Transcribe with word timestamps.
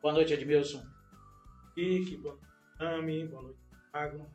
Boa 0.00 0.14
noite, 0.14 0.32
Edmilson. 0.32 0.82
Rick, 1.76 2.16
boa 2.16 2.34
noite, 2.34 2.48
Ami, 2.78 3.28
boa 3.28 3.42
noite, 3.42 3.58
Thiago. 3.92 4.26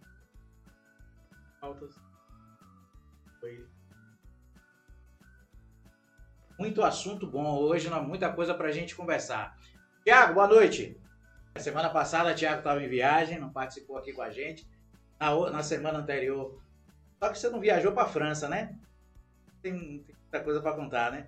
Altas. 1.60 1.96
Oi. 3.42 3.66
Muito 6.60 6.84
assunto 6.84 7.26
bom 7.26 7.58
hoje, 7.58 7.90
muita 7.90 8.32
coisa 8.32 8.54
para 8.54 8.68
a 8.68 8.72
gente 8.72 8.96
conversar. 8.96 9.58
Tiago, 10.04 10.36
boa 10.36 10.48
noite. 10.48 11.02
Semana 11.58 11.90
passada, 11.90 12.36
Tiago 12.36 12.60
estava 12.60 12.84
em 12.84 12.88
viagem, 12.88 13.40
não 13.40 13.52
participou 13.52 13.98
aqui 13.98 14.14
com 14.14 14.22
a 14.22 14.30
gente. 14.30 14.70
Na, 15.20 15.50
na 15.50 15.64
semana 15.64 15.98
anterior. 15.98 16.62
Só 17.18 17.30
que 17.30 17.40
você 17.40 17.50
não 17.50 17.60
viajou 17.60 17.92
para 17.92 18.04
a 18.04 18.10
França, 18.10 18.48
né? 18.48 18.78
Tem, 19.64 19.74
tem 20.04 20.16
muita 20.16 20.44
coisa 20.44 20.62
para 20.62 20.76
contar, 20.76 21.12
né? 21.12 21.28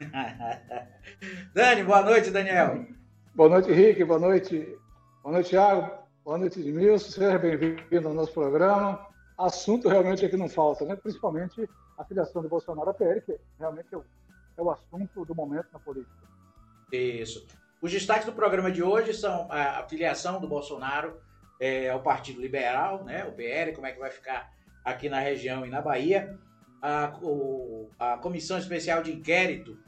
Dani, 1.52 1.84
boa 1.84 2.00
noite, 2.00 2.30
Daniel. 2.30 2.99
Boa 3.32 3.48
noite, 3.48 3.72
Rick. 3.72 4.04
Boa 4.04 4.18
noite. 4.18 4.76
Boa 5.22 5.34
noite, 5.34 5.50
Thiago. 5.50 5.88
Boa 6.24 6.36
noite, 6.36 6.58
Edmilson. 6.58 7.10
Seja 7.12 7.38
bem-vindo 7.38 8.08
ao 8.08 8.12
nosso 8.12 8.32
programa. 8.32 9.06
Assunto 9.38 9.88
realmente 9.88 10.26
aqui 10.26 10.36
não 10.36 10.48
falta, 10.48 10.84
né? 10.84 10.96
Principalmente 10.96 11.68
a 11.96 12.04
filiação 12.04 12.42
do 12.42 12.48
Bolsonaro 12.48 12.90
à 12.90 12.94
PL, 12.94 13.20
que 13.20 13.38
realmente 13.56 13.86
é 13.92 13.96
o, 13.96 14.04
é 14.58 14.62
o 14.62 14.68
assunto 14.68 15.24
do 15.24 15.32
momento 15.32 15.68
na 15.72 15.78
política. 15.78 16.12
Isso. 16.92 17.46
Os 17.80 17.92
destaques 17.92 18.26
do 18.26 18.32
programa 18.32 18.70
de 18.70 18.82
hoje 18.82 19.14
são 19.14 19.46
a 19.48 19.86
filiação 19.88 20.40
do 20.40 20.48
Bolsonaro 20.48 21.20
é, 21.60 21.88
ao 21.88 22.02
Partido 22.02 22.40
Liberal, 22.40 23.04
né? 23.04 23.24
O 23.26 23.32
PL, 23.32 23.72
como 23.72 23.86
é 23.86 23.92
que 23.92 24.00
vai 24.00 24.10
ficar 24.10 24.52
aqui 24.84 25.08
na 25.08 25.20
região 25.20 25.64
e 25.64 25.70
na 25.70 25.80
Bahia. 25.80 26.36
A, 26.82 27.16
o, 27.22 27.88
a 27.96 28.18
Comissão 28.18 28.58
Especial 28.58 29.04
de 29.04 29.12
Inquérito 29.12 29.78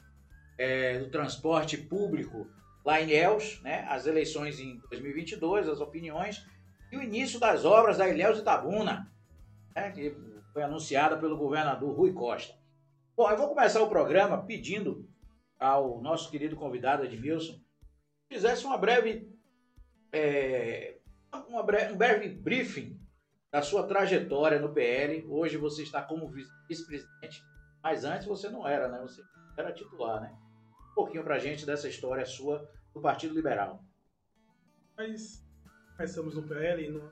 é, 0.56 1.01
do 1.01 1.10
Transporte 1.10 1.77
Público 1.77 2.46
lá 2.85 3.01
em 3.01 3.05
Ilhéus, 3.05 3.61
né? 3.63 3.87
As 3.88 4.07
eleições 4.07 4.59
em 4.59 4.79
2022, 4.91 5.69
as 5.69 5.80
opiniões 5.80 6.45
e 6.93 6.97
o 6.97 7.02
início 7.02 7.41
das 7.41 7.65
obras 7.65 7.99
da 7.99 8.09
Ilhéus 8.09 8.39
Itabuna, 8.39 9.11
né? 9.74 9.91
que 9.93 10.15
foi 10.52 10.63
anunciada 10.63 11.16
pelo 11.16 11.39
governador 11.39 11.97
Rui 11.97 12.13
Costa. 12.13 12.55
Bom, 13.16 13.30
eu 13.30 13.37
vou 13.37 13.49
começar 13.49 13.80
o 13.80 13.89
programa 13.89 14.45
pedindo 14.45 15.09
ao 15.59 16.02
nosso 16.02 16.30
querido 16.30 16.55
convidado 16.55 17.05
Edmilson 17.05 17.55
que 18.29 18.35
fizesse 18.35 18.66
uma 18.66 18.77
breve, 18.77 19.30
é, 20.13 20.99
uma 21.49 21.63
breve, 21.63 21.95
um 21.95 21.96
breve 21.96 22.29
briefing 22.29 23.01
da 23.51 23.63
sua 23.63 23.87
trajetória 23.87 24.59
no 24.59 24.73
PL. 24.73 25.24
Hoje 25.29 25.57
você 25.57 25.83
está 25.83 26.02
como 26.02 26.30
vice-presidente, 26.69 27.43
mas 27.83 28.05
antes 28.05 28.27
você 28.27 28.51
não 28.51 28.67
era, 28.67 28.89
né? 28.89 28.99
Você 29.01 29.23
era 29.57 29.73
titular, 29.73 30.21
né? 30.21 30.35
Um 30.93 30.95
pouquinho 30.95 31.24
para 31.24 31.37
a 31.37 31.38
gente 31.38 31.65
dessa 31.65 31.88
história 31.88 32.24
sua 32.26 32.71
do 32.93 33.01
Partido 33.01 33.35
Liberal. 33.35 33.82
Mas 34.96 35.43
começamos 35.96 36.34
no 36.34 36.46
PL 36.46 36.90
no 36.90 37.10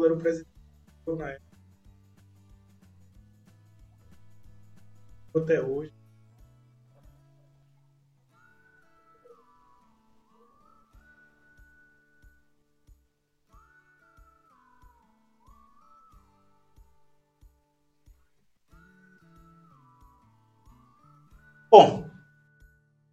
quando 0.00 0.06
era 0.06 0.14
o 0.14 0.18
presidente 0.18 0.50
na 1.06 1.30
época. 1.30 1.50
Até 5.36 5.60
hoje. 5.60 5.92
Bom, 21.70 22.10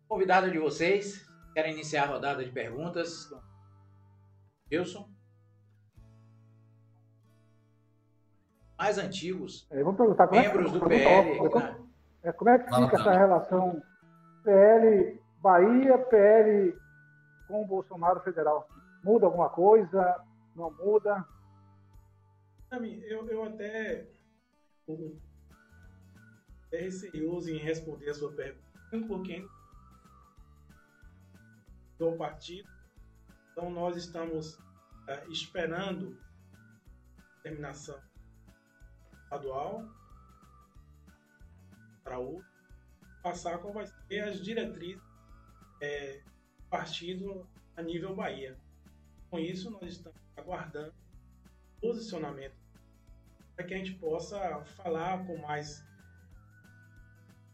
convidado 0.07 0.49
de 0.49 0.57
vocês, 0.57 1.27
querem 1.53 1.73
iniciar 1.73 2.05
a 2.05 2.07
rodada 2.07 2.43
de 2.43 2.51
perguntas? 2.51 3.29
Wilson? 4.71 5.16
Mais 8.77 8.97
antigos, 8.97 9.67
é, 9.71 9.83
vamos 9.83 9.97
perguntar, 9.97 10.27
como 10.27 10.41
membros 10.41 10.69
é, 10.69 10.73
do 10.73 10.87
PL. 10.87 11.37
Como, 11.37 11.59
né? 11.59 11.77
é, 12.23 12.31
como 12.31 12.49
é 12.49 12.59
que 12.59 12.75
fica 12.75 12.95
essa 12.95 13.11
relação 13.11 13.81
PL 14.43 15.19
Bahia, 15.41 15.97
PL 15.97 16.77
com 17.47 17.63
o 17.63 17.67
Bolsonaro 17.67 18.19
federal? 18.21 18.69
Muda 19.03 19.25
alguma 19.25 19.49
coisa? 19.49 20.23
Não 20.55 20.71
muda? 20.71 21.25
Eu, 22.71 23.27
eu 23.29 23.43
até 23.43 24.05
é 26.71 26.77
receioso 26.81 27.49
em 27.49 27.57
responder 27.57 28.09
a 28.09 28.13
sua 28.13 28.31
pergunta 28.33 28.67
um 28.93 29.07
pouquinho 29.07 29.49
do 31.97 32.13
partido. 32.13 32.69
Então 33.51 33.69
nós 33.69 33.97
estamos 33.97 34.55
uh, 34.55 35.31
esperando 35.31 36.17
a 37.17 37.41
terminação 37.41 37.99
estadual 39.27 39.85
para 42.03 42.19
o 42.19 42.41
passar 43.21 43.59
qual 43.59 43.73
vai 43.73 43.85
ser 43.85 44.23
as 44.23 44.41
diretrizes 44.41 45.03
é, 45.81 46.23
partido 46.69 47.45
a 47.75 47.81
nível 47.81 48.15
Bahia. 48.15 48.57
Com 49.29 49.37
isso, 49.37 49.69
nós 49.69 49.91
estamos 49.91 50.17
aguardando 50.37 50.93
posicionamento 51.81 52.55
para 53.55 53.65
que 53.65 53.73
a 53.73 53.77
gente 53.77 53.95
possa 53.95 54.63
falar 54.77 55.25
com 55.25 55.37
mais, 55.37 55.85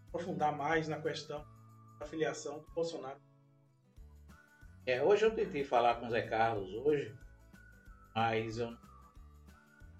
aprofundar 0.10 0.56
mais 0.56 0.88
na 0.88 1.02
questão 1.02 1.44
da 2.00 2.06
filiação 2.06 2.60
do 2.60 2.72
Bolsonaro. 2.72 3.20
É, 4.86 5.02
hoje 5.02 5.26
eu 5.26 5.34
tentei 5.34 5.64
falar 5.64 5.96
com 5.96 6.08
o 6.08 6.10
Zé 6.12 6.22
Carlos 6.22 6.72
hoje, 6.74 7.18
mas 8.14 8.60
eu, 8.60 8.78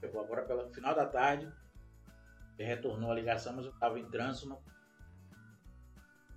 eu 0.02 0.20
agora 0.20 0.46
pelo 0.46 0.70
final 0.72 0.94
da 0.94 1.08
tarde 1.08 1.52
retornou 2.58 3.12
a 3.12 3.16
ligação, 3.16 3.54
mas 3.54 3.66
eu 3.66 3.72
estava 3.72 4.00
em 4.00 4.10
trânsito, 4.10 4.50
não... 4.50 4.62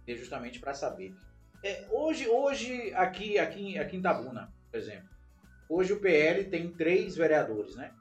justamente 0.06 0.58
para 0.58 0.74
saber. 0.74 1.14
É, 1.62 1.86
hoje, 1.90 2.28
hoje 2.28 2.94
aqui, 2.94 3.38
aqui, 3.38 3.78
aqui 3.78 3.96
em 3.96 4.02
Tabuna, 4.02 4.52
por 4.70 4.78
exemplo, 4.78 5.08
hoje 5.68 5.92
o 5.92 6.00
PL 6.00 6.44
tem 6.44 6.72
três 6.72 7.16
vereadores, 7.16 7.74
né? 7.76 7.92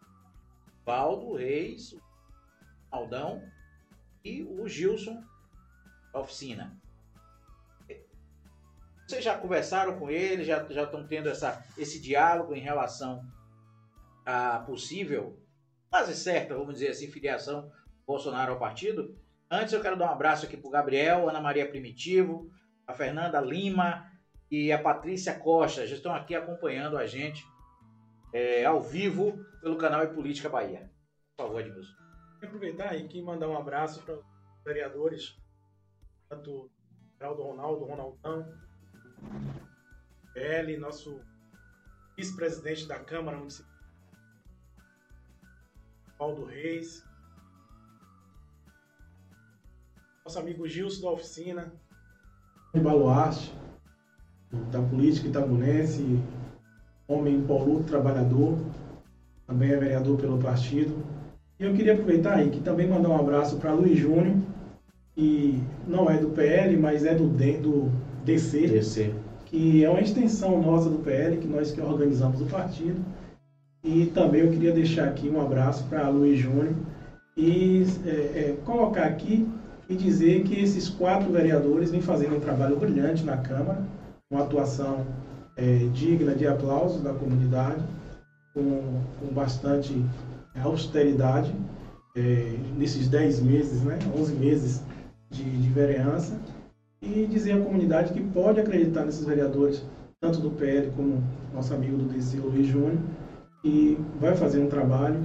Valdo 0.86 1.34
Reis, 1.34 1.96
Aldão 2.92 3.42
e 4.24 4.44
o 4.44 4.68
Gilson 4.68 5.24
oficina. 6.14 6.80
Vocês 9.08 9.24
já 9.24 9.38
conversaram 9.38 10.00
com 10.00 10.10
ele, 10.10 10.44
já, 10.44 10.66
já 10.70 10.84
estão 10.84 11.06
tendo 11.06 11.30
essa, 11.30 11.64
esse 11.78 12.00
diálogo 12.00 12.56
em 12.56 12.60
relação 12.60 13.24
a 14.26 14.60
possível, 14.60 15.40
quase 15.90 16.16
certa, 16.16 16.56
vamos 16.56 16.76
dizer 16.76 16.90
assim, 16.90 17.12
filiação 17.12 17.72
Bolsonaro 18.06 18.54
ao 18.54 18.60
partido. 18.60 19.18
Antes 19.50 19.74
eu 19.74 19.82
quero 19.82 19.98
dar 19.98 20.10
um 20.10 20.14
abraço 20.14 20.46
aqui 20.46 20.58
para 20.58 20.68
o 20.68 20.72
Gabriel, 20.72 21.30
Ana 21.30 21.42
Maria 21.42 21.70
Primitivo, 21.70 22.50
a 22.88 22.94
Fernanda 22.94 23.40
Lima 23.40 24.10
e 24.50 24.72
a 24.72 24.82
Patrícia 24.82 25.38
Costa. 25.40 25.86
Já 25.86 25.96
estão 25.96 26.14
aqui 26.14 26.36
acompanhando 26.36 26.98
a 26.98 27.06
gente 27.06 27.46
é, 28.34 28.66
ao 28.66 28.82
vivo 28.82 29.38
pelo 29.62 29.78
canal 29.78 30.04
E 30.04 30.14
Política 30.14 30.50
Bahia. 30.50 30.92
Por 31.38 31.46
favor, 31.46 31.62
Edmilson. 31.62 31.94
Aproveitar 32.42 32.96
e 32.96 33.22
mandar 33.22 33.48
um 33.48 33.58
abraço 33.58 34.04
para 34.04 34.16
os 34.16 34.26
vereadores, 34.64 35.36
tanto 36.30 36.70
Geraldo 37.18 37.44
Ronaldo, 37.44 37.86
Ronaldão, 37.86 38.54
PL, 40.34 40.78
nosso 40.78 41.22
vice-presidente 42.18 42.88
da 42.88 43.00
Câmara 43.00 43.38
Municipal, 43.38 43.74
Paulo 46.18 46.46
Reis, 46.46 47.05
nosso 50.26 50.40
amigo 50.40 50.68
Gilson 50.68 51.04
da 51.04 51.12
oficina. 51.12 51.72
Um 52.74 52.82
baluarte 52.82 53.54
da 54.72 54.82
política 54.82 55.28
itabunense, 55.28 56.20
homem 57.08 57.40
poluto, 57.44 57.84
trabalhador, 57.84 58.58
também 59.46 59.70
é 59.70 59.78
vereador 59.78 60.18
pelo 60.18 60.40
partido. 60.40 60.98
E 61.60 61.64
eu 61.64 61.76
queria 61.76 61.94
aproveitar 61.94 62.38
aí 62.38 62.50
que 62.50 62.60
também 62.60 62.90
mandar 62.90 63.10
um 63.10 63.20
abraço 63.20 63.58
para 63.58 63.72
Luiz 63.74 64.00
Júnior, 64.00 64.36
que 65.14 65.62
não 65.88 66.10
é 66.10 66.18
do 66.18 66.32
PL, 66.32 66.76
mas 66.76 67.06
é 67.06 67.14
do, 67.14 67.28
D, 67.28 67.60
do 67.60 67.92
DC, 68.24 68.68
DC, 68.68 69.14
que 69.46 69.86
é 69.86 69.90
uma 69.92 70.02
extensão 70.02 70.60
nossa 70.60 70.90
do 70.90 71.04
PL, 71.04 71.38
que 71.38 71.48
nós 71.48 71.72
que 71.72 71.80
organizamos 71.80 72.42
o 72.42 72.48
partido. 72.48 73.00
E 73.84 74.08
também 74.08 74.42
eu 74.42 74.52
queria 74.52 74.72
deixar 74.72 75.08
aqui 75.08 75.30
um 75.30 75.40
abraço 75.40 75.84
para 75.84 76.10
Luiz 76.10 76.40
Júnior 76.40 76.74
e 77.38 77.86
é, 78.08 78.10
é, 78.10 78.58
colocar 78.66 79.04
aqui 79.04 79.48
e 79.88 79.96
dizer 79.96 80.44
que 80.44 80.60
esses 80.60 80.90
quatro 80.90 81.32
vereadores 81.32 81.92
vêm 81.92 82.02
fazendo 82.02 82.36
um 82.36 82.40
trabalho 82.40 82.78
brilhante 82.78 83.24
na 83.24 83.38
Câmara, 83.38 83.84
uma 84.32 84.42
atuação 84.42 85.06
é, 85.56 85.88
digna 85.94 86.34
de 86.34 86.48
aplausos 86.48 87.02
da 87.02 87.14
comunidade, 87.14 87.84
com, 88.54 89.02
com 89.20 89.34
bastante 89.34 90.04
austeridade 90.64 91.54
é, 92.16 92.58
nesses 92.78 93.08
10 93.08 93.42
meses, 93.42 93.82
né, 93.84 94.00
11 94.18 94.34
meses 94.36 94.82
de, 95.30 95.44
de 95.44 95.70
vereança, 95.70 96.40
e 97.02 97.28
dizer 97.28 97.54
à 97.54 97.62
comunidade 97.62 98.14
que 98.14 98.22
pode 98.22 98.60
acreditar 98.60 99.06
nesses 99.06 99.26
vereadores, 99.26 99.84
tanto 100.20 100.40
do 100.40 100.50
PL 100.52 100.92
como 100.96 101.22
nosso 101.54 101.74
amigo 101.74 101.98
do 101.98 102.06
DC, 102.06 102.38
Luiz 102.38 102.68
Júnior, 102.68 102.98
e 103.64 103.98
vai 104.20 104.36
fazer 104.36 104.60
um 104.60 104.68
trabalho 104.68 105.20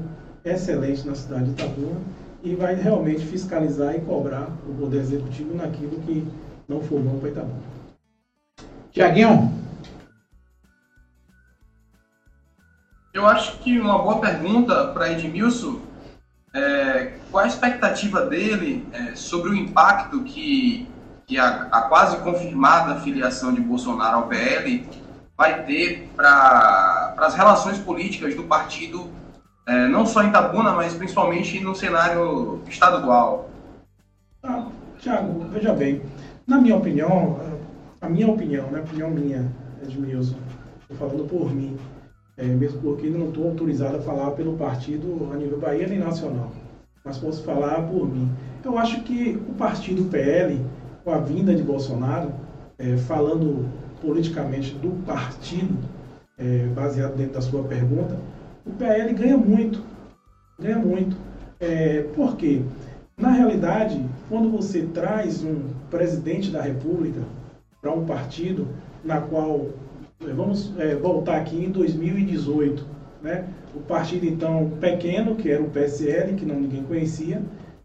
excelente 0.44 1.06
na 1.06 1.14
cidade 1.14 1.44
de 1.44 1.50
Itabuna 1.52 2.00
e 2.42 2.54
vai 2.54 2.74
realmente 2.74 3.24
fiscalizar 3.26 3.94
e 3.94 4.00
cobrar 4.00 4.48
o 4.66 4.74
Poder 4.74 5.00
Executivo 5.00 5.54
naquilo 5.54 6.00
que 6.02 6.26
não 6.68 6.80
for 6.80 7.00
bom 7.00 7.18
para 7.18 7.28
Itabuna. 7.28 7.62
Tiaguinho. 8.92 9.60
Eu 13.12 13.26
acho 13.26 13.58
que 13.58 13.78
uma 13.78 13.98
boa 13.98 14.20
pergunta 14.20 14.86
para 14.88 15.12
Edmilson 15.12 15.80
é 16.54 17.14
qual 17.30 17.44
a 17.44 17.48
expectativa 17.48 18.26
dele 18.26 18.86
é, 18.92 19.14
sobre 19.14 19.50
o 19.50 19.54
impacto 19.54 20.22
que, 20.22 20.88
que 21.26 21.38
a, 21.38 21.68
a 21.70 21.82
quase 21.82 22.16
confirmada 22.18 23.00
filiação 23.00 23.52
de 23.52 23.60
Bolsonaro 23.60 24.18
ao 24.18 24.28
PL 24.28 24.88
vai 25.36 25.64
ter 25.64 26.08
para 26.14 27.14
as 27.18 27.34
relações 27.34 27.78
políticas 27.78 28.34
do 28.34 28.44
partido, 28.44 29.10
é, 29.66 29.86
não 29.88 30.04
só 30.06 30.22
em 30.22 30.28
Itabuna, 30.28 30.72
mas 30.72 30.94
principalmente 30.94 31.60
no 31.60 31.74
cenário 31.74 32.60
estadual. 32.68 33.50
Ah, 34.42 34.66
Tiago, 34.98 35.46
veja 35.52 35.72
bem, 35.72 36.02
na 36.46 36.58
minha 36.60 36.76
opinião, 36.76 37.38
a 38.00 38.08
minha 38.08 38.28
opinião, 38.28 38.70
né, 38.70 38.80
a 38.80 38.82
opinião 38.82 39.10
minha, 39.10 39.50
Edmilson, 39.82 40.36
estou 40.80 40.96
falando 40.96 41.28
por 41.28 41.54
mim, 41.54 41.76
é, 42.36 42.44
mesmo 42.44 42.80
porque 42.80 43.08
não 43.08 43.28
estou 43.28 43.48
autorizado 43.48 43.98
a 43.98 44.00
falar 44.00 44.30
pelo 44.32 44.56
partido 44.56 45.30
a 45.32 45.36
nível 45.36 45.58
Bahia 45.58 45.86
nem 45.86 45.98
nacional, 45.98 46.50
mas 47.04 47.18
posso 47.18 47.42
falar 47.44 47.82
por 47.82 48.08
mim. 48.08 48.30
Eu 48.64 48.78
acho 48.78 49.02
que 49.02 49.40
o 49.48 49.54
partido 49.54 50.04
PL, 50.10 50.60
com 51.04 51.12
a 51.12 51.18
vinda 51.18 51.54
de 51.54 51.62
Bolsonaro, 51.62 52.32
é, 52.78 52.96
falando 52.96 53.68
politicamente 54.00 54.74
do 54.74 55.04
partido, 55.04 55.76
é, 56.38 56.66
baseado 56.74 57.16
dentro 57.16 57.34
da 57.34 57.42
sua 57.42 57.62
pergunta, 57.64 58.16
o 58.64 58.70
PL 58.70 59.12
ganha 59.14 59.36
muito. 59.36 59.82
Ganha 60.58 60.78
muito. 60.78 61.16
É, 61.58 62.02
por 62.14 62.36
quê? 62.36 62.62
Na 63.16 63.30
realidade, 63.30 64.02
quando 64.28 64.50
você 64.50 64.82
traz 64.94 65.42
um 65.44 65.62
presidente 65.90 66.50
da 66.50 66.62
República 66.62 67.20
para 67.80 67.92
um 67.92 68.04
partido 68.06 68.66
na 69.04 69.20
qual, 69.20 69.68
é, 70.26 70.32
vamos 70.32 70.72
é, 70.78 70.94
voltar 70.94 71.36
aqui 71.36 71.56
em 71.56 71.70
2018, 71.70 72.86
né? 73.22 73.46
o 73.74 73.80
partido 73.80 74.26
então 74.26 74.70
pequeno, 74.80 75.36
que 75.36 75.50
era 75.50 75.62
o 75.62 75.70
PSL, 75.70 76.34
que 76.34 76.44
não 76.44 76.58
ninguém 76.60 76.82
conhecia, 76.82 77.42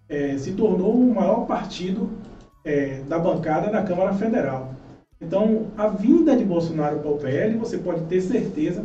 é, 0.08 0.38
se 0.38 0.54
tornou 0.54 0.94
o 0.94 1.14
maior 1.14 1.46
partido 1.46 2.10
é, 2.64 3.02
da 3.08 3.20
bancada 3.20 3.70
da 3.72 3.84
Câmara 3.84 4.14
Federal. 4.14 4.74
Então, 5.22 5.68
a 5.78 5.88
vinda 5.88 6.36
de 6.36 6.44
Bolsonaro 6.44 7.00
para 7.00 7.12
o 7.12 7.18
PL, 7.18 7.58
você 7.58 7.78
pode 7.78 8.02
ter 8.06 8.22
certeza 8.22 8.84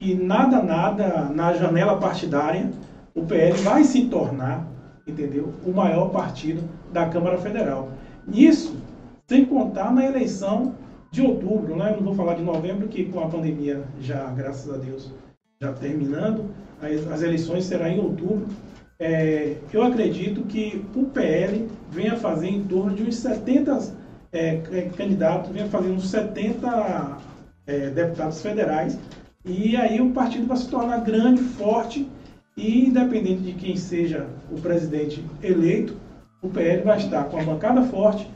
que 0.00 0.14
nada, 0.14 0.62
nada 0.62 1.24
na 1.26 1.52
janela 1.52 1.98
partidária, 1.98 2.70
o 3.14 3.26
PL 3.26 3.52
vai 3.58 3.84
se 3.84 4.06
tornar, 4.06 4.66
entendeu, 5.06 5.52
o 5.64 5.70
maior 5.70 6.08
partido 6.08 6.62
da 6.90 7.06
Câmara 7.06 7.36
Federal. 7.36 7.90
Isso 8.32 8.74
sem 9.28 9.44
contar 9.44 9.92
na 9.92 10.04
eleição 10.04 10.74
de 11.12 11.20
outubro, 11.20 11.76
né? 11.76 11.94
não 11.94 12.02
vou 12.02 12.14
falar 12.14 12.34
de 12.34 12.42
novembro, 12.42 12.88
que 12.88 13.04
com 13.04 13.20
a 13.20 13.28
pandemia 13.28 13.84
já, 14.00 14.24
graças 14.30 14.72
a 14.72 14.78
Deus, 14.78 15.12
já 15.60 15.72
terminando, 15.74 16.46
as, 17.12 17.22
eleições 17.22 17.64
serão 17.64 17.86
em 17.86 18.00
outubro. 18.00 18.46
É, 18.98 19.56
eu 19.72 19.82
acredito 19.82 20.42
que 20.42 20.82
o 20.94 21.04
PL 21.04 21.68
venha 21.90 22.16
fazer 22.16 22.48
em 22.48 22.64
torno 22.64 22.94
de 22.94 23.02
uns 23.02 23.16
70 23.16 23.78
é, 24.32 24.60
é, 24.72 24.90
candidatos, 24.96 25.50
vinha 25.50 25.66
fazendo 25.66 25.94
uns 25.94 26.08
70 26.08 27.18
é, 27.66 27.90
deputados 27.90 28.40
federais, 28.40 28.98
e 29.44 29.76
aí 29.76 30.00
o 30.00 30.10
partido 30.12 30.46
vai 30.46 30.56
se 30.56 30.68
tornar 30.68 31.00
grande, 31.00 31.42
forte, 31.42 32.10
e 32.56 32.86
independente 32.86 33.42
de 33.42 33.52
quem 33.54 33.76
seja 33.76 34.28
o 34.50 34.60
presidente 34.60 35.24
eleito, 35.42 35.96
o 36.42 36.48
PL 36.48 36.82
vai 36.82 36.98
estar 36.98 37.24
com 37.24 37.38
a 37.38 37.44
bancada 37.44 37.82
forte, 37.82 38.30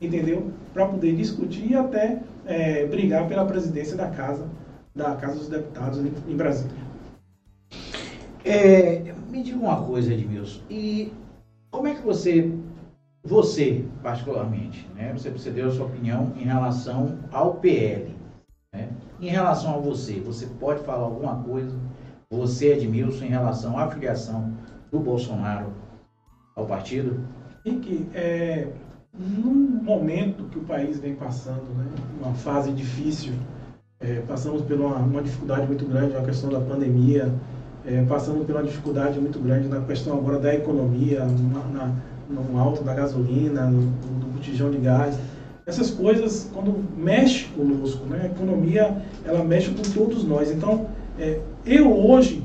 entendeu? 0.00 0.50
Para 0.72 0.86
poder 0.86 1.14
discutir 1.14 1.70
e 1.70 1.74
até 1.74 2.20
é, 2.44 2.86
brigar 2.86 3.26
pela 3.28 3.44
presidência 3.44 3.96
da 3.96 4.08
Casa, 4.08 4.46
da 4.94 5.14
Casa 5.16 5.38
dos 5.38 5.48
Deputados 5.48 5.98
em 5.98 6.36
Brasília. 6.36 6.76
É, 8.44 9.14
me 9.30 9.42
diga 9.42 9.58
uma 9.58 9.82
coisa, 9.82 10.12
Edmilson, 10.12 10.60
e 10.68 11.12
como 11.70 11.86
é 11.86 11.94
que 11.94 12.02
você 12.02 12.50
você, 13.22 13.84
particularmente, 14.02 14.88
né? 14.94 15.12
Você, 15.12 15.30
você 15.30 15.50
deu 15.50 15.68
a 15.68 15.70
sua 15.70 15.86
opinião 15.86 16.32
em 16.36 16.44
relação 16.44 17.18
ao 17.30 17.54
PL. 17.54 18.14
Né? 18.74 18.88
Em 19.20 19.28
relação 19.28 19.74
a 19.74 19.78
você, 19.78 20.20
você 20.20 20.46
pode 20.46 20.82
falar 20.84 21.04
alguma 21.04 21.42
coisa, 21.42 21.76
você, 22.30 22.74
Edmilson, 22.74 23.24
em 23.24 23.28
relação 23.28 23.78
à 23.78 23.88
filiação 23.88 24.52
do 24.90 24.98
Bolsonaro 24.98 25.72
ao 26.54 26.64
partido? 26.66 27.20
Henrique, 27.64 28.08
é, 28.14 28.68
num 29.12 29.82
momento 29.82 30.44
que 30.44 30.58
o 30.58 30.62
país 30.62 30.98
vem 30.98 31.14
passando, 31.14 31.64
né, 31.76 31.84
uma 32.18 32.32
fase 32.32 32.72
difícil, 32.72 33.32
é, 33.98 34.20
passamos 34.20 34.62
por 34.62 34.76
uma, 34.76 34.96
uma, 34.96 35.20
dificuldade 35.20 35.66
muito 35.66 35.84
grande 35.84 36.14
na 36.14 36.22
questão 36.22 36.48
da 36.48 36.60
pandemia, 36.60 37.30
é, 37.84 38.02
passamos 38.04 38.46
por 38.46 38.54
uma 38.54 38.62
dificuldade 38.62 39.18
muito 39.18 39.38
grande 39.38 39.68
na 39.68 39.80
questão 39.80 40.16
agora 40.16 40.38
da 40.38 40.54
economia, 40.54 41.24
na, 41.24 41.64
na 41.66 41.94
no 42.30 42.58
alto 42.58 42.82
da 42.84 42.94
gasolina, 42.94 43.66
no, 43.66 43.80
no 43.80 44.26
botijão 44.32 44.70
de 44.70 44.78
gás. 44.78 45.18
Essas 45.70 45.88
coisas, 45.88 46.50
quando 46.52 46.84
mexe 46.98 47.44
conosco, 47.56 48.04
né? 48.06 48.22
a 48.24 48.26
economia, 48.26 49.00
ela 49.24 49.44
mexe 49.44 49.70
com 49.70 49.82
todos 49.82 50.24
nós. 50.24 50.50
Então, 50.50 50.88
é, 51.16 51.38
eu 51.64 51.96
hoje, 51.96 52.42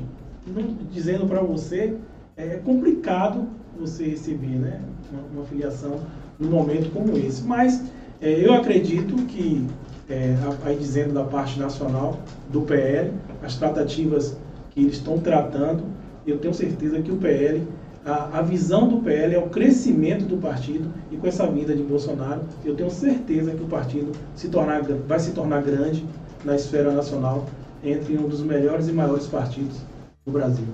dizendo 0.92 1.26
para 1.26 1.40
você, 1.40 1.96
é 2.36 2.60
complicado 2.64 3.48
você 3.76 4.04
receber 4.04 4.46
né? 4.46 4.80
uma, 5.10 5.40
uma 5.40 5.44
filiação 5.44 5.98
num 6.38 6.50
momento 6.50 6.92
como 6.92 7.18
esse. 7.18 7.42
Mas 7.42 7.82
é, 8.20 8.46
eu 8.46 8.54
acredito 8.54 9.16
que, 9.26 9.66
é, 10.08 10.36
aí 10.64 10.76
dizendo 10.76 11.12
da 11.12 11.24
parte 11.24 11.58
nacional 11.58 12.20
do 12.48 12.60
PL, 12.60 13.10
as 13.42 13.56
tratativas 13.56 14.36
que 14.70 14.82
eles 14.82 14.98
estão 14.98 15.18
tratando, 15.18 15.82
eu 16.24 16.38
tenho 16.38 16.54
certeza 16.54 17.02
que 17.02 17.10
o 17.10 17.16
PL 17.16 17.66
a, 18.06 18.38
a, 18.38 18.42
visão 18.42 18.86
do 18.86 18.98
PL 18.98 19.34
é 19.34 19.38
o 19.38 19.50
crescimento 19.50 20.24
do 20.24 20.36
partido 20.36 20.88
e 21.10 21.16
com 21.16 21.26
essa 21.26 21.44
vinda 21.46 21.74
de 21.74 21.82
Bolsonaro, 21.82 22.42
eu 22.64 22.76
tenho 22.76 22.88
certeza 22.88 23.50
que 23.50 23.62
o 23.62 23.66
partido 23.66 24.12
se 24.36 24.48
tornar, 24.48 24.80
vai 24.82 25.18
se 25.18 25.32
tornar 25.32 25.60
grande 25.62 26.06
na 26.44 26.54
esfera 26.54 26.92
nacional 26.92 27.44
entre 27.82 28.16
um 28.16 28.28
dos 28.28 28.42
melhores 28.42 28.88
e 28.88 28.92
maiores 28.92 29.26
partidos 29.26 29.80
do 30.24 30.30
Brasil. 30.30 30.66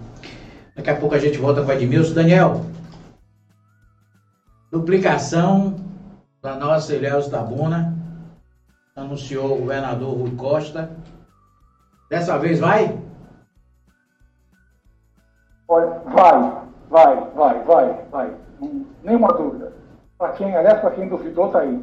Daqui 0.77 0.91
a 0.91 0.97
pouco 0.97 1.15
a 1.15 1.19
gente 1.19 1.39
volta 1.39 1.63
com 1.63 1.69
o 1.69 1.73
Edmilson. 1.73 2.13
Daniel, 2.13 2.67
duplicação 4.71 5.77
da 6.43 6.55
nossa 6.55 6.95
Ilhéus 6.95 7.29
Tabuna, 7.29 7.97
anunciou 8.95 9.55
o 9.55 9.61
governador 9.61 10.19
Rui 10.19 10.37
Costa. 10.37 10.91
Dessa 12.11 12.39
vez 12.39 12.59
vai? 12.59 12.99
Vai. 15.67 16.62
Vai, 16.93 17.17
vai, 17.31 17.65
vai, 17.65 18.05
vai. 18.11 18.37
nenhuma 19.03 19.33
dúvida. 19.33 19.73
Para 20.19 20.35
quem, 20.35 20.55
aliás, 20.55 20.79
para 20.79 20.91
quem 20.91 21.09
duvidou, 21.09 21.47
está 21.47 21.61
aí. 21.61 21.83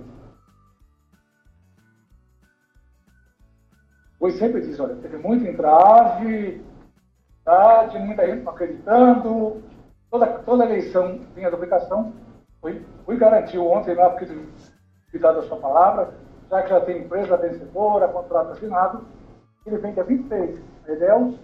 Rui 4.22 4.32
sempre 4.34 4.62
diz, 4.62 4.80
olha, 4.80 4.96
teve 4.98 5.18
muito 5.18 5.48
entrave, 5.48 6.64
tarde, 7.44 7.98
muita 7.98 8.28
gente 8.28 8.44
não 8.44 8.52
acreditando, 8.52 9.64
toda, 10.12 10.28
toda 10.28 10.66
eleição 10.66 11.20
vinha 11.34 11.50
duplicação. 11.50 12.14
Rui, 12.62 12.86
Rui 13.08 13.18
garantiu 13.18 13.66
ontem, 13.68 13.96
lá, 13.96 14.12
porque 14.12 14.28
cuidar 15.10 15.32
da 15.32 15.42
sua 15.42 15.58
palavra, 15.58 16.14
já 16.52 16.62
que 16.62 16.70
já 16.70 16.82
tem 16.82 17.00
empresa 17.00 17.36
vencedora, 17.36 18.10
contrato 18.10 18.52
assinado, 18.52 19.08
ele 19.66 19.80
vem 19.80 19.92
dia 19.92 20.04
26 20.04 20.60
a 20.88 20.92
Edeus, 20.92 21.40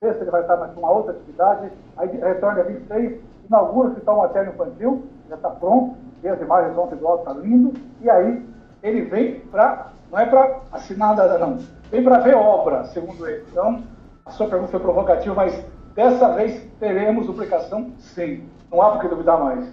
sexta 0.00 0.22
ele 0.22 0.30
vai 0.30 0.42
estar 0.42 0.56
numa 0.56 0.90
outra 0.90 1.12
atividade, 1.12 1.72
aí 1.96 2.08
retorna 2.08 2.60
a 2.60 2.64
26, 2.64 3.20
inaugura 3.46 3.88
o 3.88 3.90
hospital 3.90 4.16
materno 4.18 4.52
infantil, 4.52 5.02
já 5.28 5.36
está 5.36 5.50
pronto, 5.50 5.96
vê 6.22 6.28
as 6.28 6.40
imagens 6.40 6.76
ontem 6.76 6.96
do 6.96 7.06
alto, 7.06 7.28
está 7.28 7.32
lindo, 7.40 7.72
e 8.00 8.10
aí 8.10 8.46
ele 8.82 9.02
vem 9.02 9.40
para 9.40 9.92
não 10.10 10.18
é 10.18 10.26
para 10.26 10.60
assinar 10.72 11.16
nada, 11.16 11.38
não. 11.38 11.58
Vem 11.90 12.02
para 12.02 12.20
ver 12.20 12.36
obra, 12.36 12.84
segundo 12.84 13.26
ele. 13.28 13.44
Então, 13.50 13.82
a 14.24 14.30
sua 14.30 14.48
pergunta 14.48 14.70
foi 14.70 14.80
provocativa, 14.80 15.34
mas 15.34 15.64
dessa 15.94 16.32
vez 16.34 16.62
teremos 16.78 17.26
duplicação, 17.26 17.90
sim. 17.98 18.48
Não 18.70 18.80
há 18.80 18.92
por 18.92 19.00
que 19.00 19.08
duvidar 19.08 19.38
mais. 19.38 19.66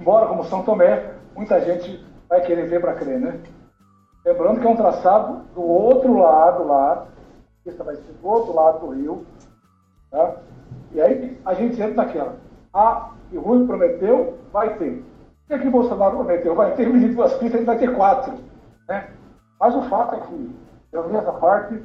Embora, 0.00 0.26
como 0.26 0.44
São 0.44 0.62
Tomé, 0.62 1.12
muita 1.34 1.60
gente 1.60 2.04
vai 2.28 2.40
querer 2.40 2.68
ver 2.68 2.80
para 2.80 2.94
crer, 2.94 3.20
né? 3.20 3.38
Lembrando 4.24 4.60
que 4.60 4.66
é 4.66 4.70
um 4.70 4.76
traçado 4.76 5.42
do 5.54 5.62
outro 5.62 6.18
lado 6.18 6.66
lá, 6.66 7.06
isso 7.64 7.82
vai 7.84 7.96
ser 7.96 8.12
do 8.20 8.26
outro 8.26 8.54
lado 8.54 8.80
do 8.80 8.92
rio, 8.92 9.26
tá? 10.10 10.36
E 10.92 11.00
aí 11.00 11.40
a 11.44 11.54
gente 11.54 11.80
entra 11.80 12.04
naquela. 12.04 12.36
Ah, 12.72 13.10
e 13.32 13.36
Rui 13.36 13.66
prometeu, 13.66 14.38
vai 14.52 14.76
ter. 14.76 14.92
O 14.92 15.46
que, 15.46 15.54
é 15.54 15.58
que 15.58 15.70
Bolsonaro 15.70 16.16
prometeu? 16.16 16.54
Vai 16.54 16.74
ter 16.74 16.90
de 16.90 17.08
duas 17.08 17.32
pistas, 17.34 17.54
ele 17.54 17.64
vai 17.64 17.78
ter 17.78 17.94
quatro. 17.94 18.34
Né? 18.88 19.10
Mas 19.60 19.74
o 19.74 19.82
fato 19.82 20.16
é 20.16 20.20
que, 20.20 20.56
eu 20.92 21.08
vi 21.08 21.16
essa 21.16 21.32
parte, 21.32 21.82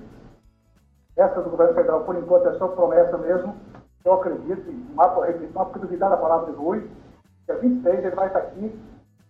essa 1.16 1.42
do 1.42 1.50
governo 1.50 1.74
federal, 1.74 2.02
por 2.02 2.16
enquanto, 2.16 2.48
é 2.48 2.54
só 2.58 2.68
promessa 2.70 3.18
mesmo. 3.18 3.56
Eu 4.04 4.14
acredito, 4.14 4.72
mato 4.96 5.22
a 5.22 5.28
repetição, 5.28 5.66
porque 5.66 5.80
duvidar 5.80 6.10
da 6.10 6.18
palavra 6.18 6.52
de 6.52 6.58
Rui, 6.58 6.90
dia 7.46 7.58
26 7.58 8.00
ele 8.00 8.16
vai 8.16 8.28
estar 8.28 8.40
aqui, 8.40 8.80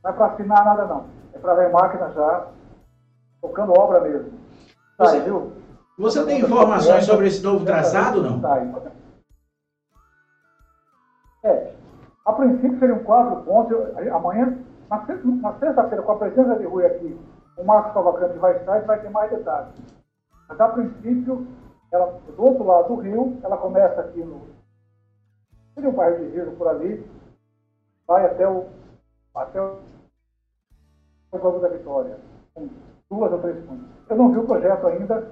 não 0.04 0.12
é 0.12 0.14
para 0.14 0.26
assinar 0.28 0.64
nada 0.64 0.86
não, 0.86 1.06
é 1.34 1.40
para 1.40 1.56
ver 1.56 1.72
máquina 1.72 2.10
já, 2.12 2.48
tocando 3.42 3.78
obra 3.78 4.00
mesmo. 4.00 4.32
Tá 4.98 5.08
você, 5.08 5.20
viu? 5.20 5.52
Você 5.98 6.26
tem 6.26 6.42
informações 6.42 7.06
sobre 7.06 7.28
esse 7.28 7.44
novo 7.44 7.66
traçado, 7.66 8.22
não? 8.24 8.42
É, 11.44 11.74
a 12.26 12.34
princípio 12.34 12.80
seriam 12.80 13.00
quatro 13.00 13.44
pontos. 13.44 13.78
Amanhã, 14.12 14.58
na 14.90 15.54
sexta-feira, 15.60 16.02
com 16.02 16.12
a 16.12 16.18
presença 16.18 16.56
de 16.56 16.66
Rui 16.66 16.86
aqui, 16.86 17.20
o 17.58 17.64
Marcos 17.64 17.94
Cavalcante 17.94 18.38
vai 18.40 18.58
estar 18.58 18.80
e 18.80 18.86
vai 18.86 19.00
ter 19.00 19.10
mais 19.10 19.30
detalhes. 19.30 19.74
Mas 20.48 20.60
a 20.60 20.68
princípio, 20.70 21.48
ela, 21.92 22.20
do 22.36 22.44
outro 22.44 22.64
lado 22.66 22.96
do 22.96 23.02
rio, 23.02 23.38
ela 23.44 23.58
começa 23.58 24.02
aqui 24.02 24.20
no. 24.24 24.42
Seria 25.74 25.90
um 25.90 25.94
bairro 25.94 26.18
de 26.18 26.36
Rio 26.36 26.52
por 26.58 26.68
ali, 26.68 27.06
vai 28.08 28.26
até 28.26 28.48
o. 28.48 28.66
até 29.34 29.62
o. 29.62 29.80
o 31.32 31.60
da 31.60 31.70
Vitória. 31.70 32.18
Com 32.54 32.70
duas 33.10 33.32
ou 33.32 33.40
três 33.40 33.66
pontes. 33.66 33.86
Eu 34.10 34.18
não 34.18 34.32
vi 34.32 34.40
o 34.40 34.46
projeto 34.46 34.88
ainda, 34.88 35.32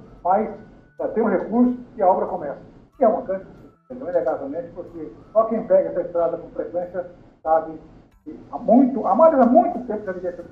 já 0.97 1.07
tem 1.09 1.23
um 1.23 1.27
recurso 1.27 1.77
e 1.95 2.01
a 2.01 2.07
obra 2.07 2.25
começa. 2.27 2.59
E 2.99 3.03
é 3.03 3.07
uma 3.07 3.21
grande 3.21 3.45
inegavelmente, 3.91 4.69
porque 4.75 5.11
só 5.33 5.45
quem 5.45 5.65
pega 5.65 5.89
essa 5.89 6.01
estrada 6.01 6.37
com 6.37 6.49
frequência 6.49 7.09
sabe 7.41 7.79
que 8.23 8.39
há 8.51 8.57
muito, 8.59 9.05
há 9.07 9.15
mais 9.15 9.33
há 9.33 9.45
muito 9.45 9.79
tempo 9.87 10.05
já 10.05 10.11
devia 10.11 10.35
ser 10.35 10.45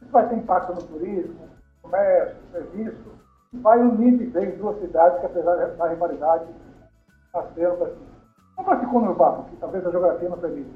Isso 0.00 0.10
vai 0.10 0.28
ter 0.28 0.36
impacto 0.36 0.74
no 0.74 0.82
turismo, 0.82 1.34
no 1.34 1.90
comércio, 1.90 2.36
no 2.42 2.50
serviço, 2.52 3.20
vai 3.54 3.78
unir 3.80 4.16
de 4.16 4.26
vez 4.26 4.56
duas 4.58 4.78
cidades 4.80 5.20
que, 5.20 5.26
apesar 5.26 5.56
da 5.56 5.88
rivalidade, 5.88 6.46
nasceram 7.34 7.76
si. 7.86 8.10
Não 8.56 8.64
para 8.64 8.80
se 8.80 8.86
conurbar, 8.86 9.32
porque 9.36 9.56
talvez 9.56 9.86
a 9.86 9.90
geografia 9.90 10.28
não 10.28 10.38
permita. 10.38 10.70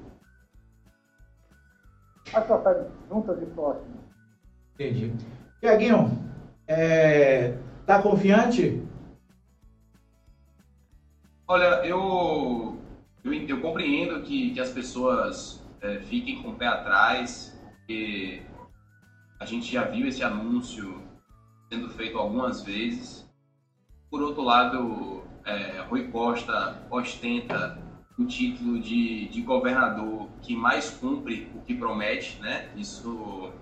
Mas 2.33 2.45
para 2.45 2.87
juntas 3.09 3.41
e 3.41 3.47
próximas. 3.47 4.05
Entendi. 4.75 5.15
Tiaguinho, 5.61 6.19
é, 6.67 7.57
tá 7.87 8.03
confiante? 8.03 8.83
Olha, 11.47 11.85
eu, 11.85 12.79
eu, 13.23 13.33
eu 13.33 13.61
compreendo 13.61 14.23
que, 14.23 14.51
que 14.51 14.61
as 14.61 14.71
pessoas 14.71 15.63
é, 15.81 15.99
fiquem 16.01 16.43
com 16.43 16.51
o 16.51 16.55
pé 16.57 16.67
atrás, 16.67 17.59
porque 17.79 18.43
a 19.39 19.45
gente 19.45 19.71
já 19.71 19.85
viu 19.85 20.07
esse 20.07 20.23
anúncio 20.23 21.03
sendo 21.71 21.91
feito 21.91 22.17
algumas 22.17 22.63
vezes. 22.63 23.29
Por 24.11 24.23
outro 24.23 24.43
lado, 24.43 25.23
é, 25.45 25.81
Rui 25.83 26.09
Costa 26.09 26.83
ostenta 26.91 27.79
o 28.19 28.25
título 28.25 28.81
de, 28.81 29.29
de 29.29 29.43
governador 29.43 30.29
que 30.41 30.57
mais 30.57 30.91
cumpre 30.91 31.51
o 31.55 31.61
que 31.61 31.75
promete, 31.75 32.41
né? 32.41 32.71
Isso 32.77 33.53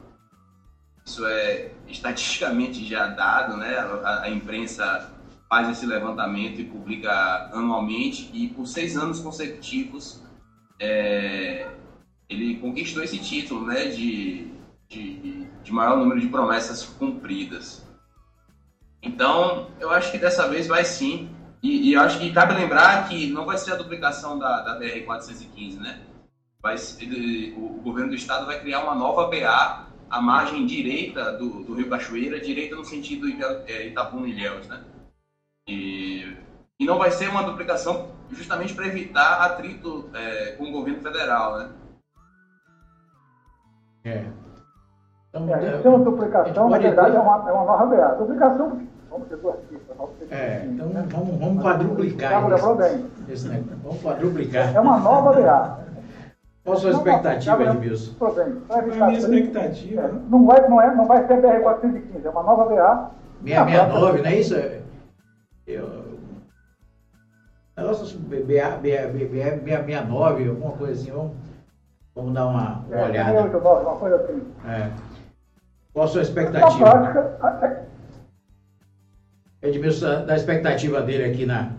isso 1.04 1.26
é 1.26 1.70
estatisticamente 1.88 2.84
já 2.84 3.08
dado, 3.08 3.56
né? 3.56 3.76
A, 3.76 4.22
a, 4.22 4.30
imprensa 4.30 5.10
faz 5.48 5.68
esse 5.68 5.84
levantamento 5.84 6.60
e 6.60 6.64
publica 6.64 7.50
anualmente 7.52 8.30
e 8.32 8.48
por 8.48 8.66
seis 8.66 8.96
anos 8.96 9.20
consecutivos 9.20 10.22
é, 10.80 11.68
ele 12.28 12.56
conquistou 12.58 13.02
esse 13.02 13.18
título, 13.18 13.66
né? 13.66 13.86
De, 13.86 14.50
de, 14.88 15.46
de 15.62 15.72
maior 15.72 15.96
número 15.96 16.20
de 16.20 16.28
promessas 16.28 16.84
cumpridas. 16.84 17.86
Então, 19.02 19.68
eu 19.80 19.90
acho 19.90 20.12
que 20.12 20.18
dessa 20.18 20.48
vez 20.48 20.66
vai 20.66 20.84
sim. 20.84 21.28
E, 21.62 21.90
e 21.90 21.96
acho 21.96 22.18
que 22.18 22.32
cabe 22.32 22.54
lembrar 22.54 23.08
que 23.08 23.28
não 23.28 23.44
vai 23.44 23.56
ser 23.56 23.72
a 23.72 23.76
duplicação 23.76 24.38
da, 24.38 24.62
da 24.62 24.80
BR-415, 24.80 25.78
né? 25.78 26.00
Vai, 26.60 26.76
ele, 26.98 27.54
o 27.56 27.80
governo 27.82 28.10
do 28.10 28.16
estado 28.16 28.46
vai 28.46 28.60
criar 28.60 28.80
uma 28.80 28.94
nova 28.94 29.28
BA 29.28 29.91
a 30.12 30.20
margem 30.20 30.66
direita 30.66 31.32
do, 31.32 31.64
do 31.64 31.74
Rio 31.74 31.88
Cachoeira, 31.88 32.38
direita 32.38 32.76
no 32.76 32.84
sentido 32.84 33.26
é, 33.66 33.86
Itabuna 33.86 34.28
e 34.28 34.30
Ilhéus, 34.30 34.68
né? 34.68 34.84
E, 35.66 36.36
e 36.78 36.84
não 36.84 36.98
vai 36.98 37.10
ser 37.10 37.30
uma 37.30 37.42
duplicação 37.42 38.10
justamente 38.30 38.74
para 38.74 38.86
evitar 38.86 39.40
atrito 39.40 40.10
é, 40.12 40.52
com 40.52 40.64
o 40.64 40.70
governo 40.72 41.00
federal, 41.00 41.58
né? 41.58 41.70
É. 44.04 44.24
Então, 45.30 45.48
é, 45.48 45.80
é, 45.82 45.88
uma 45.88 45.98
duplicação, 46.00 46.68
na 46.68 46.78
verdade, 46.78 47.12
ter... 47.12 47.16
é, 47.16 47.20
uma, 47.20 47.48
é 47.48 47.52
uma 47.52 47.64
nova 47.64 47.86
BA. 47.86 48.14
Duplicação, 48.16 48.82
vamos 49.08 49.28
ter 49.28 49.36
duas 49.38 49.56
pistas. 49.60 49.96
É, 50.30 50.66
então 50.66 50.90
vamos, 51.08 51.38
vamos 51.38 51.62
quadruplicar. 51.62 52.32
Esse, 53.30 53.48
esse, 53.48 53.48
vamos 53.82 54.02
quadruplicar. 54.02 54.74
É 54.74 54.80
uma 54.80 54.98
nova 54.98 55.32
BA. 55.32 55.81
Qual 56.64 56.76
a 56.76 56.80
sua 56.80 56.90
expectativa, 56.90 57.64
Edmilson? 57.64 58.14
Qual 58.18 58.40
a 58.40 58.82
minha 58.82 59.18
expectativa? 59.18 60.02
É, 60.02 60.12
não, 60.28 60.46
vai, 60.46 60.68
não, 60.68 60.80
é, 60.80 60.94
não 60.94 61.06
vai 61.06 61.26
ser 61.26 61.42
BR-415, 61.42 62.24
é 62.24 62.30
uma 62.30 62.42
nova 62.42 62.66
BA. 62.66 63.10
669, 63.44 64.22
não 64.22 64.28
é 64.28 64.36
isso? 64.36 64.54
Eu... 65.66 66.02
Nossa, 67.76 68.16
BA, 68.16 68.36
BA, 68.76 69.08
BA, 69.08 69.12
669, 69.12 70.48
alguma 70.48 70.72
coisa 70.72 70.92
assim, 70.92 71.10
vamos, 71.10 71.32
vamos 72.14 72.34
dar 72.34 72.46
uma, 72.46 72.84
uma 72.86 72.96
é, 72.96 73.04
olhada. 73.06 73.42
689, 73.42 73.84
uma 73.84 73.96
coisa 73.96 74.16
assim. 74.16 74.42
É. 74.68 74.90
Qual 75.92 76.04
a 76.04 76.08
sua 76.08 76.22
expectativa? 76.22 76.84
Na 76.84 77.10
prática, 77.38 77.86
Edmilson, 79.62 80.26
da 80.26 80.36
expectativa 80.36 81.00
dele 81.02 81.24
aqui 81.24 81.46
na 81.46 81.72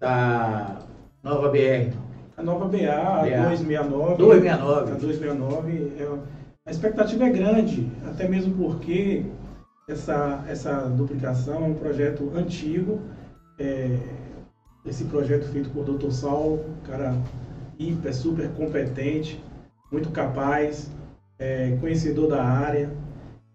da 0.00 0.76
nova 1.22 1.48
BR. 1.48 1.92
A 2.38 2.42
nova 2.42 2.68
BA, 2.68 2.88
a 2.88 3.22
BA. 3.22 3.28
269. 3.28 4.16
269. 4.16 4.92
A 4.92 4.94
269. 4.94 5.92
É, 5.98 6.18
a 6.64 6.70
expectativa 6.70 7.24
é 7.24 7.30
grande, 7.30 7.90
até 8.06 8.28
mesmo 8.28 8.54
porque 8.54 9.24
essa, 9.88 10.44
essa 10.48 10.82
duplicação 10.82 11.64
é 11.64 11.68
um 11.68 11.74
projeto 11.74 12.30
antigo. 12.36 13.00
É, 13.58 13.98
esse 14.86 15.04
projeto 15.04 15.50
feito 15.50 15.68
por 15.70 15.84
Dr. 15.84 16.12
Saulo, 16.12 16.64
cara 16.86 17.16
hiper, 17.76 18.14
super 18.14 18.48
competente, 18.50 19.42
muito 19.90 20.10
capaz, 20.10 20.88
é, 21.38 21.76
conhecedor 21.80 22.28
da 22.28 22.44
área. 22.44 22.88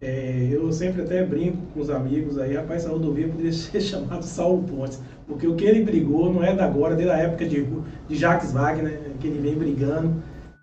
É, 0.04 0.50
eu 0.52 0.70
sempre 0.74 1.02
até 1.02 1.24
brinco 1.24 1.60
com 1.74 1.80
os 1.80 1.90
amigos 1.90 2.38
aí, 2.38 2.56
rapaz, 2.56 2.84
essa 2.84 2.92
rodovia 2.92 3.30
poderia 3.30 3.54
ser 3.54 3.80
chamado 3.80 4.22
Saulo 4.24 4.64
Pontes, 4.64 5.00
porque 5.26 5.48
o 5.48 5.56
que 5.56 5.64
ele 5.64 5.86
brigou 5.86 6.34
não 6.34 6.44
é 6.44 6.54
da 6.54 6.66
agora, 6.66 6.94
desde 6.94 7.14
a 7.14 7.20
época 7.20 7.46
de, 7.46 7.66
de 8.10 8.16
Jacques 8.16 8.52
Wagner, 8.52 9.00
que 9.22 9.28
ele 9.28 9.40
vem 9.40 9.56
brigando 9.56 10.14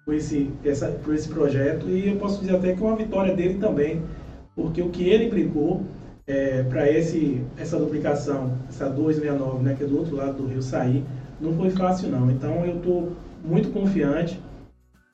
por 0.04 0.12
esse, 0.12 0.50
essa, 0.62 0.88
por 0.88 1.14
esse 1.14 1.26
projeto, 1.26 1.88
e 1.88 2.08
eu 2.08 2.16
posso 2.16 2.40
dizer 2.40 2.54
até 2.54 2.74
que 2.74 2.82
é 2.82 2.86
uma 2.86 2.96
vitória 2.96 3.34
dele 3.34 3.54
também, 3.58 4.02
porque 4.54 4.82
o 4.82 4.90
que 4.90 5.08
ele 5.08 5.30
brigou 5.30 5.84
é, 6.26 6.62
para 6.64 6.86
essa 6.86 7.78
duplicação, 7.78 8.52
essa 8.68 8.90
269, 8.90 9.62
né, 9.62 9.74
que 9.74 9.84
é 9.84 9.86
do 9.86 9.96
outro 9.96 10.16
lado 10.16 10.34
do 10.34 10.48
rio, 10.48 10.60
sair, 10.60 11.02
não 11.40 11.54
foi 11.54 11.70
fácil 11.70 12.10
não. 12.10 12.30
Então 12.30 12.62
eu 12.66 12.76
estou 12.76 13.12
muito 13.42 13.70
confiante, 13.70 14.38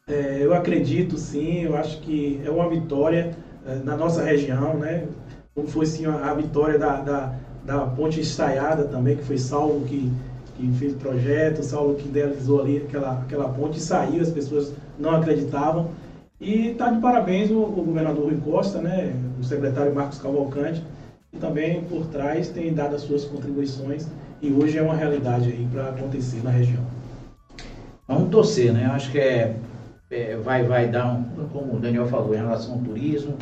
é, 0.08 0.38
eu 0.40 0.52
acredito 0.52 1.16
sim, 1.16 1.62
eu 1.62 1.76
acho 1.76 2.00
que 2.00 2.40
é 2.44 2.50
uma 2.50 2.68
vitória 2.68 3.30
na 3.84 3.96
nossa 3.96 4.22
região, 4.22 4.74
né? 4.74 5.06
Como 5.54 5.66
foi 5.68 5.86
sim 5.86 6.06
a, 6.06 6.34
vitória 6.34 6.78
da, 6.78 7.00
da, 7.00 7.32
da, 7.64 7.78
ponte 7.86 8.20
estaiada 8.20 8.84
também, 8.84 9.16
que 9.16 9.24
foi 9.24 9.38
Saulo 9.38 9.84
que, 9.86 10.12
que 10.56 10.70
fez 10.78 10.92
o 10.92 10.96
projeto, 10.96 11.62
Saulo 11.62 11.94
que 11.94 12.08
idealizou 12.08 12.60
ali 12.60 12.78
aquela, 12.78 13.20
aquela 13.20 13.48
ponte 13.48 13.78
e 13.78 13.80
saiu, 13.80 14.20
as 14.20 14.30
pessoas 14.30 14.72
não 14.98 15.10
acreditavam. 15.10 15.90
E 16.38 16.68
está 16.68 16.90
de 16.90 17.00
parabéns 17.00 17.50
o, 17.50 17.58
o, 17.58 17.82
governador 17.82 18.24
Rui 18.24 18.38
Costa, 18.44 18.78
né? 18.78 19.14
o 19.40 19.44
secretário 19.44 19.94
Marcos 19.94 20.18
Cavalcante, 20.18 20.84
que 21.30 21.38
também 21.38 21.82
por 21.84 22.06
trás 22.06 22.48
tem 22.50 22.74
dado 22.74 22.94
as 22.94 23.02
suas 23.02 23.24
contribuições 23.24 24.06
e 24.42 24.52
hoje 24.52 24.76
é 24.76 24.82
uma 24.82 24.94
realidade 24.94 25.48
aí 25.48 25.66
para 25.72 25.88
acontecer 25.88 26.42
na 26.44 26.50
região. 26.50 26.84
Vamos 28.06 28.30
torcer, 28.30 28.72
né? 28.72 28.84
Acho 28.86 29.10
que 29.10 29.18
é 29.18 29.56
é, 30.10 30.36
vai, 30.36 30.64
vai 30.64 30.88
dar, 30.88 31.12
um, 31.12 31.48
como 31.48 31.76
o 31.76 31.80
Daniel 31.80 32.06
falou, 32.06 32.34
em 32.34 32.38
relação 32.38 32.74
ao 32.74 32.80
turismo, 32.80 33.36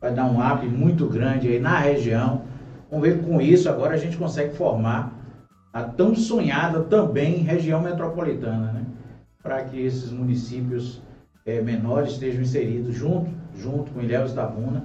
vai 0.00 0.12
dar 0.12 0.26
um 0.26 0.38
up 0.40 0.66
muito 0.66 1.06
grande 1.06 1.48
aí 1.48 1.58
na 1.58 1.78
região. 1.78 2.42
Vamos 2.90 3.06
ver 3.06 3.22
com 3.22 3.40
isso 3.40 3.68
agora 3.68 3.94
a 3.94 3.98
gente 3.98 4.16
consegue 4.16 4.54
formar 4.54 5.12
a 5.72 5.82
tão 5.82 6.14
sonhada 6.14 6.82
também 6.82 7.38
região 7.38 7.80
metropolitana, 7.80 8.72
né? 8.72 8.84
Para 9.42 9.62
que 9.64 9.80
esses 9.80 10.10
municípios 10.10 11.00
é, 11.46 11.60
menores 11.62 12.12
estejam 12.12 12.42
inseridos 12.42 12.94
junto, 12.94 13.30
junto 13.56 13.90
com 13.92 14.00
Ilhéus 14.00 14.32
da 14.32 14.44
Buna 14.44 14.84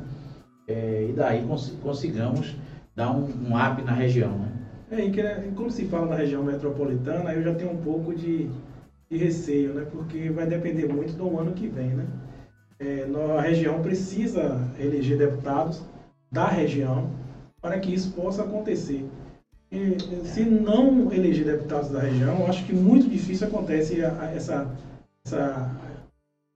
é, 0.68 1.08
e 1.10 1.14
daí 1.14 1.44
cons 1.46 1.78
consigamos 1.82 2.56
dar 2.96 3.12
um, 3.12 3.26
um 3.26 3.58
up 3.58 3.82
na 3.84 3.92
região, 3.92 4.32
né? 4.38 4.52
É, 4.92 5.04
e 5.04 5.52
como 5.56 5.70
se 5.70 5.86
fala 5.86 6.06
na 6.06 6.16
região 6.16 6.44
metropolitana, 6.44 7.34
eu 7.34 7.42
já 7.42 7.54
tenho 7.56 7.72
um 7.72 7.78
pouco 7.78 8.14
de, 8.14 8.50
de 9.10 9.18
receio, 9.18 9.74
né? 9.74 9.86
Porque 9.92 10.30
vai 10.30 10.46
depender 10.46 10.88
muito 10.88 11.14
do 11.14 11.38
ano 11.38 11.54
que 11.54 11.68
vem, 11.68 11.90
né? 11.90 12.06
É, 12.80 13.08
a 13.38 13.42
região 13.42 13.82
precisa 13.82 14.60
eleger 14.80 15.18
deputados 15.18 15.82
da 16.32 16.48
região 16.48 17.10
para 17.62 17.80
que 17.80 17.94
isso 17.94 18.12
possa 18.12 18.44
acontecer. 18.44 19.06
E, 19.72 19.98
se 20.26 20.44
não 20.44 21.12
eleger 21.12 21.46
deputados 21.46 21.90
da 21.90 22.00
região, 22.00 22.46
acho 22.48 22.66
que 22.66 22.74
muito 22.74 23.10
difícil 23.10 23.48
acontece 23.48 24.04
a, 24.04 24.22
a, 24.22 24.32
essa, 24.32 24.72
essa 25.26 25.72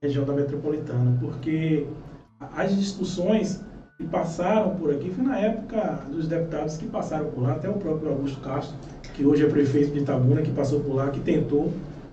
região 0.02 0.24
da 0.24 0.32
metropolitana, 0.32 1.16
porque 1.20 1.86
as 2.54 2.76
discussões 2.76 3.62
que 3.96 4.04
passaram 4.04 4.76
por 4.76 4.90
aqui 4.92 5.10
foi 5.10 5.24
na 5.24 5.38
época 5.38 6.06
dos 6.10 6.26
deputados 6.26 6.76
que 6.78 6.86
passaram 6.86 7.30
por 7.30 7.42
lá, 7.42 7.52
até 7.52 7.68
o 7.68 7.74
próprio 7.74 8.10
Augusto 8.10 8.40
Castro, 8.40 8.76
que 9.14 9.26
hoje 9.26 9.44
é 9.44 9.48
prefeito 9.48 9.92
de 9.92 10.00
Itabuna, 10.00 10.40
que 10.40 10.52
passou 10.52 10.80
por 10.80 10.94
lá, 10.94 11.10
que 11.10 11.20
tentou, 11.20 11.70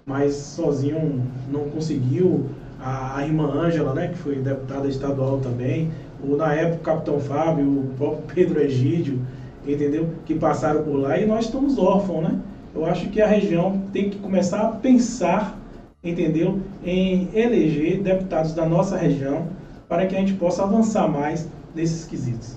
mas 0.07 0.33
sozinho 0.35 1.21
não 1.51 1.69
conseguiu. 1.69 2.45
A, 2.79 3.17
a 3.17 3.25
irmã 3.25 3.51
Ângela, 3.51 3.93
né, 3.93 4.07
que 4.09 4.17
foi 4.17 4.35
deputada 4.35 4.87
estadual 4.87 5.39
também, 5.39 5.91
o, 6.23 6.35
na 6.35 6.53
época 6.53 6.77
o 6.77 6.83
Capitão 6.83 7.19
Fábio, 7.19 7.65
o 7.65 7.93
próprio 7.97 8.23
Pedro 8.33 8.61
Egídio, 8.61 9.19
entendeu? 9.67 10.09
Que 10.25 10.35
passaram 10.35 10.83
por 10.83 10.95
lá 10.95 11.19
e 11.19 11.25
nós 11.25 11.45
estamos 11.45 11.77
órfãos, 11.77 12.23
né? 12.23 12.39
Eu 12.73 12.85
acho 12.85 13.09
que 13.09 13.21
a 13.21 13.27
região 13.27 13.81
tem 13.91 14.09
que 14.09 14.19
começar 14.19 14.61
a 14.61 14.71
pensar, 14.71 15.57
entendeu? 16.03 16.59
Em 16.85 17.27
eleger 17.33 18.01
deputados 18.01 18.53
da 18.53 18.65
nossa 18.65 18.95
região 18.95 19.47
para 19.89 20.05
que 20.05 20.15
a 20.15 20.19
gente 20.19 20.33
possa 20.33 20.63
avançar 20.63 21.07
mais 21.07 21.49
nesses 21.73 22.05
quesitos. 22.05 22.55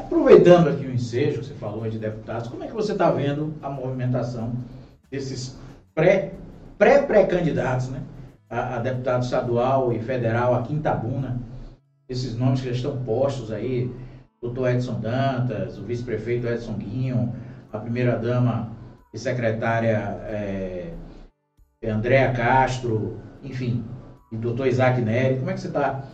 Aproveitando 0.00 0.68
aqui 0.68 0.86
o 0.86 0.92
ensejo 0.92 1.40
que 1.40 1.46
você 1.46 1.54
falou 1.54 1.88
de 1.88 1.98
deputados, 1.98 2.48
como 2.48 2.64
é 2.64 2.66
que 2.66 2.72
você 2.72 2.92
está 2.92 3.10
vendo 3.10 3.52
a 3.62 3.68
movimentação 3.68 4.52
desses 5.10 5.56
pré-pré-candidatos, 5.94 7.88
né? 7.88 8.02
A, 8.50 8.76
a, 8.76 8.78
deputado 8.78 9.22
estadual 9.22 9.92
e 9.92 9.98
federal 10.00 10.54
aqui 10.54 10.74
em 10.74 10.80
Tabuna, 10.80 11.40
esses 12.08 12.36
nomes 12.36 12.60
que 12.60 12.68
já 12.68 12.74
estão 12.74 13.02
postos 13.04 13.50
aí, 13.50 13.90
doutor 14.40 14.70
Edson 14.70 15.00
Dantas, 15.00 15.78
o 15.78 15.82
vice-prefeito 15.82 16.46
Edson 16.46 16.74
Guinho, 16.74 17.34
a 17.72 17.78
primeira-dama 17.78 18.70
e 19.12 19.18
secretária 19.18 19.96
é, 20.26 20.92
Andréa 21.84 22.32
Castro, 22.32 23.18
enfim, 23.42 23.84
e 24.32 24.36
doutor 24.36 24.66
Isaac 24.66 25.00
Neri, 25.00 25.38
como 25.38 25.50
é 25.50 25.54
que 25.54 25.60
você 25.60 25.68
está 25.68 26.04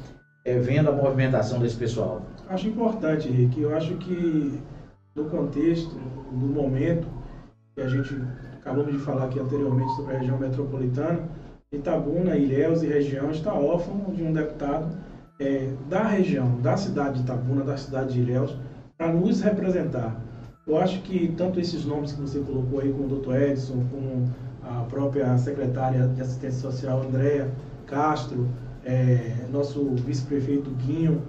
é, 0.45 0.59
vendo 0.59 0.89
a 0.91 0.93
movimentação 0.93 1.59
desse 1.59 1.77
pessoal? 1.77 2.23
Acho 2.49 2.69
importante, 2.69 3.29
Rick. 3.29 3.61
Eu 3.61 3.77
acho 3.77 3.97
que 3.97 4.61
no 5.15 5.25
contexto, 5.27 5.95
no 6.33 6.47
momento 6.49 7.07
que 7.75 7.81
a 7.81 7.89
gente 7.89 8.15
acabamos 8.61 8.93
de 8.93 8.99
falar 8.99 9.25
aqui 9.25 9.41
anteriormente 9.41 9.95
sobre 9.97 10.15
a 10.15 10.19
região 10.19 10.39
metropolitana, 10.39 11.21
Itabuna, 11.73 12.37
Ilhéus 12.37 12.83
e 12.83 12.87
região 12.87 13.31
está 13.31 13.55
órfão 13.55 14.13
de 14.15 14.23
um 14.23 14.33
deputado 14.33 14.97
é, 15.39 15.73
da 15.89 16.03
região, 16.03 16.61
da 16.61 16.77
cidade 16.77 17.17
de 17.17 17.21
Itabuna, 17.23 17.65
da 17.65 17.77
cidade 17.77 18.13
de 18.13 18.21
Ilhéus, 18.21 18.55
para 18.99 19.13
nos 19.13 19.41
representar. 19.41 20.21
Eu 20.67 20.77
acho 20.79 21.01
que 21.03 21.33
tanto 21.37 21.59
esses 21.59 21.85
nomes 21.85 22.13
que 22.13 22.21
você 22.21 22.41
colocou 22.41 22.81
aí, 22.81 22.93
como 22.93 23.05
o 23.05 23.09
doutor 23.09 23.41
Edson, 23.41 23.83
como 23.91 24.29
a 24.63 24.85
própria 24.85 25.37
secretária 25.39 26.07
de 26.09 26.21
assistência 26.21 26.61
social, 26.61 27.03
Andréa 27.03 27.49
Castro, 27.87 28.47
é, 28.85 29.47
nosso 29.51 29.95
vice-prefeito 29.95 30.71
Guinho, 30.71 31.23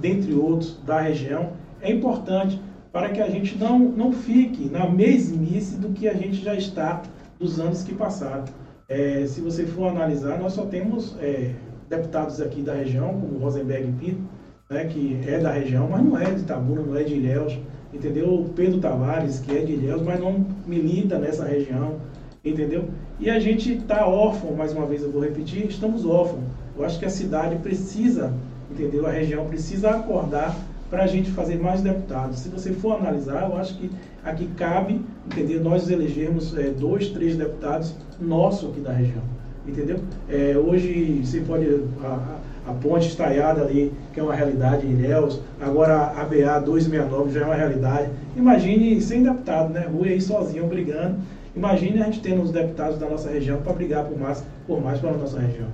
dentre 0.00 0.34
outros 0.34 0.78
da 0.84 1.00
região, 1.00 1.52
é 1.80 1.90
importante 1.90 2.60
para 2.92 3.10
que 3.10 3.20
a 3.20 3.28
gente 3.28 3.56
não, 3.56 3.78
não 3.78 4.12
fique 4.12 4.68
na 4.68 4.88
mesmice 4.88 5.76
do 5.76 5.90
que 5.90 6.08
a 6.08 6.14
gente 6.14 6.42
já 6.42 6.54
está 6.54 7.02
dos 7.38 7.60
anos 7.60 7.82
que 7.82 7.94
passaram. 7.94 8.44
É, 8.88 9.24
se 9.26 9.40
você 9.40 9.64
for 9.64 9.88
analisar, 9.88 10.38
nós 10.38 10.52
só 10.52 10.66
temos 10.66 11.16
é, 11.20 11.52
deputados 11.88 12.40
aqui 12.40 12.62
da 12.62 12.74
região, 12.74 13.08
como 13.20 13.38
Rosenberg 13.38 13.92
Pinto, 14.00 14.22
né, 14.68 14.84
que 14.84 15.20
é 15.26 15.38
da 15.38 15.52
região, 15.52 15.88
mas 15.88 16.02
não 16.02 16.18
é 16.18 16.24
de 16.24 16.40
Itabuna, 16.40 16.82
não 16.82 16.96
é 16.96 17.04
de 17.04 17.14
Ilhéus, 17.14 17.58
entendeu? 17.92 18.34
O 18.34 18.48
Pedro 18.50 18.80
Tavares, 18.80 19.40
que 19.40 19.56
é 19.56 19.62
de 19.64 19.72
Ilhéus, 19.72 20.02
mas 20.02 20.18
não 20.18 20.44
milita 20.66 21.18
nessa 21.18 21.44
região, 21.44 21.96
entendeu? 22.44 22.88
E 23.18 23.28
a 23.30 23.38
gente 23.38 23.74
está 23.74 24.06
órfão, 24.06 24.54
mais 24.54 24.72
uma 24.72 24.86
vez 24.86 25.02
eu 25.02 25.10
vou 25.10 25.22
repetir, 25.22 25.66
estamos 25.66 26.04
órfãos. 26.04 26.44
Eu 26.76 26.84
acho 26.84 26.98
que 26.98 27.04
a 27.04 27.10
cidade 27.10 27.56
precisa, 27.56 28.32
entendeu? 28.70 29.06
A 29.06 29.10
região 29.10 29.44
precisa 29.46 29.90
acordar 29.90 30.56
para 30.90 31.04
a 31.04 31.06
gente 31.06 31.30
fazer 31.30 31.58
mais 31.58 31.80
deputados. 31.80 32.40
Se 32.40 32.48
você 32.48 32.72
for 32.72 32.96
analisar, 32.96 33.48
eu 33.48 33.56
acho 33.56 33.76
que 33.76 33.90
aqui 34.24 34.46
cabe, 34.56 35.00
entendeu? 35.24 35.62
Nós 35.62 35.88
elegermos 35.88 36.56
é, 36.58 36.64
dois, 36.64 37.08
três 37.10 37.36
deputados 37.36 37.94
nossos 38.20 38.70
aqui 38.70 38.80
da 38.80 38.92
região, 38.92 39.22
entendeu? 39.66 40.00
É, 40.28 40.56
hoje 40.58 41.22
você 41.24 41.40
pode 41.40 41.64
a, 42.02 42.38
a, 42.66 42.72
ponte 42.74 43.06
estaiada 43.06 43.62
ali, 43.62 43.92
que 44.12 44.18
é 44.18 44.22
uma 44.22 44.34
realidade 44.34 44.84
em 44.84 44.90
Ilhéus, 44.90 45.40
agora 45.60 46.12
a 46.16 46.24
BA 46.24 46.60
269 46.60 47.32
já 47.32 47.42
é 47.42 47.44
uma 47.44 47.54
realidade. 47.54 48.10
Imagine 48.36 49.00
sem 49.00 49.22
deputado, 49.22 49.72
né? 49.72 49.86
Rui 49.90 50.08
aí 50.08 50.20
sozinho 50.20 50.66
brigando. 50.66 51.18
Imagine 51.54 52.02
a 52.02 52.04
gente 52.06 52.20
tendo 52.20 52.42
os 52.42 52.50
deputados 52.50 52.98
da 52.98 53.08
nossa 53.08 53.30
região 53.30 53.60
para 53.60 53.72
brigar 53.72 54.04
por 54.04 54.18
mais, 54.18 54.44
por 54.66 54.82
mais 54.82 55.00
pela 55.00 55.16
nossa 55.16 55.38
região. 55.38 55.68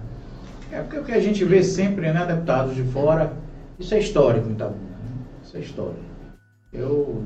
É 0.70 0.81
porque 0.81 0.98
o 0.98 1.05
que 1.05 1.12
a 1.12 1.20
gente 1.20 1.44
vê 1.44 1.62
sempre, 1.62 2.11
né, 2.11 2.24
deputados 2.26 2.74
de 2.74 2.83
fora, 2.83 3.33
isso 3.79 3.94
é 3.94 3.98
histórico 3.98 4.48
em 4.48 4.55
É 5.57 5.61
histórico. 5.61 6.05
Eu, 6.71 7.23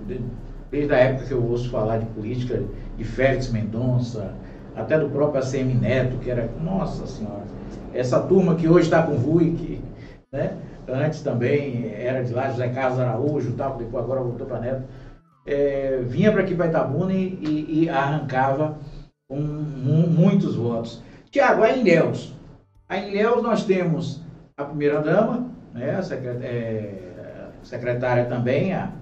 desde 0.70 0.94
a 0.94 0.98
época 0.98 1.26
que 1.26 1.32
eu 1.32 1.42
ouço 1.42 1.68
falar 1.68 1.98
de 1.98 2.06
política, 2.06 2.62
de 2.96 3.04
Félix 3.04 3.50
Mendonça, 3.50 4.32
até 4.76 4.96
do 4.98 5.08
próprio 5.10 5.42
ACM 5.42 5.74
Neto, 5.74 6.18
que 6.18 6.30
era, 6.30 6.48
nossa 6.62 7.06
senhora, 7.06 7.42
essa 7.92 8.20
turma 8.20 8.54
que 8.54 8.68
hoje 8.68 8.84
está 8.84 9.02
com 9.02 9.14
o 9.14 9.38
que, 9.56 9.82
né, 10.32 10.56
antes 10.86 11.22
também 11.22 11.92
era 11.92 12.22
de 12.22 12.32
lá, 12.32 12.50
José 12.50 12.68
Carlos 12.68 13.00
Araújo, 13.00 13.52
tal, 13.56 13.76
depois 13.76 14.04
agora 14.04 14.20
voltou 14.20 14.46
para 14.46 14.60
Neto, 14.60 14.84
é, 15.44 16.00
vinha 16.06 16.30
para 16.30 16.42
aqui 16.42 16.54
para 16.54 16.68
Itabuna 16.68 17.12
e, 17.12 17.82
e, 17.84 17.88
arrancava 17.88 18.78
um, 19.28 19.40
um, 19.40 20.06
muitos 20.08 20.54
votos. 20.54 21.02
Tiago, 21.32 21.62
Deus. 21.82 22.32
Aí 22.88 23.08
em 23.08 23.10
Ilhéus 23.10 23.42
nós 23.42 23.64
temos 23.64 24.22
a 24.56 24.64
primeira-dama, 24.64 25.48
né, 25.74 25.96
a 25.96 26.02
secretária, 26.02 26.46
é, 26.46 27.09
secretária 27.62 28.26
também, 28.26 28.72
a, 28.72 28.92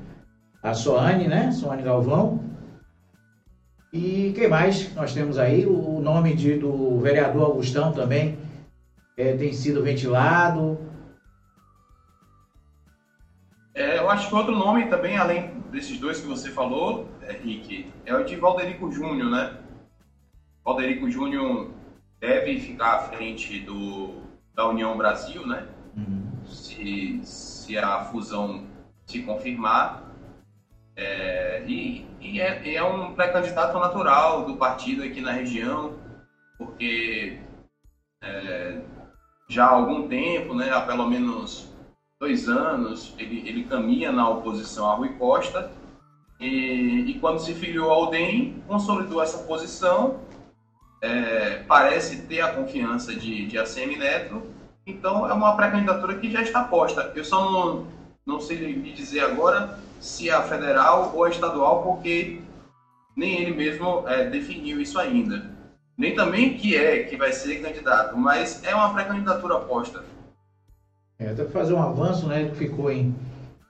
a 0.63 0.75
Soane, 0.75 1.27
né, 1.27 1.51
Soane 1.53 1.83
Galvão. 1.83 2.45
E 3.93 4.33
quem 4.35 4.49
mais 4.49 4.95
nós 4.95 5.15
temos 5.15 5.39
aí? 5.39 5.65
O 5.65 6.01
nome 6.01 6.35
de, 6.35 6.59
do 6.59 7.01
vereador 7.01 7.45
Augustão 7.45 7.93
também 7.93 8.39
é, 9.17 9.35
tem 9.35 9.53
sido 9.53 9.83
ventilado. 9.83 10.79
É, 13.75 13.99
eu 13.99 14.11
acho 14.11 14.29
que 14.29 14.35
outro 14.35 14.55
nome 14.55 14.87
também, 14.87 15.17
além 15.17 15.51
desses 15.71 15.99
dois 15.99 16.21
que 16.21 16.27
você 16.27 16.51
falou, 16.51 17.09
é, 17.23 17.33
Rick, 17.33 17.91
é 18.05 18.15
o 18.15 18.25
de 18.25 18.37
Valderico 18.37 18.91
Júnior, 18.91 19.31
né? 19.31 19.57
Valderico 20.65 21.11
Júnior 21.11 21.71
deve 22.21 22.59
ficar 22.61 22.95
à 22.95 22.99
frente 23.01 23.61
do, 23.61 24.17
da 24.55 24.69
União 24.69 24.97
Brasil, 24.97 25.47
né? 25.47 25.67
Uhum. 25.97 26.27
Se, 26.45 27.21
se 27.69 27.77
a 27.77 28.05
fusão 28.05 28.65
se 29.07 29.21
confirmar. 29.23 30.03
É, 30.97 31.63
e, 31.67 32.07
e, 32.19 32.41
é, 32.41 32.75
é, 32.75 32.83
um 32.83 33.13
pré-candidato 33.13 33.79
natural 33.79 34.47
do 34.47 34.57
partido 34.57 35.05
aqui 35.05 35.21
na 35.21 35.33
região, 35.33 35.93
porque 36.57 37.39
é, 38.25 38.81
já 39.49 39.67
há 39.67 39.71
algum 39.71 40.09
tempo, 40.09 40.55
né, 40.55 40.71
há 40.71 40.81
pelo 40.81 41.07
menos 41.07 41.69
dois 42.19 42.49
anos, 42.49 43.15
ele, 43.19 43.47
ele 43.47 43.65
caminha 43.65 44.11
na 44.11 44.29
oposição 44.29 44.91
a 44.91 44.95
Rui 44.95 45.11
Costa. 45.11 45.71
E, 46.41 47.05
e 47.11 47.19
quando 47.21 47.39
se 47.39 47.53
filiou 47.53 47.91
ao 47.91 48.11
DEM, 48.11 48.63
consolidou 48.67 49.23
essa 49.23 49.39
posição 49.45 50.21
é, 51.01 51.63
parece 51.69 52.23
ter 52.23 52.41
a 52.41 52.53
confiança 52.53 53.15
de, 53.15 53.47
de 53.47 53.59
ACM 53.59 53.97
Neto, 53.97 54.43
então 54.89 55.29
é 55.29 55.33
uma 55.33 55.55
pré-candidatura 55.55 56.17
que 56.17 56.31
já 56.31 56.41
está 56.41 56.65
posta. 56.65 57.13
Eu 57.15 57.23
só 57.23 57.51
não, 57.51 57.87
não 58.27 58.41
sei 58.41 58.57
lhe 58.57 58.93
dizer 58.93 59.21
agora 59.21 59.79
se 60.01 60.29
é 60.31 60.33
a 60.33 60.43
federal 60.43 61.13
ou 61.15 61.25
a 61.25 61.29
estadual, 61.29 61.83
porque 61.83 62.41
nem 63.15 63.43
ele 63.43 63.55
mesmo 63.55 64.09
é, 64.09 64.29
definiu 64.29 64.81
isso 64.81 64.99
ainda. 64.99 65.51
Nem 65.97 66.15
também 66.15 66.57
que 66.57 66.77
é, 66.77 67.03
que 67.05 67.17
vai 67.17 67.33
ser 67.33 67.61
candidato, 67.61 68.17
mas 68.17 68.63
é 68.65 68.75
uma 68.75 68.93
pré-candidatura 68.95 69.59
posta. 69.59 70.05
É, 71.19 71.31
até 71.31 71.45
fazer 71.45 71.75
um 71.75 71.83
avanço, 71.83 72.27
né? 72.29 72.43
Ele 72.43 72.55
ficou 72.55 72.91
em 72.91 73.13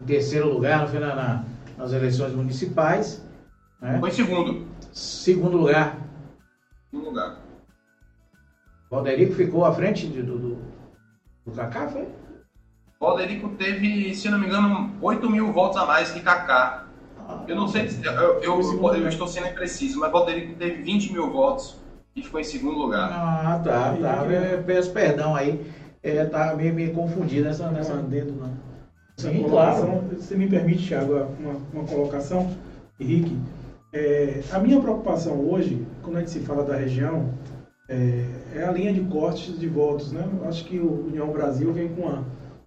terceiro 0.07 0.49
lugar 0.49 0.83
no 0.83 0.89
final, 0.89 1.17
na, 1.17 1.43
nas 1.77 1.93
eleições 1.93 2.35
municipais. 2.35 3.25
Né? 3.81 3.99
Foi 3.99 4.11
em 4.11 4.13
segundo. 4.13 4.67
Segundo 4.93 5.57
lugar. 5.57 5.97
Segundo 6.91 7.09
lugar. 7.09 7.39
Valderico 8.91 9.35
ficou 9.35 9.65
à 9.65 9.73
frente 9.73 10.07
de, 10.07 10.23
do, 10.23 10.39
do, 10.39 10.48
do 11.49 11.55
Kaká, 11.55 11.89
foi? 11.89 12.07
Valderico 13.01 13.49
teve, 13.51 14.15
se 14.15 14.29
não 14.29 14.39
me 14.39 14.47
engano, 14.47 14.91
8 15.01 15.31
mil 15.31 15.53
votos 15.53 15.77
a 15.77 15.87
mais 15.87 16.11
que 16.11 16.21
Kaká. 16.21 16.85
Eu 17.47 17.57
não 17.57 17.69
sei, 17.69 17.89
eu, 18.05 18.13
eu, 18.13 18.61
eu, 18.61 18.95
eu 18.95 19.09
estou 19.09 19.27
sendo 19.27 19.49
impreciso, 19.49 20.01
mas 20.01 20.11
Valderico 20.11 20.55
teve 20.55 20.83
20 20.83 21.13
mil 21.13 21.31
votos 21.31 21.77
e 22.17 22.23
ficou 22.23 22.41
em 22.41 22.45
segundo 22.45 22.79
lugar. 22.79 23.11
Ah, 23.13 23.61
tá, 23.63 23.97
tá. 24.01 24.25
Eu 24.25 24.63
peço 24.63 24.93
perdão 24.93 25.35
aí. 25.35 25.65
É, 26.03 26.25
tá 26.25 26.55
meio, 26.55 26.75
meio 26.75 26.93
confundido 26.93 27.45
nessa, 27.49 27.71
nessa 27.71 27.95
dedo, 27.97 28.33
não. 28.33 28.51
Sim, 29.17 29.45
claro. 29.49 30.05
Você 30.13 30.37
me 30.37 30.49
permite, 30.49 30.87
Thiago, 30.87 31.27
uma, 31.39 31.57
uma 31.73 31.85
colocação, 31.85 32.51
Henrique? 33.01 33.37
É, 33.93 34.41
a 34.53 34.59
minha 34.59 34.81
preocupação 34.81 35.41
hoje, 35.51 35.87
quando 36.03 36.17
a 36.17 36.21
gente 36.21 36.31
se 36.31 36.41
fala 36.41 36.63
da 36.63 36.77
região, 36.77 37.31
é, 37.89 38.25
é 38.55 38.65
a 38.65 38.71
linha 38.71 38.93
de 38.93 39.01
cortes 39.03 39.59
de 39.59 39.67
votos. 39.67 40.13
Né? 40.13 40.23
Acho 40.47 40.65
que 40.65 40.79
o 40.79 41.07
União 41.07 41.29
Brasil 41.33 41.73
vem 41.73 41.89
com 41.89 42.03
uma, 42.03 42.25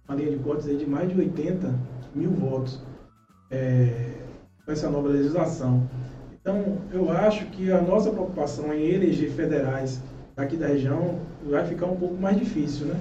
uma 0.08 0.16
linha 0.16 0.30
de 0.30 0.38
cortes 0.38 0.66
de 0.66 0.86
mais 0.86 1.08
de 1.08 1.18
80 1.18 1.72
mil 2.14 2.30
votos 2.30 2.82
é, 3.50 3.88
com 4.64 4.72
essa 4.72 4.90
nova 4.90 5.08
legislação. 5.08 5.88
Então, 6.40 6.78
eu 6.92 7.10
acho 7.10 7.46
que 7.46 7.70
a 7.70 7.80
nossa 7.80 8.10
preocupação 8.10 8.72
em 8.74 8.84
eleger 8.84 9.30
federais 9.30 10.02
aqui 10.36 10.56
da 10.56 10.66
região 10.66 11.20
vai 11.48 11.64
ficar 11.64 11.86
um 11.86 11.96
pouco 11.96 12.16
mais 12.16 12.36
difícil, 12.36 12.86
né? 12.86 12.96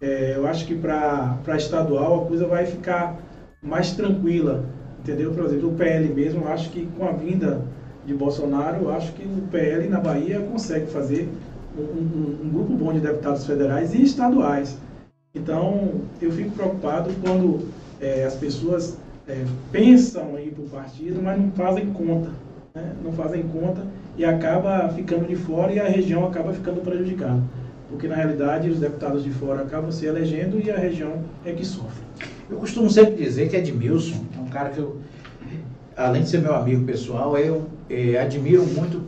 É, 0.00 0.36
eu 0.36 0.46
acho 0.46 0.66
que 0.66 0.76
para 0.76 1.56
estadual 1.56 2.22
a 2.22 2.26
coisa 2.26 2.46
vai 2.46 2.66
ficar 2.66 3.16
mais 3.62 3.92
tranquila, 3.92 4.64
entendeu? 5.00 5.32
Por 5.32 5.44
exemplo, 5.44 5.70
o 5.70 5.74
PL 5.74 6.12
mesmo, 6.14 6.42
eu 6.42 6.48
acho 6.48 6.70
que 6.70 6.86
com 6.86 7.08
a 7.08 7.12
vinda 7.12 7.62
de 8.04 8.14
Bolsonaro, 8.14 8.90
acho 8.90 9.12
que 9.12 9.22
o 9.22 9.42
PL 9.50 9.88
na 9.88 10.00
Bahia 10.00 10.40
consegue 10.40 10.86
fazer 10.86 11.28
um, 11.76 11.82
um, 11.82 12.38
um 12.44 12.50
grupo 12.50 12.72
bom 12.74 12.92
de 12.92 13.00
deputados 13.00 13.46
federais 13.46 13.94
e 13.94 14.02
estaduais. 14.02 14.76
Então, 15.34 16.00
eu 16.20 16.32
fico 16.32 16.50
preocupado 16.50 17.10
quando 17.22 17.68
é, 18.00 18.24
as 18.24 18.34
pessoas 18.34 18.96
é, 19.28 19.44
pensam 19.70 20.38
em 20.38 20.46
ir 20.46 20.50
para 20.52 20.64
o 20.64 20.68
partido, 20.68 21.20
mas 21.22 21.38
não 21.40 21.50
fazem 21.52 21.92
conta. 21.92 22.30
Né? 22.74 22.94
Não 23.04 23.12
fazem 23.12 23.42
conta 23.42 23.82
e 24.16 24.24
acaba 24.24 24.88
ficando 24.88 25.26
de 25.26 25.36
fora 25.36 25.72
e 25.72 25.78
a 25.78 25.88
região 25.88 26.26
acaba 26.26 26.52
ficando 26.52 26.80
prejudicada 26.80 27.42
porque 27.88 28.06
na 28.06 28.14
realidade 28.14 28.68
os 28.68 28.78
deputados 28.78 29.24
de 29.24 29.30
fora 29.30 29.62
acabam 29.62 29.90
se 29.90 30.06
elegendo 30.06 30.60
e 30.62 30.70
a 30.70 30.76
região 30.76 31.24
é 31.44 31.52
que 31.52 31.64
sofre. 31.64 32.02
Eu 32.48 32.58
costumo 32.58 32.88
sempre 32.90 33.22
dizer 33.22 33.48
que 33.48 33.56
Edmilson 33.56 34.24
é 34.36 34.40
um 34.40 34.48
cara 34.48 34.70
que 34.70 34.78
eu, 34.78 34.98
além 35.96 36.22
de 36.22 36.28
ser 36.28 36.40
meu 36.40 36.54
amigo 36.54 36.84
pessoal, 36.84 37.36
eu 37.38 37.66
é, 37.88 38.18
admiro 38.18 38.66
muito 38.66 39.02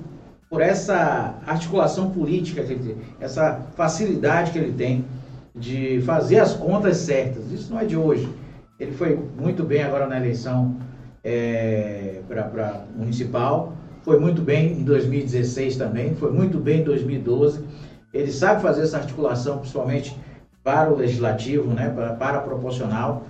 por 0.49 0.61
essa 0.61 1.39
articulação 1.47 2.11
política 2.11 2.63
tem, 2.63 2.97
essa 3.21 3.67
facilidade 3.77 4.51
que 4.51 4.59
ele 4.59 4.73
tem 4.73 5.05
de 5.55 6.01
fazer 6.03 6.41
as 6.41 6.55
contas 6.55 6.97
certas. 6.99 7.51
Isso 7.53 7.73
não 7.73 7.81
é 7.81 7.85
de 7.85 7.97
hoje. 7.97 8.29
Ele 8.79 8.93
foi 8.93 9.19
muito 9.39 9.63
bem 9.63 9.83
agora 9.83 10.07
na 10.07 10.17
eleição 10.17 10.77
é, 11.23 12.21
para 12.29 12.85
municipal, 12.97 13.75
foi 14.03 14.19
muito 14.19 14.41
bem 14.41 14.73
em 14.73 14.85
2016 14.85 15.77
também, 15.77 16.15
foi 16.15 16.33
muito 16.33 16.59
bem 16.59 16.81
em 16.81 16.85
2012 16.85 17.63
ele 18.13 18.33
sabe 18.33 18.61
fazer 18.61 18.83
essa 18.83 18.99
articulação, 18.99 19.59
principalmente 19.59 20.19
para 20.63 20.91
o 20.91 20.97
legislativo, 20.97 21.73
né, 21.73 21.89
para, 21.89 22.13
para 22.15 22.41
proporcional. 22.41 23.25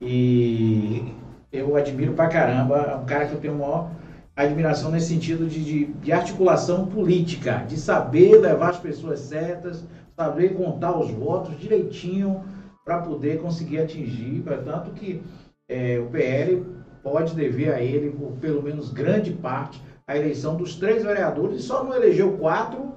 E 0.00 1.14
eu 1.52 1.76
admiro 1.76 2.12
pra 2.12 2.26
caramba, 2.26 2.78
é 2.78 2.94
um 2.96 3.06
cara 3.06 3.26
que 3.26 3.34
eu 3.34 3.40
tenho 3.40 3.54
maior 3.54 3.90
admiração 4.36 4.90
nesse 4.90 5.08
sentido 5.08 5.46
de, 5.46 5.64
de, 5.64 5.84
de, 5.86 6.12
articulação 6.12 6.86
política, 6.86 7.64
de 7.68 7.76
saber 7.76 8.40
levar 8.40 8.70
as 8.70 8.78
pessoas 8.78 9.20
certas, 9.20 9.84
saber 10.16 10.54
contar 10.54 10.98
os 10.98 11.10
votos 11.10 11.58
direitinho 11.58 12.42
para 12.84 12.98
poder 12.98 13.40
conseguir 13.40 13.78
atingir, 13.80 14.42
tanto 14.64 14.90
que 14.90 15.22
é, 15.68 15.98
o 15.98 16.06
PL 16.06 16.64
pode 17.02 17.34
dever 17.34 17.72
a 17.72 17.80
ele, 17.80 18.10
por 18.10 18.32
pelo 18.32 18.62
menos 18.62 18.90
grande 18.90 19.32
parte, 19.32 19.80
a 20.06 20.16
eleição 20.16 20.56
dos 20.56 20.76
três 20.76 21.02
vereadores 21.02 21.60
e 21.60 21.62
só 21.62 21.82
não 21.84 21.94
elegeu 21.94 22.32
quatro 22.32 22.92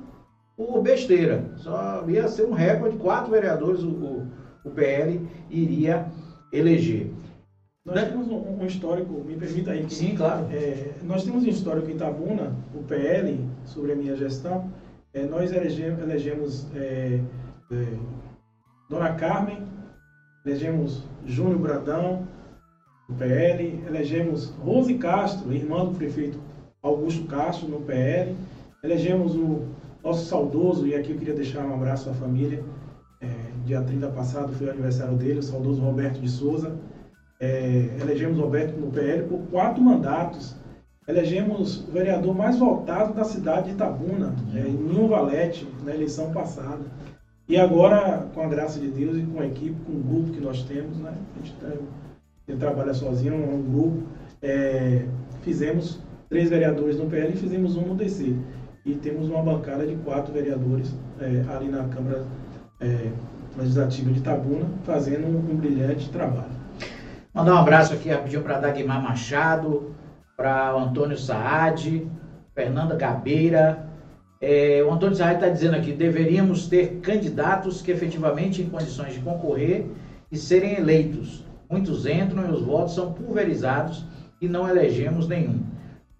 por 0.56 0.82
besteira. 0.82 1.52
Só 1.58 2.04
ia 2.08 2.28
ser 2.28 2.46
um 2.46 2.52
recorde, 2.52 2.98
quatro 2.98 3.32
vereadores 3.32 3.84
o, 3.84 3.90
o, 3.90 4.28
o 4.66 4.72
PL 4.72 5.22
iria 5.50 6.08
eleger. 6.52 7.12
Nós 7.88 7.96
né? 7.96 8.06
temos 8.10 8.28
um, 8.28 8.62
um, 8.62 8.66
histórico, 8.66 9.14
me 9.24 9.38
permita 9.38 9.72
aí. 9.72 9.86
Que, 9.86 9.94
Sim, 9.94 10.14
claro. 10.14 10.46
É, 10.52 10.92
nós 11.04 11.24
temos 11.24 11.46
um 11.46 11.48
histórico 11.48 11.90
em 11.90 11.94
Itabuna, 11.94 12.54
o 12.76 12.84
PL, 12.84 13.40
sobre 13.64 13.94
a 13.94 13.96
minha 13.96 14.14
gestão. 14.14 14.70
É, 15.14 15.24
nós 15.24 15.54
elegemos, 15.54 16.02
elegemos 16.02 16.68
é, 16.76 17.22
é, 17.72 17.98
Dona 18.90 19.14
Carmen, 19.14 19.64
elegemos 20.46 21.02
Júnior 21.26 21.60
Bradão, 21.60 22.28
no 23.08 23.16
PL, 23.16 23.82
elegemos 23.88 24.50
Rose 24.60 24.94
Castro, 24.96 25.54
irmã 25.54 25.86
do 25.86 25.92
prefeito 25.92 26.38
Augusto 26.84 27.26
Castro, 27.26 27.70
no 27.70 27.80
PL, 27.80 28.36
elegemos 28.84 29.34
o 29.34 29.62
nosso 30.04 30.26
saudoso, 30.26 30.86
e 30.86 30.94
aqui 30.94 31.12
eu 31.12 31.18
queria 31.18 31.34
deixar 31.34 31.66
um 31.66 31.74
abraço 31.74 32.10
à 32.10 32.14
família, 32.14 32.62
é, 33.22 33.30
dia 33.66 33.82
30 33.82 34.10
passado 34.10 34.52
foi 34.52 34.68
o 34.68 34.72
aniversário 34.72 35.16
dele, 35.16 35.40
o 35.40 35.44
saudoso 35.44 35.82
Roberto 35.82 36.20
de 36.20 36.28
Souza. 36.28 36.76
É, 37.40 37.90
elegemos 38.02 38.40
Roberto 38.40 38.80
no 38.80 38.92
PL 38.92 39.24
por 39.24 39.40
quatro 39.52 39.82
mandatos. 39.82 40.56
Elegemos 41.08 41.88
o 41.88 41.92
vereador 41.92 42.36
mais 42.36 42.58
votado 42.58 43.14
da 43.14 43.24
cidade 43.24 43.68
de 43.68 43.74
Itabuna, 43.76 44.36
é, 44.54 44.68
em 44.68 44.74
Ninho 44.74 45.08
Valete, 45.08 45.68
na 45.84 45.94
eleição 45.94 46.32
passada. 46.32 46.82
E 47.48 47.58
agora, 47.58 48.28
com 48.34 48.42
a 48.42 48.48
graça 48.48 48.78
de 48.80 48.88
Deus 48.88 49.18
e 49.18 49.22
com 49.22 49.40
a 49.40 49.46
equipe, 49.46 49.76
com 49.86 49.94
o 49.94 50.04
grupo 50.04 50.32
que 50.34 50.42
nós 50.42 50.64
temos, 50.64 50.98
né? 50.98 51.14
a 51.14 51.46
gente, 51.46 51.56
tá, 51.56 52.58
trabalha 52.60 52.94
sozinho, 52.94 53.36
é 53.36 53.38
um 53.38 53.62
grupo, 53.62 54.04
é, 54.42 55.06
fizemos 55.44 56.00
três 56.30 56.50
vereadores 56.50 56.98
no 56.98 57.10
PL 57.10 57.34
e 57.34 57.38
fizemos 57.38 57.78
um 57.78 57.82
no 57.82 57.96
DC 57.96 58.36
e 58.88 58.96
temos 58.96 59.30
uma 59.30 59.42
bancada 59.42 59.86
de 59.86 59.96
quatro 59.98 60.34
vereadores 60.34 60.94
é, 61.20 61.44
ali 61.54 61.68
na 61.68 61.84
Câmara 61.90 62.26
é, 62.80 63.12
Legislativa 63.58 64.12
de 64.12 64.22
Tabuna, 64.22 64.66
fazendo 64.84 65.28
um, 65.28 65.56
brilhante 65.56 66.10
trabalho. 66.10 66.57
Mandar 67.38 67.54
um 67.54 67.58
abraço 67.60 67.94
aqui 67.94 68.10
rapidinho 68.10 68.42
para 68.42 68.60
Dagmar 68.60 69.00
Machado, 69.00 69.94
para 70.36 70.72
Antônio 70.72 71.16
Saad, 71.16 72.10
Fernanda 72.56 72.96
Gabeira. 72.96 73.88
É, 74.42 74.84
o 74.84 74.92
Antônio 74.92 75.16
Saad 75.16 75.36
está 75.36 75.48
dizendo 75.48 75.76
aqui: 75.76 75.92
deveríamos 75.92 76.68
ter 76.68 77.00
candidatos 77.00 77.80
que 77.80 77.92
efetivamente 77.92 78.64
em 78.64 78.68
condições 78.68 79.14
de 79.14 79.20
concorrer 79.20 79.86
e 80.32 80.36
serem 80.36 80.80
eleitos. 80.80 81.46
Muitos 81.70 82.08
entram 82.08 82.44
e 82.44 82.52
os 82.52 82.64
votos 82.64 82.96
são 82.96 83.14
pulverizados 83.14 84.04
e 84.42 84.48
não 84.48 84.68
elegemos 84.68 85.28
nenhum. 85.28 85.62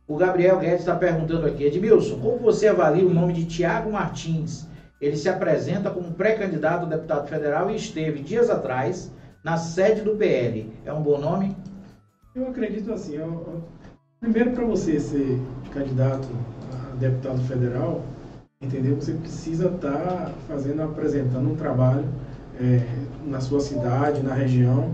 O 0.08 0.18
Gabriel 0.18 0.60
Guedes 0.60 0.82
está 0.82 0.96
perguntando 0.96 1.48
aqui, 1.48 1.64
Edmilson, 1.64 2.20
como 2.20 2.38
você 2.38 2.68
avalia 2.68 3.08
o 3.08 3.12
nome 3.12 3.34
de 3.34 3.46
Tiago 3.46 3.92
Martins? 3.92 4.68
Ele 5.02 5.18
se 5.18 5.28
apresenta 5.28 5.90
como 5.90 6.14
pré-candidato 6.14 6.86
a 6.86 6.90
deputado 6.90 7.28
federal 7.28 7.72
e 7.72 7.76
esteve 7.76 8.20
dias 8.20 8.52
atrás 8.52 9.12
na 9.48 9.56
sede 9.56 10.02
do 10.02 10.14
PL. 10.18 10.70
É 10.84 10.92
um 10.92 11.02
bom 11.02 11.18
nome? 11.18 11.56
Eu 12.36 12.50
acredito 12.50 12.92
assim. 12.92 13.16
Eu, 13.16 13.64
primeiro, 14.20 14.52
para 14.52 14.66
você 14.66 15.00
ser 15.00 15.40
candidato 15.72 16.28
a 16.74 16.96
deputado 16.96 17.40
federal, 17.44 18.02
entendeu? 18.62 18.98
Você 18.98 19.14
precisa 19.14 19.70
estar 19.70 19.90
tá 19.90 20.32
fazendo, 20.50 20.82
apresentando 20.82 21.50
um 21.50 21.56
trabalho 21.56 22.04
é, 22.60 22.86
na 23.26 23.40
sua 23.40 23.62
cidade, 23.62 24.22
na 24.22 24.34
região, 24.34 24.94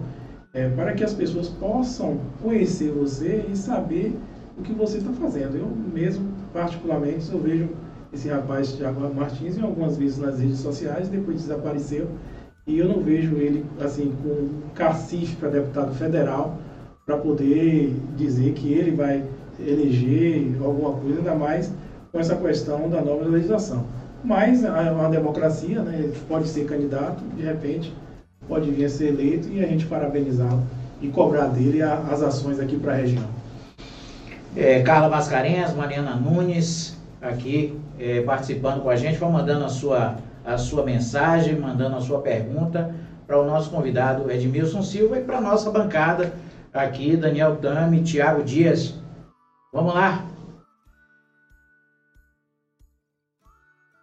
é, 0.53 0.69
para 0.69 0.93
que 0.93 1.03
as 1.03 1.15
pessoas 1.15 1.49
possam 1.49 2.19
conhecer 2.39 2.91
você 2.91 3.47
e 3.51 3.57
saber 3.57 4.15
o 4.55 4.61
que 4.61 4.71
você 4.71 4.99
está 4.99 5.13
fazendo. 5.13 5.57
Eu 5.57 5.65
mesmo, 5.67 6.31
particularmente, 6.53 7.27
eu 7.31 7.39
vejo 7.39 7.69
esse 8.13 8.29
rapaz, 8.29 8.73
Tiago 8.73 9.01
Martins, 9.15 9.57
em 9.57 9.63
algumas 9.63 9.97
vezes 9.97 10.19
nas 10.19 10.37
redes 10.37 10.59
sociais, 10.59 11.09
depois 11.09 11.41
desapareceu, 11.41 12.07
e 12.65 12.79
eu 12.79 12.87
não 12.87 13.01
vejo 13.01 13.35
ele 13.35 13.65
assim 13.79 14.13
com 14.23 14.49
cacife 14.73 15.35
para 15.35 15.49
deputado 15.49 15.93
federal 15.95 16.57
para 17.05 17.17
poder 17.17 17.93
dizer 18.15 18.53
que 18.53 18.71
ele 18.71 18.91
vai 18.91 19.23
eleger 19.59 20.55
alguma 20.63 20.93
coisa, 20.93 21.17
ainda 21.17 21.35
mais 21.35 21.71
com 22.11 22.19
essa 22.19 22.35
questão 22.35 22.89
da 22.89 23.01
nova 23.01 23.25
legislação. 23.25 23.85
Mas 24.23 24.63
é 24.63 24.69
uma 24.69 25.09
democracia, 25.09 25.81
né? 25.81 26.11
pode 26.29 26.47
ser 26.47 26.65
candidato, 26.65 27.21
de 27.35 27.43
repente 27.43 27.93
pode 28.47 28.69
vir 28.71 28.85
a 28.85 28.89
ser 28.89 29.07
eleito 29.07 29.47
e 29.49 29.63
a 29.63 29.67
gente 29.67 29.85
parabenizá-lo 29.85 30.63
e 31.01 31.07
cobrar 31.09 31.47
dele 31.47 31.81
as 31.81 32.21
ações 32.21 32.59
aqui 32.59 32.77
para 32.77 32.93
a 32.93 32.95
região. 32.95 33.25
É, 34.55 34.81
Carla 34.81 35.09
Mascarenhas, 35.09 35.73
Mariana 35.75 36.15
Nunes, 36.15 36.97
aqui 37.21 37.77
é, 37.99 38.21
participando 38.21 38.81
com 38.81 38.89
a 38.89 38.95
gente. 38.95 39.17
Vão 39.17 39.31
mandando 39.31 39.65
a 39.65 39.69
sua, 39.69 40.15
a 40.45 40.57
sua 40.57 40.83
mensagem, 40.83 41.55
mandando 41.55 41.95
a 41.95 42.01
sua 42.01 42.21
pergunta 42.21 42.93
para 43.25 43.39
o 43.39 43.45
nosso 43.45 43.69
convidado 43.69 44.29
Edmilson 44.29 44.81
Silva 44.81 45.17
e 45.17 45.23
para 45.23 45.37
a 45.37 45.41
nossa 45.41 45.71
bancada 45.71 46.33
aqui, 46.73 47.15
Daniel 47.15 47.57
Tami, 47.57 48.03
Tiago 48.03 48.43
Dias. 48.43 48.99
Vamos 49.71 49.93
lá. 49.93 50.23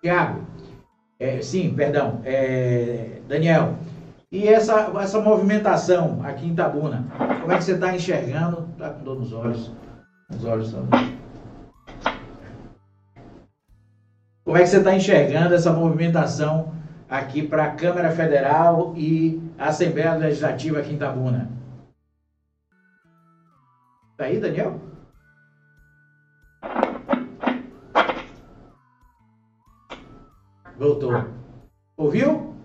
Tiago, 0.03 0.46
é, 1.18 1.42
sim, 1.42 1.74
perdão, 1.74 2.22
é, 2.24 3.20
Daniel, 3.29 3.76
e 4.33 4.48
essa, 4.48 4.90
essa 4.98 5.20
movimentação 5.20 6.20
aqui 6.24 6.46
em 6.46 6.55
Tabuna, 6.55 7.05
como 7.40 7.53
é 7.53 7.59
que 7.59 7.64
você 7.64 7.72
está 7.72 7.94
enxergando? 7.94 8.66
Está 8.72 8.90
com 8.90 9.05
dor 9.05 9.18
nos 9.18 9.33
olhos. 9.33 9.70
Os 10.31 10.44
olhos 10.44 10.72
também. 10.72 11.18
Como 14.50 14.58
é 14.58 14.64
que 14.64 14.68
você 14.70 14.78
está 14.78 14.96
enxergando 14.96 15.54
essa 15.54 15.72
movimentação 15.72 16.74
aqui 17.08 17.46
para 17.46 17.66
a 17.66 17.74
Câmara 17.76 18.10
Federal 18.10 18.92
e 18.96 19.40
a 19.56 19.68
Assembleia 19.68 20.14
Legislativa 20.14 20.80
aqui 20.80 20.92
em 20.92 20.98
Tabuna? 20.98 21.48
Está 24.10 24.24
aí, 24.24 24.40
Daniel? 24.40 24.80
Voltou. 30.76 31.12
Ouviu? 31.96 32.56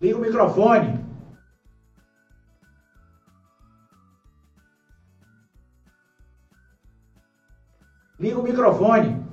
Liga 0.00 0.16
o 0.16 0.22
microfone. 0.22 1.05
Liga 8.18 8.38
o 8.38 8.42
microfone. 8.42 9.24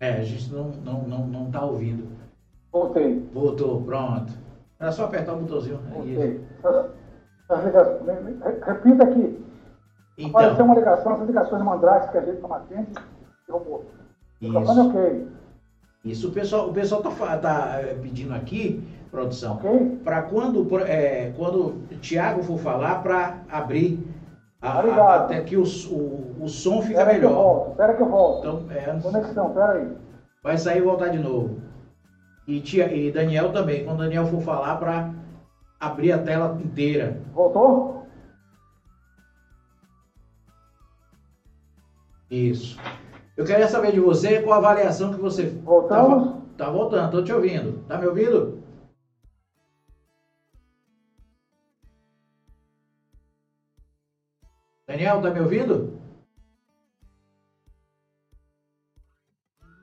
É, 0.00 0.12
a 0.12 0.22
gente 0.22 0.52
não, 0.52 0.68
não, 0.68 1.02
não, 1.02 1.26
não 1.26 1.50
tá 1.50 1.64
ouvindo. 1.64 2.08
Voltei. 2.72 3.28
Voltou, 3.32 3.82
pronto. 3.82 4.32
Era 4.78 4.92
só 4.92 5.04
apertar 5.04 5.34
o 5.34 5.40
botãozinho. 5.40 5.78
Voltei. 5.92 6.40
Repita 8.64 9.04
aqui. 9.04 9.44
Então, 10.16 10.40
Apareceu 10.40 10.64
uma 10.64 10.74
ligação, 10.74 11.12
essas 11.12 11.26
ligações 11.26 11.62
mandrakes 11.62 12.10
que 12.10 12.18
a 12.18 12.24
gente 12.24 12.40
não 12.40 12.52
atende, 12.52 12.92
derrubou. 13.46 13.84
Isso. 14.40 14.88
ok. 14.88 15.28
Isso 16.04 16.28
o 16.28 16.32
pessoal, 16.32 16.70
o 16.70 16.72
pessoal 16.72 17.02
tá, 17.02 17.38
tá 17.38 17.80
é, 17.80 17.94
pedindo 17.94 18.34
aqui, 18.34 18.82
produção, 19.10 19.58
para 20.04 20.22
quando, 20.22 20.66
é, 20.80 21.32
quando 21.36 21.66
o 21.66 21.98
Thiago 22.00 22.42
for 22.42 22.58
falar, 22.58 23.02
para 23.02 23.42
abrir 23.48 23.98
a, 24.60 24.80
a, 24.80 25.16
até 25.16 25.40
que 25.42 25.56
o, 25.56 25.62
o, 25.62 26.36
o 26.44 26.48
som 26.48 26.82
fica 26.82 27.04
pera 27.04 27.12
melhor. 27.12 27.20
Que 27.20 27.34
eu 27.34 27.42
volto, 27.42 27.70
espera 27.70 27.94
que 27.94 28.02
eu 28.02 28.08
volto. 28.08 28.38
Então, 28.38 28.70
é, 28.70 29.00
Conexão, 29.00 29.48
espera 29.48 29.72
aí. 29.72 29.96
Vai 30.42 30.58
sair 30.58 30.78
e 30.78 30.82
voltar 30.82 31.08
de 31.08 31.18
novo. 31.18 31.60
E, 32.46 32.60
tia, 32.60 32.92
e 32.92 33.12
Daniel 33.12 33.52
também, 33.52 33.84
quando 33.84 33.98
Daniel 33.98 34.26
for 34.26 34.40
falar, 34.40 34.76
para 34.76 35.12
abrir 35.78 36.12
a 36.12 36.18
tela 36.18 36.58
inteira. 36.62 37.20
Voltou? 37.32 38.06
Isso. 42.30 42.78
Eu 43.36 43.44
queria 43.44 43.68
saber 43.68 43.92
de 43.92 44.00
você 44.00 44.42
qual 44.42 44.54
a 44.54 44.58
avaliação 44.58 45.14
que 45.14 45.20
você. 45.20 45.46
Voltamos? 45.46 46.32
Tá, 46.56 46.64
tá 46.64 46.70
voltando, 46.70 47.04
estou 47.04 47.24
te 47.24 47.32
ouvindo. 47.32 47.84
Tá 47.86 47.96
me 47.96 48.06
ouvindo? 48.06 48.57
Daniel, 54.98 55.20
tá 55.20 55.30
me 55.30 55.38
ouvindo? 55.38 55.96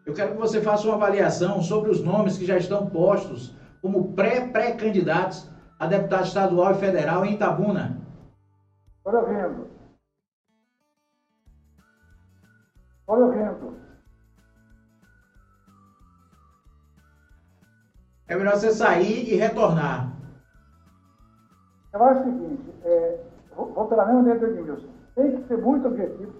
Eu 0.05 0.13
quero 0.13 0.31
que 0.31 0.37
você 0.37 0.59
faça 0.61 0.85
uma 0.85 0.95
avaliação 0.95 1.61
sobre 1.61 1.89
os 1.89 2.01
nomes 2.01 2.37
que 2.37 2.43
já 2.43 2.57
estão 2.57 2.85
postos 2.85 3.55
como 3.81 4.13
pré-pré-candidatos 4.13 5.49
a 5.79 5.87
deputado 5.87 6.25
estadual 6.25 6.71
e 6.71 6.73
federal 6.73 7.23
em 7.23 7.31
Itabuna. 7.31 7.97
Estou 8.97 9.21
ouvindo. 9.21 9.65
Estou 12.99 13.19
ouvindo. 13.21 13.73
É 18.27 18.35
melhor 18.35 18.57
você 18.57 18.69
sair 18.69 19.31
e 19.31 19.33
retornar. 19.33 20.11
Eu 21.93 22.03
acho 22.03 22.19
o 22.19 22.23
seguinte, 22.25 22.75
é, 22.83 23.17
vou, 23.55 23.65
vou 23.67 23.85
pela 23.85 24.03
mesma 24.03 24.19
ideia 24.19 24.35
do 24.35 24.45
Edmilson. 24.47 24.94
Tem 25.15 25.31
que 25.31 25.47
ser 25.47 25.57
muito 25.57 25.87
objetivo. 25.87 26.33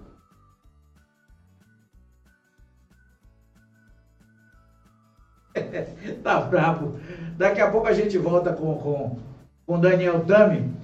tá 6.22 6.40
bravo. 6.42 6.98
Daqui 7.36 7.60
a 7.60 7.70
pouco 7.70 7.88
a 7.88 7.92
gente 7.92 8.18
volta 8.18 8.52
com, 8.52 8.76
com, 8.76 9.18
com 9.66 9.80
Daniel 9.80 10.24
Tami. 10.24 10.74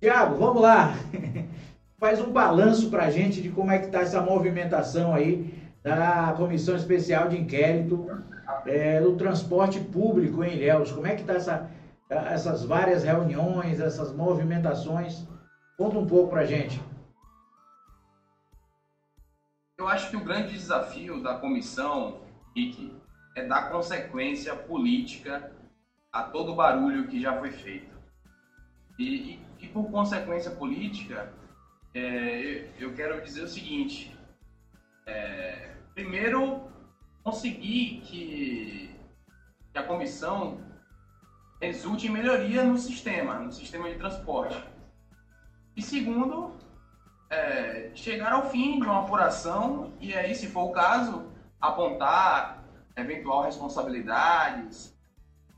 Tiago, 0.00 0.36
vamos 0.36 0.60
lá. 0.60 0.94
Faz 1.98 2.20
um 2.20 2.32
balanço 2.32 2.90
para 2.90 3.04
a 3.04 3.10
gente 3.10 3.40
de 3.40 3.48
como 3.48 3.70
é 3.70 3.78
que 3.78 3.86
está 3.86 4.00
essa 4.00 4.20
movimentação 4.20 5.14
aí 5.14 5.54
da 5.82 6.34
Comissão 6.36 6.76
Especial 6.76 7.28
de 7.28 7.38
Inquérito 7.38 8.06
é, 8.66 9.00
do 9.00 9.16
Transporte 9.16 9.80
Público 9.80 10.44
em 10.44 10.54
Ilhéus. 10.54 10.92
Como 10.92 11.06
é 11.06 11.14
que 11.14 11.22
está 11.22 11.34
essa, 11.34 11.70
essas 12.10 12.64
várias 12.64 13.04
reuniões, 13.04 13.80
essas 13.80 14.12
movimentações? 14.12 15.26
Conta 15.78 15.98
um 15.98 16.06
pouco 16.06 16.30
para 16.30 16.40
a 16.40 16.46
gente. 16.46 16.80
Eu 19.78 19.86
acho 19.88 20.08
que 20.08 20.16
o 20.16 20.24
grande 20.24 20.54
desafio 20.54 21.22
da 21.22 21.38
comissão, 21.38 22.22
Rick, 22.54 22.96
é 23.34 23.44
dar 23.44 23.70
consequência 23.70 24.56
política 24.56 25.52
a 26.10 26.22
todo 26.22 26.52
o 26.52 26.56
barulho 26.56 27.06
que 27.08 27.20
já 27.20 27.38
foi 27.38 27.50
feito. 27.50 27.94
E, 28.98 29.04
e, 29.04 29.46
e 29.60 29.68
por 29.68 29.90
consequência 29.90 30.50
política, 30.50 31.30
é, 31.92 32.70
eu 32.78 32.94
quero 32.94 33.22
dizer 33.22 33.42
o 33.42 33.48
seguinte: 33.48 34.16
é, 35.04 35.74
primeiro, 35.94 36.70
conseguir 37.22 38.00
que, 38.00 38.98
que 39.72 39.78
a 39.78 39.82
comissão 39.82 40.58
resulte 41.60 42.06
em 42.06 42.10
melhoria 42.10 42.64
no 42.64 42.78
sistema, 42.78 43.40
no 43.40 43.52
sistema 43.52 43.90
de 43.90 43.98
transporte. 43.98 44.56
E 45.76 45.82
segundo, 45.82 46.55
é, 47.30 47.90
chegar 47.94 48.32
ao 48.32 48.50
fim 48.50 48.78
de 48.78 48.86
uma 48.86 49.00
apuração 49.00 49.92
e 50.00 50.14
aí, 50.14 50.34
se 50.34 50.48
for 50.48 50.64
o 50.64 50.72
caso, 50.72 51.30
apontar 51.60 52.64
eventual 52.96 53.42
responsabilidades, 53.42 54.96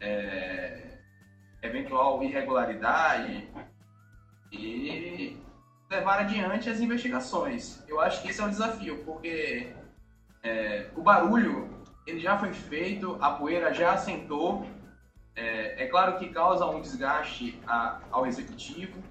é, 0.01 0.99
eventual 1.63 2.23
irregularidade 2.23 3.49
e 4.53 5.37
levar 5.91 6.21
adiante 6.21 6.71
as 6.71 6.81
investigações. 6.81 7.83
Eu 7.87 8.01
acho 8.01 8.23
que 8.23 8.29
esse 8.29 8.41
é 8.41 8.45
o 8.45 8.49
desafio, 8.49 9.05
porque 9.05 9.73
é, 10.43 10.91
o 10.95 11.03
barulho 11.03 11.69
ele 12.07 12.21
já 12.21 12.39
foi 12.39 12.53
feito, 12.53 13.19
a 13.21 13.33
poeira 13.33 13.73
já 13.73 13.93
assentou. 13.93 14.67
É, 15.35 15.85
é 15.85 15.87
claro 15.87 16.19
que 16.19 16.29
causa 16.31 16.67
um 16.67 16.81
desgaste 16.81 17.61
a, 17.67 18.01
ao 18.11 18.27
executivo, 18.27 19.03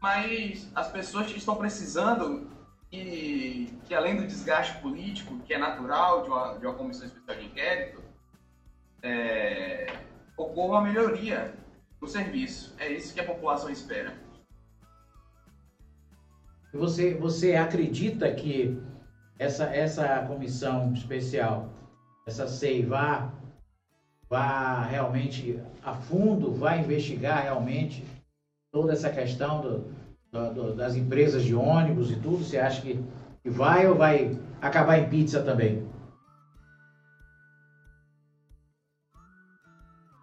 mas 0.00 0.70
as 0.74 0.88
pessoas 0.90 1.30
estão 1.30 1.56
precisando 1.56 2.50
que, 2.90 3.72
que 3.84 3.94
além 3.94 4.16
do 4.16 4.26
desgaste 4.26 4.80
político, 4.80 5.38
que 5.40 5.54
é 5.54 5.58
natural 5.58 6.22
de 6.22 6.28
uma, 6.28 6.58
de 6.58 6.66
uma 6.66 6.74
comissão 6.74 7.06
especial 7.06 7.38
de 7.38 7.46
inquérito, 7.46 8.02
é, 9.02 10.00
ocorra 10.36 10.80
uma 10.80 10.82
melhoria 10.82 11.54
no 12.00 12.08
serviço. 12.08 12.74
É 12.78 12.90
isso 12.92 13.14
que 13.14 13.20
a 13.20 13.24
população 13.24 13.70
espera. 13.70 14.14
Você, 16.72 17.14
você 17.14 17.56
acredita 17.56 18.30
que 18.32 18.80
essa, 19.38 19.64
essa 19.64 20.20
comissão 20.26 20.92
especial, 20.92 21.70
essa 22.26 22.46
SEI, 22.46 22.84
vá, 22.84 23.32
vá 24.28 24.82
realmente 24.82 25.60
a 25.82 25.94
fundo, 25.94 26.52
vai 26.52 26.80
investigar 26.80 27.42
realmente 27.44 28.04
toda 28.76 28.92
essa 28.92 29.08
questão 29.08 29.62
do, 29.62 29.94
do, 30.30 30.52
do, 30.52 30.74
das 30.74 30.94
empresas 30.94 31.42
de 31.42 31.54
ônibus 31.54 32.10
e 32.10 32.16
tudo? 32.16 32.44
Você 32.44 32.58
acha 32.58 32.82
que, 32.82 33.02
que 33.42 33.48
vai 33.48 33.86
ou 33.86 33.94
vai 33.94 34.38
acabar 34.60 34.98
em 34.98 35.08
pizza 35.08 35.42
também? 35.42 35.88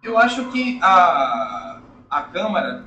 Eu 0.04 0.16
acho 0.16 0.52
que 0.52 0.78
a, 0.80 1.80
a 2.08 2.22
Câmara 2.22 2.84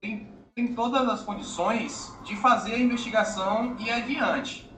tem 0.00 0.26
tem 0.54 0.74
todas 0.74 1.06
as 1.08 1.22
condições 1.22 2.12
de 2.24 2.34
fazer 2.34 2.74
a 2.74 2.78
investigação 2.78 3.76
e 3.78 3.90
adiante, 3.90 4.68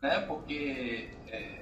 né? 0.00 0.20
Porque 0.20 1.10
é, 1.26 1.59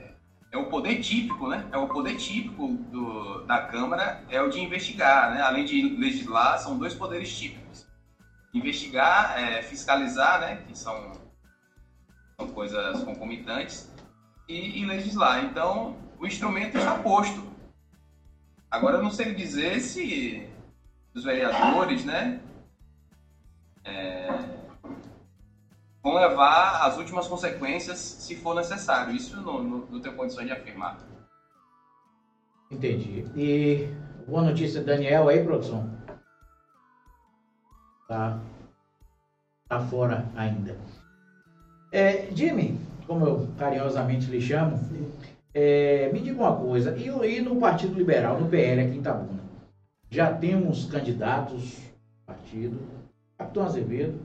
é 0.50 0.56
o 0.56 0.66
poder 0.66 1.00
típico, 1.00 1.48
né? 1.48 1.68
É 1.70 1.76
o 1.76 1.88
poder 1.88 2.16
típico 2.16 2.68
do, 2.68 3.44
da 3.44 3.60
Câmara 3.66 4.22
é 4.28 4.40
o 4.40 4.48
de 4.48 4.60
investigar, 4.60 5.34
né? 5.34 5.42
Além 5.42 5.64
de 5.64 5.96
legislar, 5.96 6.58
são 6.58 6.78
dois 6.78 6.94
poderes 6.94 7.36
típicos. 7.36 7.86
Investigar, 8.54 9.38
é, 9.38 9.62
fiscalizar, 9.62 10.40
né? 10.40 10.64
Que 10.66 10.76
são, 10.76 11.12
são 12.38 12.48
coisas 12.48 13.04
concomitantes 13.04 13.92
e, 14.48 14.80
e 14.80 14.86
legislar. 14.86 15.44
Então, 15.44 15.96
o 16.18 16.26
instrumento 16.26 16.78
está 16.78 16.98
posto. 16.98 17.46
Agora, 18.70 18.96
eu 18.96 19.02
não 19.02 19.10
sei 19.10 19.34
dizer 19.34 19.80
se 19.80 20.48
os 21.14 21.24
vereadores, 21.24 22.04
né? 22.04 22.40
É, 23.84 24.27
vão 26.02 26.14
levar 26.14 26.86
as 26.86 26.96
últimas 26.96 27.26
consequências 27.26 27.98
se 27.98 28.36
for 28.36 28.54
necessário. 28.54 29.14
Isso 29.14 29.36
não, 29.36 29.62
não, 29.62 29.78
não 29.86 30.00
tenho 30.00 30.16
condições 30.16 30.46
de 30.46 30.52
afirmar. 30.52 30.98
Entendi. 32.70 33.24
E 33.34 33.88
boa 34.26 34.42
notícia, 34.42 34.82
Daniel, 34.82 35.28
aí, 35.28 35.42
produção? 35.42 35.90
Tá, 38.06 38.38
tá 39.68 39.80
fora 39.80 40.30
ainda. 40.36 40.76
É, 41.90 42.28
Jimmy, 42.34 42.78
como 43.06 43.26
eu 43.26 43.48
carinhosamente 43.58 44.26
lhe 44.26 44.40
chamo, 44.40 44.78
é, 45.54 46.10
me 46.12 46.20
diga 46.20 46.40
uma 46.40 46.56
coisa, 46.56 46.94
e, 46.96 47.06
e 47.06 47.40
no 47.40 47.56
Partido 47.56 47.94
Liberal, 47.94 48.38
no 48.38 48.48
PL 48.48 48.82
aqui 48.82 48.96
em 48.96 49.00
Itabuna, 49.00 49.42
já 50.10 50.32
temos 50.32 50.84
candidatos 50.86 51.88
partido, 52.26 52.78
Capitão 53.38 53.64
Azevedo, 53.64 54.18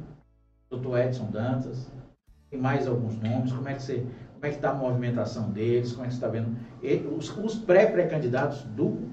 doutor 0.74 1.00
Edson 1.00 1.30
Dantas, 1.30 1.92
tem 2.50 2.60
mais 2.60 2.88
alguns 2.88 3.20
nomes, 3.20 3.52
como 3.52 3.68
é 3.70 3.74
que 3.74 3.82
você, 3.82 4.00
como 4.34 4.46
é 4.46 4.50
que 4.50 4.56
está 4.56 4.72
a 4.72 4.76
movimentação 4.76 5.52
deles, 5.52 5.92
como 5.92 6.06
é 6.06 6.08
que 6.08 6.14
você 6.14 6.18
está 6.18 6.28
vendo 6.28 6.56
os, 7.16 7.36
os 7.38 7.56
pré-pré-candidatos 7.56 8.64
do 8.76 9.10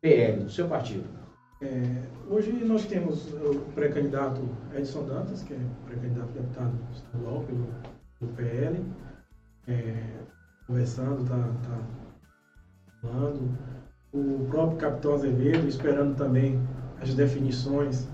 PL, 0.00 0.44
do 0.44 0.50
seu 0.50 0.68
partido? 0.68 1.04
É, 1.62 2.02
hoje 2.28 2.52
nós 2.52 2.84
temos 2.86 3.32
o 3.32 3.60
pré-candidato 3.74 4.40
Edson 4.74 5.04
Dantas, 5.06 5.42
que 5.42 5.54
é 5.54 5.58
pré-candidato 5.86 6.32
deputado 6.32 6.72
estadual 6.92 7.40
pelo, 7.42 7.66
pelo 8.18 8.32
PL, 8.32 8.84
é, 9.68 9.94
conversando, 10.66 11.22
está 11.22 11.36
tá 11.36 11.80
falando. 13.00 13.56
O 14.12 14.46
próprio 14.48 14.78
capitão 14.78 15.14
Azevedo, 15.14 15.66
esperando 15.66 16.16
também 16.16 16.60
as 17.00 17.14
definições 17.14 18.08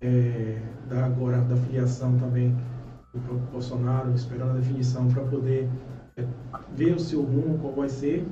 é, 0.00 0.58
da, 0.88 1.06
agora 1.06 1.38
da 1.38 1.56
filiação 1.56 2.16
também 2.18 2.54
do 3.12 3.20
próprio 3.20 3.48
Bolsonaro, 3.52 4.14
esperando 4.14 4.50
a 4.50 4.54
definição 4.54 5.08
para 5.08 5.22
poder 5.24 5.68
é, 6.16 6.24
ver 6.74 6.94
o 6.94 7.00
seu 7.00 7.22
rumo, 7.22 7.58
qual 7.58 7.72
vai 7.74 7.88
ser. 7.88 8.26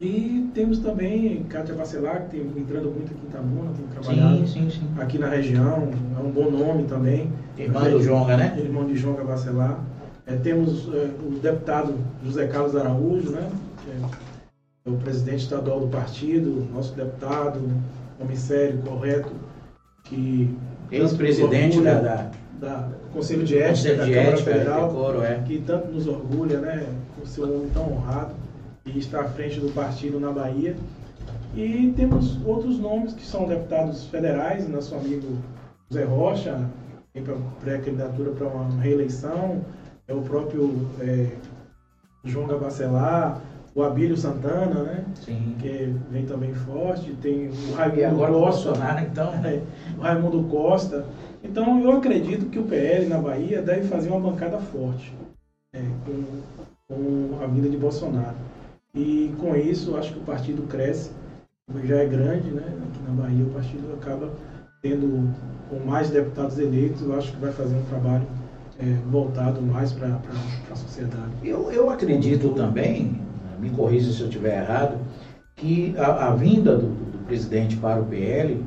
E 0.00 0.50
temos 0.52 0.80
também 0.80 1.44
Kátia 1.44 1.76
Bacelar, 1.76 2.22
que 2.22 2.36
tem 2.36 2.40
entrando 2.40 2.90
muito 2.90 3.12
aqui 3.12 3.24
em 3.24 3.28
Itabuna, 3.28 3.70
tem 3.72 3.86
trabalhado 3.86 4.48
sim, 4.48 4.68
sim, 4.68 4.70
sim. 4.70 5.00
aqui 5.00 5.16
na 5.16 5.28
região, 5.28 5.90
é 6.16 6.20
um 6.20 6.30
bom 6.30 6.50
nome 6.50 6.84
também. 6.84 7.32
Irmã 7.56 7.88
do 7.88 8.02
Jonga, 8.02 8.36
né? 8.36 8.56
Irmão 8.58 8.84
de 8.84 8.94
Jonga 8.94 9.22
Bacelar. 9.22 9.78
É, 10.26 10.34
temos 10.36 10.88
é, 10.92 11.10
o 11.24 11.38
deputado 11.38 11.94
José 12.24 12.48
Carlos 12.48 12.74
Araújo, 12.74 13.30
né? 13.30 13.48
Que 13.84 13.90
é 14.88 14.90
o 14.90 14.96
presidente 14.96 15.44
estadual 15.44 15.80
do 15.80 15.86
partido, 15.86 16.66
nosso 16.74 16.94
deputado, 16.94 17.60
homem 18.20 18.36
sério, 18.36 18.78
correto, 18.82 19.30
que 20.04 20.54
ex-presidente 20.90 21.80
da, 21.80 22.00
da, 22.00 22.30
da, 22.58 22.88
Conselho 23.12 23.44
de 23.44 23.58
Ética 23.58 23.70
Conselho 23.70 23.94
de 23.94 24.00
da 24.00 24.16
Câmara 24.16 24.36
Ética, 24.36 24.52
Federal, 24.52 24.88
decoro, 24.88 25.22
é. 25.22 25.42
que 25.46 25.58
tanto 25.60 25.88
nos 25.88 26.06
orgulha, 26.06 26.60
né, 26.60 26.86
por 27.16 27.26
ser 27.26 27.42
um 27.42 27.56
homem 27.56 27.70
tão 27.70 27.92
honrado 27.92 28.34
e 28.86 28.98
está 28.98 29.20
à 29.20 29.24
frente 29.24 29.60
do 29.60 29.72
partido 29.72 30.18
na 30.18 30.32
Bahia. 30.32 30.76
E 31.54 31.92
temos 31.96 32.38
outros 32.46 32.78
nomes 32.78 33.12
que 33.12 33.24
são 33.24 33.46
deputados 33.46 34.04
federais, 34.06 34.68
nosso 34.68 34.94
amigo 34.94 35.36
José 35.90 36.04
Rocha, 36.04 36.58
tem 37.12 37.22
pré-candidatura 37.60 38.30
para 38.30 38.46
uma 38.46 38.80
reeleição, 38.80 39.62
é 40.08 40.14
o 40.14 40.22
próprio 40.22 40.88
é, 41.00 41.28
João 42.24 42.46
Gabacelar, 42.46 43.38
o 43.74 43.82
Abílio 43.82 44.16
Santana, 44.16 44.82
né? 44.82 45.04
Sim. 45.14 45.56
Que 45.58 45.94
vem 46.10 46.26
também 46.26 46.52
forte. 46.54 47.12
Tem 47.22 47.48
o 47.48 47.74
Raimundo 47.74 48.00
e 48.00 48.04
agora 48.04 48.32
Costa. 48.32 48.60
O 48.60 48.72
Bolsonaro, 48.72 49.06
então. 49.06 49.32
É, 49.44 49.62
o 49.96 50.00
Raimundo 50.00 50.44
Costa. 50.44 51.06
Então 51.42 51.80
eu 51.80 51.92
acredito 51.92 52.46
que 52.46 52.58
o 52.58 52.64
PL 52.64 53.06
na 53.06 53.18
Bahia 53.18 53.62
deve 53.62 53.88
fazer 53.88 54.08
uma 54.10 54.20
bancada 54.20 54.58
forte 54.58 55.12
é, 55.74 55.80
com, 56.04 56.24
com 56.88 57.42
a 57.42 57.46
vida 57.46 57.68
de 57.68 57.76
Bolsonaro. 57.76 58.36
E 58.94 59.34
com 59.38 59.56
isso 59.56 59.96
acho 59.96 60.12
que 60.12 60.18
o 60.18 60.22
partido 60.22 60.62
cresce, 60.68 61.10
já 61.84 61.96
é 61.96 62.06
grande, 62.06 62.50
né? 62.50 62.62
Aqui 62.62 63.02
na 63.08 63.22
Bahia 63.22 63.44
o 63.44 63.50
partido 63.50 63.92
acaba 63.94 64.30
tendo 64.82 65.32
com 65.70 65.78
mais 65.78 66.10
deputados 66.10 66.58
eleitos, 66.58 67.00
eu 67.02 67.16
acho 67.16 67.32
que 67.32 67.38
vai 67.38 67.52
fazer 67.52 67.74
um 67.74 67.84
trabalho 67.84 68.26
é, 68.78 68.84
voltado 69.10 69.62
mais 69.62 69.92
para 69.92 70.20
a 70.70 70.74
sociedade. 70.76 71.32
Eu, 71.42 71.70
eu 71.70 71.88
acredito 71.88 72.50
também, 72.50 73.18
me 73.62 73.70
corrija 73.70 74.12
se 74.12 74.20
eu 74.20 74.26
estiver 74.26 74.62
errado, 74.62 74.98
que 75.56 75.94
a, 75.96 76.28
a 76.28 76.34
vinda 76.34 76.76
do, 76.76 76.88
do, 76.88 77.18
presidente 77.26 77.76
para 77.76 78.00
o 78.00 78.04
PL, 78.04 78.62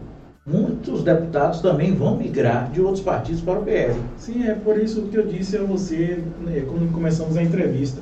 muitos 0.45 1.03
deputados 1.03 1.59
também 1.59 1.93
vão 1.93 2.15
migrar 2.15 2.71
de 2.71 2.81
outros 2.81 3.03
partidos 3.03 3.41
para 3.41 3.59
o 3.59 3.63
PL. 3.63 3.93
Sim, 4.17 4.47
é 4.47 4.55
por 4.55 4.79
isso 4.79 5.03
que 5.03 5.17
eu 5.17 5.27
disse 5.27 5.57
a 5.57 5.63
você 5.63 6.23
né, 6.41 6.63
quando 6.67 6.91
começamos 6.91 7.35
a 7.37 7.43
entrevista. 7.43 8.01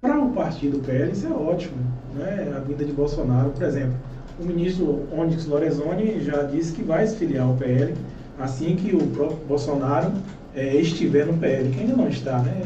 Para 0.00 0.18
o 0.18 0.30
partido 0.30 0.78
PL 0.78 1.10
isso 1.10 1.26
é 1.26 1.30
ótimo, 1.30 1.76
né? 2.14 2.54
A 2.56 2.60
vinda 2.60 2.84
de 2.84 2.92
Bolsonaro, 2.92 3.50
por 3.50 3.64
exemplo, 3.64 3.94
o 4.40 4.46
ministro 4.46 5.02
Onyx 5.12 5.46
Lorenzoni 5.46 6.20
já 6.20 6.44
disse 6.44 6.72
que 6.72 6.82
vai 6.82 7.04
se 7.04 7.16
filiar 7.16 7.44
ao 7.44 7.54
PL 7.54 7.92
assim 8.38 8.76
que 8.76 8.94
o 8.94 9.04
próprio 9.08 9.38
Bolsonaro 9.48 10.12
é, 10.54 10.76
estiver 10.76 11.26
no 11.26 11.34
PL, 11.34 11.70
que 11.70 11.80
ainda 11.80 11.96
não 11.96 12.08
está, 12.08 12.38
né? 12.38 12.62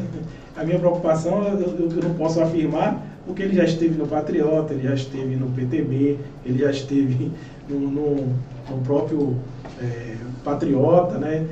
A 0.55 0.63
minha 0.63 0.77
preocupação, 0.77 1.43
eu, 1.43 1.89
eu 1.89 2.03
não 2.03 2.13
posso 2.13 2.39
afirmar 2.41 3.01
porque 3.25 3.43
ele 3.43 3.55
já 3.55 3.63
esteve 3.63 3.95
no 3.95 4.07
Patriota, 4.07 4.73
ele 4.73 4.83
já 4.83 4.93
esteve 4.93 5.35
no 5.35 5.47
PTB, 5.51 6.17
ele 6.45 6.59
já 6.59 6.71
esteve 6.71 7.31
no, 7.69 7.79
no, 7.79 8.15
no 8.69 8.77
próprio 8.83 9.37
é, 9.81 10.15
Patriota, 10.43 11.17
né? 11.17 11.47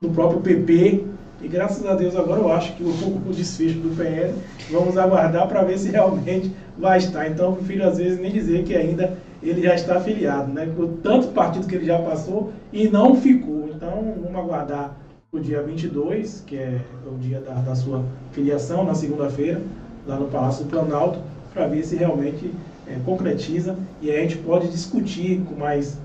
no 0.00 0.10
próprio 0.10 0.40
PP, 0.40 1.04
e 1.42 1.48
graças 1.48 1.84
a 1.86 1.94
Deus 1.94 2.16
agora 2.16 2.40
eu 2.40 2.52
acho 2.52 2.74
que 2.74 2.82
o, 2.82 2.88
o 2.88 3.32
desfecho 3.32 3.78
do 3.78 3.94
PL, 3.96 4.34
vamos 4.70 4.96
aguardar 4.96 5.46
para 5.48 5.62
ver 5.62 5.78
se 5.78 5.90
realmente 5.90 6.50
vai 6.78 6.98
estar. 6.98 7.28
Então 7.28 7.50
eu 7.50 7.52
prefiro 7.56 7.84
às 7.84 7.98
vezes 7.98 8.18
nem 8.18 8.32
dizer 8.32 8.64
que 8.64 8.74
ainda 8.74 9.18
ele 9.42 9.62
já 9.62 9.74
está 9.74 9.96
afiliado, 9.96 10.52
né? 10.52 10.70
Por 10.74 10.88
tanto 11.02 11.28
partido 11.28 11.66
que 11.66 11.74
ele 11.74 11.84
já 11.84 11.98
passou 11.98 12.52
e 12.72 12.88
não 12.88 13.14
ficou. 13.16 13.68
Então 13.74 14.14
vamos 14.22 14.38
aguardar 14.38 14.96
o 15.30 15.38
dia 15.38 15.62
22, 15.62 16.44
que 16.46 16.56
é 16.56 16.80
o 17.06 17.18
dia 17.18 17.40
da, 17.40 17.54
da 17.54 17.74
sua 17.74 18.02
filiação, 18.32 18.84
na 18.84 18.94
segunda-feira, 18.94 19.60
lá 20.06 20.16
no 20.16 20.28
Palácio 20.28 20.64
do 20.64 20.70
Planalto, 20.70 21.20
para 21.52 21.66
ver 21.66 21.84
se 21.84 21.96
realmente 21.96 22.52
é, 22.86 22.96
concretiza 23.04 23.76
e 24.02 24.10
a 24.10 24.20
gente 24.20 24.36
pode 24.38 24.68
discutir 24.68 25.40
com 25.48 25.54
mais 25.54 25.98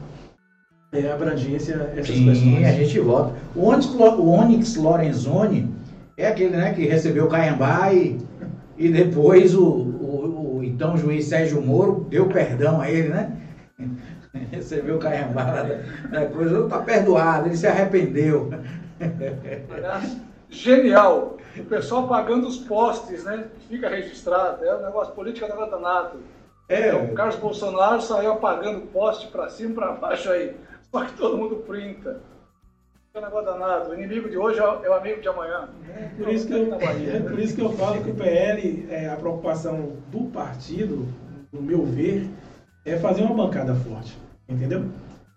é, 0.92 1.12
abrangência 1.12 1.92
essas 1.96 2.16
Sim, 2.16 2.26
questões. 2.26 2.66
a 2.66 2.72
gente 2.72 3.00
volta. 3.00 3.34
O 3.56 3.68
Onyx, 3.68 3.88
o 3.96 4.28
Onyx 4.30 4.76
Lorenzoni 4.76 5.70
é 6.18 6.28
aquele 6.28 6.56
né, 6.56 6.74
que 6.74 6.86
recebeu 6.86 7.26
o 7.26 7.30
Caiambá 7.30 7.94
e, 7.94 8.18
e 8.78 8.90
depois 8.90 9.56
o, 9.56 9.64
o, 9.64 10.58
o, 10.58 10.64
então 10.64 10.98
juiz 10.98 11.26
Sérgio 11.26 11.62
Moro 11.62 12.08
deu 12.10 12.28
perdão 12.28 12.82
a 12.82 12.90
ele, 12.90 13.10
né? 13.10 13.32
recebeu 14.52 14.96
o 14.96 15.00
Caiambá 15.00 15.44
da, 15.44 15.82
da 16.12 16.26
coisa, 16.28 16.64
está 16.64 16.80
perdoado, 16.80 17.48
ele 17.48 17.58
se 17.58 17.68
arrependeu. 17.68 18.50
Genial! 20.50 21.38
O 21.58 21.64
pessoal 21.66 22.08
pagando 22.08 22.48
os 22.48 22.58
postes, 22.58 23.24
né? 23.24 23.48
Fica 23.68 23.90
registrado. 23.90 24.64
É 24.64 24.76
um 24.76 24.84
negócio 24.84 25.14
político 25.14 25.46
é 25.46 25.70
danado. 25.70 26.20
É, 26.68 26.94
o 26.94 27.14
Carlos 27.14 27.36
Bolsonaro 27.36 28.02
saiu 28.02 28.34
apagando 28.34 28.88
poste 28.88 29.28
para 29.28 29.50
cima 29.50 29.72
e 29.72 29.74
para 29.74 29.92
baixo 29.94 30.30
aí. 30.30 30.56
Só 30.92 31.04
que 31.04 31.13
todo 31.13 31.38
mundo 31.38 31.58
printa. 31.67 32.21
É 33.13 33.19
um 33.19 33.21
negócio 33.23 33.46
danado. 33.46 33.90
O 33.90 33.94
inimigo 33.96 34.30
de 34.30 34.38
hoje 34.38 34.60
é 34.60 34.90
o 34.90 34.94
amigo 34.94 35.21
de 35.21 35.28
amanhã. 35.28 35.69
É 35.88 36.23
por 36.23 36.30
isso 36.30 36.48
que 36.48 36.54
eu, 36.54 36.76
é 36.76 37.19
por 37.19 37.40
isso 37.40 37.56
que 37.56 37.62
eu 37.62 37.71
falo 37.73 38.04
que 38.04 38.12
o 38.12 38.15
PL, 38.15 38.88
é, 38.90 39.10
a 39.10 39.15
preocupação 39.15 39.94
do 40.12 40.26
partido, 40.26 41.08
no 41.52 41.62
meu 41.62 41.84
ver, 41.84 42.30
é 42.86 42.98
fazer 42.98 43.23
uma 43.23 43.36
bancada 43.36 43.73
forte. 43.76 44.17
Entendeu? 44.48 44.86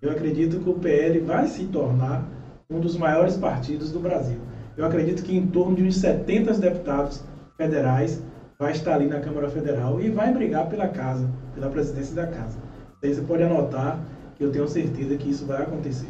Eu 0.00 0.10
acredito 0.10 0.60
que 0.60 0.68
o 0.68 0.74
PL 0.74 1.20
vai 1.20 1.46
se 1.46 1.66
tornar 1.66 2.24
um 2.68 2.80
dos 2.80 2.96
maiores 2.96 3.36
partidos 3.36 3.90
do 3.90 4.00
Brasil. 4.00 4.38
Eu 4.76 4.86
acredito 4.86 5.22
que 5.22 5.36
em 5.36 5.46
torno 5.46 5.76
de 5.76 5.82
uns 5.82 5.96
70 5.96 6.54
deputados 6.54 7.22
federais 7.56 8.22
vai 8.58 8.72
estar 8.72 8.94
ali 8.94 9.06
na 9.06 9.20
Câmara 9.20 9.48
Federal 9.48 10.00
e 10.00 10.08
vai 10.08 10.32
brigar 10.32 10.68
pela 10.68 10.88
casa, 10.88 11.28
pela 11.54 11.68
presidência 11.68 12.14
da 12.14 12.26
casa. 12.26 12.58
Você 13.02 13.20
pode 13.22 13.42
anotar 13.42 13.98
que 14.36 14.44
eu 14.44 14.52
tenho 14.52 14.68
certeza 14.68 15.16
que 15.16 15.30
isso 15.30 15.44
vai 15.46 15.62
acontecer. 15.62 16.08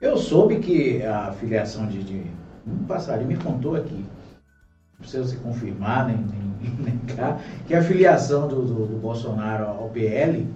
Eu 0.00 0.16
soube 0.16 0.58
que 0.60 1.02
a 1.02 1.32
filiação 1.32 1.86
de, 1.86 2.02
de 2.02 2.22
um 2.66 2.84
passarinho 2.84 3.28
me 3.28 3.36
contou 3.36 3.76
aqui 3.76 4.04
precisa 4.98 5.24
se 5.24 5.36
confirmar 5.36 6.06
nem, 6.06 6.16
nem, 6.16 6.74
nem 6.80 6.98
cá, 7.14 7.38
que 7.66 7.74
a 7.74 7.82
filiação 7.82 8.48
do, 8.48 8.62
do, 8.62 8.86
do, 8.86 8.96
Bolsonaro 8.98 9.66
ao 9.66 9.88
PL 9.90 10.46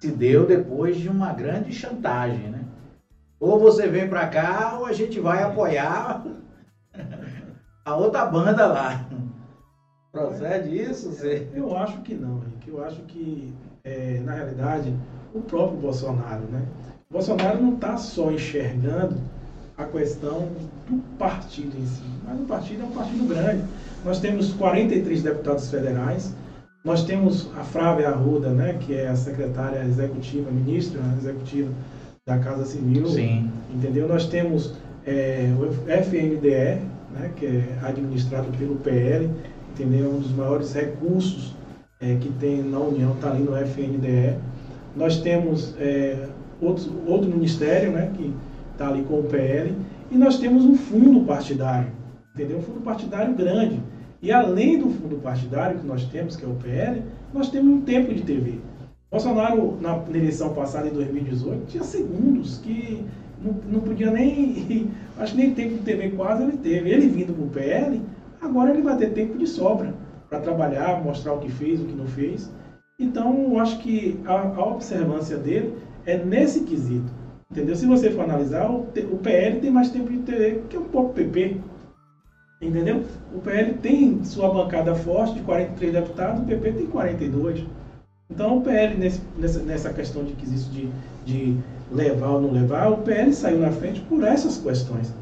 se 0.00 0.10
deu 0.10 0.46
depois 0.46 0.96
de 0.96 1.08
uma 1.08 1.32
grande 1.32 1.72
chantagem, 1.72 2.48
né? 2.48 2.55
Ou 3.38 3.58
você 3.58 3.86
vem 3.86 4.08
para 4.08 4.26
cá 4.28 4.78
ou 4.78 4.86
a 4.86 4.92
gente 4.92 5.20
vai 5.20 5.42
apoiar 5.42 6.24
a 7.84 7.96
outra 7.96 8.24
banda 8.24 8.66
lá. 8.66 9.06
Procede 10.10 10.76
isso? 10.76 11.10
Você... 11.10 11.46
Eu 11.54 11.76
acho 11.76 12.00
que 12.00 12.14
não, 12.14 12.38
Henrique. 12.38 12.70
Eu 12.70 12.82
acho 12.82 13.00
que, 13.02 13.54
é, 13.84 14.20
na 14.24 14.32
realidade, 14.32 14.94
o 15.34 15.42
próprio 15.42 15.78
Bolsonaro, 15.78 16.44
né? 16.50 16.62
O 17.10 17.12
Bolsonaro 17.12 17.62
não 17.62 17.74
está 17.74 17.98
só 17.98 18.30
enxergando 18.32 19.16
a 19.76 19.84
questão 19.84 20.48
do 20.88 20.98
partido 21.18 21.76
em 21.78 21.86
si, 21.86 22.02
mas 22.24 22.40
o 22.40 22.44
partido 22.44 22.82
é 22.82 22.86
um 22.86 22.92
partido 22.92 23.28
grande. 23.28 23.62
Nós 24.02 24.18
temos 24.18 24.54
43 24.54 25.22
deputados 25.22 25.70
federais, 25.70 26.34
nós 26.82 27.04
temos 27.04 27.50
a 27.56 27.62
Flávia 27.62 28.08
Arruda, 28.08 28.50
né, 28.50 28.78
que 28.80 28.94
é 28.94 29.08
a 29.08 29.16
secretária 29.16 29.84
executiva, 29.84 30.50
ministra 30.50 31.00
executiva 31.18 31.70
da 32.26 32.38
Casa 32.40 32.64
Civil, 32.64 33.06
Sim. 33.06 33.48
entendeu? 33.72 34.08
Nós 34.08 34.26
temos 34.26 34.74
é, 35.06 35.48
o 35.60 35.88
FNDE, 35.88 36.82
né, 37.14 37.30
que 37.36 37.46
é 37.46 37.78
administrado 37.84 38.48
pelo 38.58 38.74
PL, 38.74 39.30
entendeu? 39.70 40.10
Um 40.10 40.18
dos 40.18 40.32
maiores 40.32 40.74
recursos 40.74 41.54
é, 42.00 42.16
que 42.16 42.28
tem 42.40 42.64
na 42.64 42.80
União 42.80 43.12
está 43.12 43.30
ali 43.30 43.44
no 43.44 43.56
FNDE. 43.56 44.38
Nós 44.96 45.20
temos 45.20 45.76
é, 45.78 46.26
outro, 46.60 46.92
outro 47.06 47.30
ministério, 47.30 47.92
né, 47.92 48.10
que 48.16 48.34
está 48.72 48.88
ali 48.88 49.04
com 49.04 49.20
o 49.20 49.22
PL, 49.22 49.72
e 50.10 50.18
nós 50.18 50.40
temos 50.40 50.64
um 50.64 50.74
fundo 50.74 51.24
partidário, 51.24 51.92
entendeu? 52.34 52.58
Um 52.58 52.62
fundo 52.62 52.80
partidário 52.80 53.36
grande. 53.36 53.80
E 54.20 54.32
além 54.32 54.80
do 54.80 54.90
fundo 54.90 55.14
partidário 55.18 55.78
que 55.78 55.86
nós 55.86 56.02
temos, 56.06 56.34
que 56.34 56.44
é 56.44 56.48
o 56.48 56.54
PL, 56.54 57.04
nós 57.32 57.50
temos 57.50 57.72
um 57.72 57.82
tempo 57.82 58.12
de 58.12 58.22
TV. 58.22 58.58
Bolsonaro, 59.10 59.78
na 59.80 60.02
eleição 60.08 60.52
passada, 60.52 60.88
em 60.88 60.92
2018, 60.92 61.66
tinha 61.66 61.84
segundos 61.84 62.58
que 62.58 63.04
não, 63.40 63.52
não 63.68 63.80
podia 63.80 64.10
nem. 64.10 64.90
Acho 65.18 65.34
que 65.34 65.38
nem 65.38 65.54
tempo 65.54 65.74
de 65.74 65.84
TV 65.84 66.10
quase 66.10 66.42
ele 66.42 66.56
teve. 66.56 66.90
Ele 66.90 67.08
vindo 67.08 67.32
para 67.32 67.44
o 67.44 67.48
PL, 67.48 68.02
agora 68.40 68.70
ele 68.70 68.82
vai 68.82 68.96
ter 68.96 69.10
tempo 69.10 69.38
de 69.38 69.46
sobra 69.46 69.94
para 70.28 70.40
trabalhar, 70.40 71.02
mostrar 71.02 71.34
o 71.34 71.38
que 71.38 71.50
fez, 71.50 71.80
o 71.80 71.84
que 71.84 71.94
não 71.94 72.06
fez. 72.06 72.52
Então, 72.98 73.58
acho 73.58 73.78
que 73.78 74.18
a, 74.24 74.32
a 74.32 74.64
observância 74.64 75.36
dele 75.36 75.74
é 76.04 76.16
nesse 76.16 76.64
quesito. 76.64 77.12
Entendeu? 77.50 77.76
Se 77.76 77.86
você 77.86 78.10
for 78.10 78.24
analisar, 78.24 78.68
o, 78.68 78.88
o 79.12 79.18
PL 79.18 79.60
tem 79.60 79.70
mais 79.70 79.90
tempo 79.90 80.10
de 80.10 80.18
TV 80.18 80.62
que 80.68 80.76
o 80.76 80.82
próprio 80.82 81.26
PP. 81.26 81.60
Entendeu? 82.60 83.04
O 83.34 83.38
PL 83.38 83.74
tem 83.74 84.24
sua 84.24 84.52
bancada 84.52 84.94
forte 84.94 85.34
de 85.34 85.40
43 85.42 85.92
deputados, 85.92 86.42
o 86.42 86.46
PP 86.46 86.72
tem 86.72 86.86
42. 86.86 87.64
Então 88.28 88.58
o 88.58 88.62
PL, 88.62 88.96
nesse, 88.96 89.20
nessa, 89.38 89.92
questão 89.92 90.24
de 90.24 90.32
quesito 90.34 90.70
de, 90.70 90.88
de 91.24 91.56
levar 91.90 92.30
ou 92.30 92.42
não 92.42 92.50
levar, 92.50 92.88
o 92.88 92.98
PL 92.98 93.32
saiu 93.32 93.60
na 93.60 93.70
frente 93.70 94.00
por 94.02 94.24
essas 94.24 94.58
questões. 94.58 95.14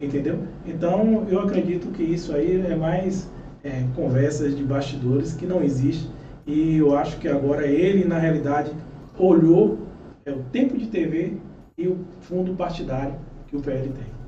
Entendeu? 0.00 0.40
Então 0.66 1.26
eu 1.28 1.40
acredito 1.40 1.88
que 1.88 2.02
isso 2.02 2.34
aí 2.34 2.60
é 2.66 2.74
mais 2.74 3.28
é, 3.62 3.84
conversas 3.94 4.56
de 4.56 4.62
bastidores 4.62 5.32
que 5.32 5.46
não 5.46 5.62
existe. 5.62 6.10
E 6.46 6.78
eu 6.78 6.96
acho 6.96 7.18
que 7.18 7.28
agora 7.28 7.66
ele, 7.66 8.04
na 8.04 8.18
realidade, 8.18 8.72
olhou 9.18 9.78
é, 10.24 10.30
o 10.30 10.42
tempo 10.44 10.76
de 10.76 10.86
TV 10.86 11.34
e 11.76 11.86
o 11.86 11.98
fundo 12.20 12.54
partidário 12.54 13.14
que 13.46 13.56
o 13.56 13.60
PL 13.60 13.88
tem. 13.88 14.18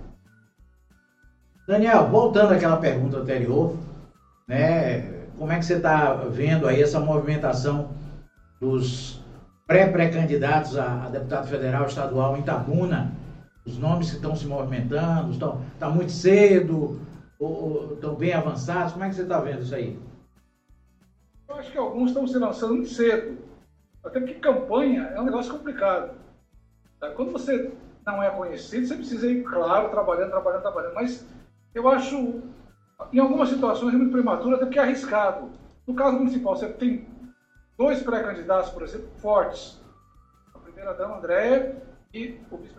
Daniel, 1.66 2.08
voltando 2.08 2.52
àquela 2.52 2.76
pergunta 2.76 3.18
anterior, 3.18 3.76
né, 4.48 5.20
como 5.38 5.52
é 5.52 5.58
que 5.58 5.64
você 5.64 5.74
está 5.74 6.14
vendo 6.14 6.66
aí 6.66 6.82
essa 6.82 6.98
movimentação 6.98 7.90
dos 8.60 9.20
pré-pré-candidatos 9.66 10.76
a, 10.76 11.04
a, 11.04 11.08
deputado 11.08 11.48
federal 11.48 11.86
estadual 11.86 12.36
em 12.36 12.42
Tabuna? 12.42 13.12
Os 13.64 13.78
nomes 13.78 14.10
que 14.10 14.16
estão 14.16 14.34
se 14.36 14.46
movimentando, 14.46 15.32
estão 15.32 15.62
tá 15.78 15.88
muito 15.88 16.12
cedo, 16.12 17.00
ou, 17.38 17.94
estão 17.94 18.14
bem 18.14 18.32
avançados? 18.32 18.92
Como 18.92 19.04
é 19.04 19.08
que 19.08 19.14
você 19.14 19.22
está 19.22 19.40
vendo 19.40 19.62
isso 19.62 19.74
aí? 19.74 19.98
Eu 21.48 21.54
acho 21.56 21.72
que 21.72 21.78
alguns 21.78 22.10
estão 22.10 22.26
se 22.26 22.38
lançando 22.38 22.74
muito 22.74 22.90
cedo. 22.90 23.38
Até 24.04 24.20
porque 24.20 24.34
campanha 24.34 25.12
é 25.14 25.20
um 25.20 25.24
negócio 25.24 25.52
complicado. 25.52 26.16
Tá? 26.98 27.10
Quando 27.10 27.32
você 27.32 27.72
não 28.06 28.22
é 28.22 28.30
conhecido, 28.30 28.86
você 28.86 28.94
precisa 28.94 29.26
ir, 29.26 29.42
claro, 29.42 29.90
trabalhando, 29.90 30.30
trabalhando, 30.30 30.62
trabalhando. 30.62 30.94
Mas 30.94 31.26
eu 31.74 31.88
acho, 31.88 32.42
em 33.12 33.18
algumas 33.18 33.48
situações, 33.48 33.94
é 33.94 33.96
muito 33.96 34.12
prematuro, 34.12 34.56
até 34.56 34.64
porque 34.64 34.78
é 34.78 34.82
arriscado. 34.82 35.50
No 35.86 35.94
caso 35.94 36.18
municipal, 36.18 36.56
você 36.56 36.68
tem 36.68 37.06
dois 37.80 38.02
pré-candidatos, 38.02 38.68
por 38.72 38.82
exemplo, 38.82 39.08
fortes. 39.22 39.80
A 40.54 40.58
primeira-dama, 40.58 41.16
Andréia, 41.16 41.82
e 42.12 42.38
o 42.50 42.58
vice 42.58 42.74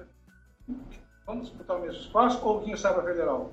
Vamos 1.25 1.47
disputar 1.47 1.77
o 1.77 1.81
mesmo 1.81 2.01
espaço 2.01 2.45
ou 2.45 2.61
quem 2.61 2.77
sai 2.77 2.93
para 2.93 3.03
federal? 3.03 3.51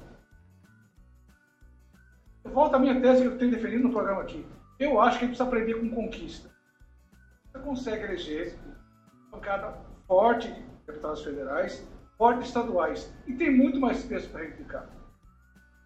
Eu 2.44 2.50
volto 2.50 2.74
à 2.74 2.78
minha 2.78 3.00
tese 3.00 3.22
que 3.22 3.28
eu 3.28 3.38
tenho 3.38 3.50
defendido 3.50 3.84
no 3.84 3.92
programa 3.92 4.20
aqui. 4.20 4.46
Eu 4.78 5.00
acho 5.00 5.18
que 5.18 5.24
a 5.24 5.28
gente 5.28 5.36
precisa 5.36 5.44
aprender 5.44 5.80
com 5.80 5.88
conquista. 5.88 6.50
Você 7.46 7.58
consegue 7.60 8.04
eleger 8.04 8.58
bancada 9.30 9.74
forte 10.06 10.52
de 10.52 10.60
deputados 10.86 11.24
federais, 11.24 11.82
forte 12.18 12.44
estaduais. 12.46 13.10
E 13.26 13.32
tem 13.32 13.50
muito 13.50 13.80
mais 13.80 14.04
peso 14.04 14.28
para 14.28 14.42
reivindicar. 14.42 14.86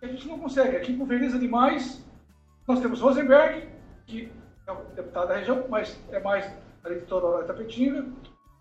A 0.03 0.07
gente 0.09 0.27
não 0.27 0.41
consegue. 0.41 0.77
Aqui 0.77 0.97
pulveriza 0.97 1.39
demais. 1.39 2.05
Nós 2.67 2.81
temos 2.81 3.01
Rosenberg, 3.01 3.69
que 4.07 4.42
é 4.67 4.73
o 4.73 4.77
deputado 4.95 5.29
da 5.29 5.37
região, 5.37 5.67
mas 5.69 5.99
é 6.11 6.21
mais 6.21 6.51
ali 6.85 7.01
de 7.01 7.07
Tororó 7.07 7.43
Tapetinga. 7.45 8.07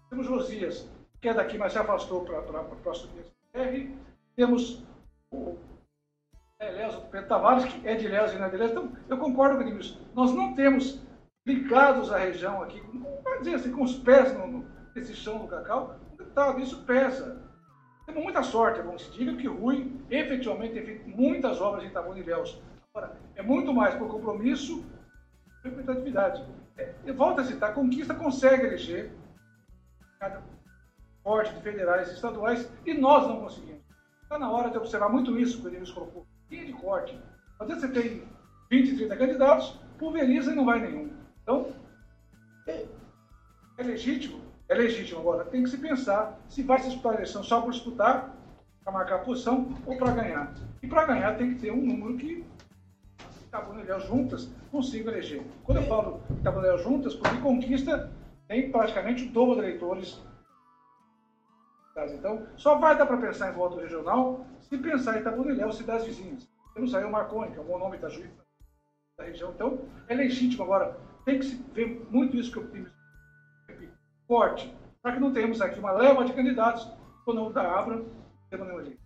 Temos 0.10 0.26
Josias, 0.26 0.90
que 1.22 1.30
é 1.30 1.34
daqui, 1.34 1.58
mas 1.58 1.74
se 1.74 1.80
afastou 1.80 2.26
para 2.26 2.92
assumir 2.92 3.22
a 3.54 3.60
SPR. 3.60 3.92
Temos 4.36 4.84
o 5.32 5.58
Elésio 6.60 7.02
Pedro 7.12 7.28
Tavares, 7.28 7.66
que 7.66 7.88
é 7.88 7.96
de 7.96 8.08
Léo 8.08 8.34
e 8.34 8.38
não 8.38 8.46
é 8.46 8.50
de 8.50 8.58
Léo. 8.58 8.70
Então, 8.70 8.92
eu 9.10 9.18
concordo 9.18 9.64
com 9.64 9.70
isso. 9.78 10.02
Nós 10.14 10.32
não 10.34 10.54
temos 10.56 11.02
ligados 11.46 12.12
à 12.12 12.18
região 12.18 12.62
aqui, 12.62 12.82
não 12.94 13.22
dizer 13.42 13.56
assim, 13.56 13.72
com 13.72 13.84
os 13.84 13.96
pés 13.96 14.34
no, 14.38 14.48
no, 14.48 14.66
nesse 14.96 15.16
chão 15.16 15.40
do 15.40 15.48
cacau, 15.48 15.96
deputado, 16.18 16.60
isso 16.60 16.84
pesa. 16.84 17.42
Temos 18.06 18.24
muita 18.24 18.44
sorte, 18.44 18.80
é 18.80 18.84
bom 18.84 18.96
que 18.96 19.04
se 19.04 19.12
diga, 19.12 19.36
que 19.36 19.48
o 19.48 19.56
Rui 19.56 19.92
efetivamente 20.10 20.74
tem 20.74 20.86
feito 20.86 21.10
muitas 21.10 21.62
obras 21.62 21.84
em 21.84 21.88
Itabuna 21.88 22.20
e 22.20 22.24
Léus. 22.24 22.62
Agora, 22.94 23.18
é 23.36 23.42
muito 23.42 23.74
mais 23.74 23.96
por 23.96 24.08
compromisso 24.10 24.84
representatividade. 25.64 26.46
É, 26.78 26.94
volto 27.14 27.42
a 27.42 27.44
citar, 27.44 27.74
Conquista 27.74 28.14
consegue 28.14 28.66
eleger 28.66 29.12
cada 30.20 30.42
forte 31.24 31.54
de 31.54 31.62
federais 31.62 32.10
e 32.10 32.14
estaduais 32.14 32.72
e 32.86 32.94
nós 32.94 33.28
não 33.28 33.42
conseguimos. 33.42 33.82
Está 34.24 34.40
na 34.40 34.50
hora 34.50 34.70
de 34.70 34.78
observar 34.78 35.10
muito 35.10 35.38
isso 35.38 35.60
que 35.62 35.68
o 35.68 35.70
Edilson 35.70 35.94
colocou. 35.94 36.28
Linha 36.50 36.66
de 36.66 36.74
corte. 36.74 37.20
Às 37.60 37.68
vezes 37.68 37.82
você 37.82 37.88
tem 37.90 38.24
20, 38.70 38.96
30 38.98 39.18
candidatos, 39.18 39.80
pulveriza 39.98 40.52
e 40.52 40.56
não 40.56 40.66
vai 40.66 40.80
nenhum. 40.80 41.12
Então, 41.44 41.74
é, 42.68 42.86
é 43.78 43.84
legítimo? 43.84 44.42
É 44.70 44.74
legítimo. 44.74 45.20
Agora, 45.20 45.46
tem 45.46 45.64
que 45.64 45.70
se 45.70 45.78
pensar 45.78 46.40
se 46.48 46.64
vai 46.64 46.80
se 46.80 46.88
disputar 46.88 47.12
a 47.12 47.16
eleição 47.16 47.44
só 47.44 47.62
por 47.62 47.72
disputar, 47.72 48.34
para 48.84 48.94
marcar 48.94 49.16
a 49.16 49.20
posição 49.20 49.78
ou 49.86 49.98
para 49.98 50.12
ganhar. 50.12 50.54
E 50.82 50.88
para 50.88 51.06
ganhar 51.06 51.38
tem 51.38 51.54
que 51.54 51.62
ter 51.62 51.72
um 51.72 51.86
número 51.86 52.18
que 52.18 52.44
Itabuna 53.52 54.00
juntas 54.00 54.50
consiga 54.72 55.12
eleger. 55.12 55.44
Quando 55.66 55.80
eu 55.80 55.84
falo 55.84 56.22
Itabuna 56.40 56.78
juntas, 56.78 57.14
porque 57.14 57.38
conquista 57.40 58.10
tem 58.48 58.72
praticamente 58.72 59.26
o 59.26 59.32
dobro 59.32 59.56
de 59.56 59.62
eleitores. 59.62 60.24
Então, 62.14 62.48
só 62.56 62.78
vai 62.78 62.98
dar 62.98 63.06
para 63.06 63.18
pensar 63.18 63.52
em 63.52 63.54
voto 63.54 63.78
regional 63.78 64.46
se 64.62 64.78
pensar 64.78 65.18
em 65.18 65.20
Itabuna 65.20 65.66
ou 65.66 65.72
cidades 65.74 66.06
vizinhas. 66.06 66.50
Temos 66.74 66.96
aí 66.96 67.04
o 67.04 67.12
Marconi, 67.12 67.52
que 67.52 67.58
é 67.58 67.62
o 67.62 67.66
bom 67.66 67.78
nome 67.78 67.98
da 67.98 68.08
juíza 68.08 68.42
da 69.18 69.26
região. 69.26 69.52
Então, 69.52 69.80
é 70.08 70.16
legítimo. 70.16 70.64
Agora, 70.64 70.98
tem 71.26 71.38
que 71.38 71.46
se 71.46 71.56
ver 71.74 72.08
muito 72.10 72.38
isso 72.38 72.54
que 72.54 72.58
eu 72.58 72.68
tenho 72.70 72.90
forte, 74.26 74.74
para 75.02 75.12
que 75.12 75.20
não 75.20 75.34
tenhamos 75.34 75.62
aqui 75.62 75.78
uma 75.78 75.92
leva 75.92 76.24
de 76.24 76.32
candidatos 76.32 76.90
quando 77.26 77.42
não 77.42 77.52
da 77.52 77.70
Abra, 77.78 78.02
temos 78.50 78.66
nenhum 78.66 78.80
eleito. 78.80 79.02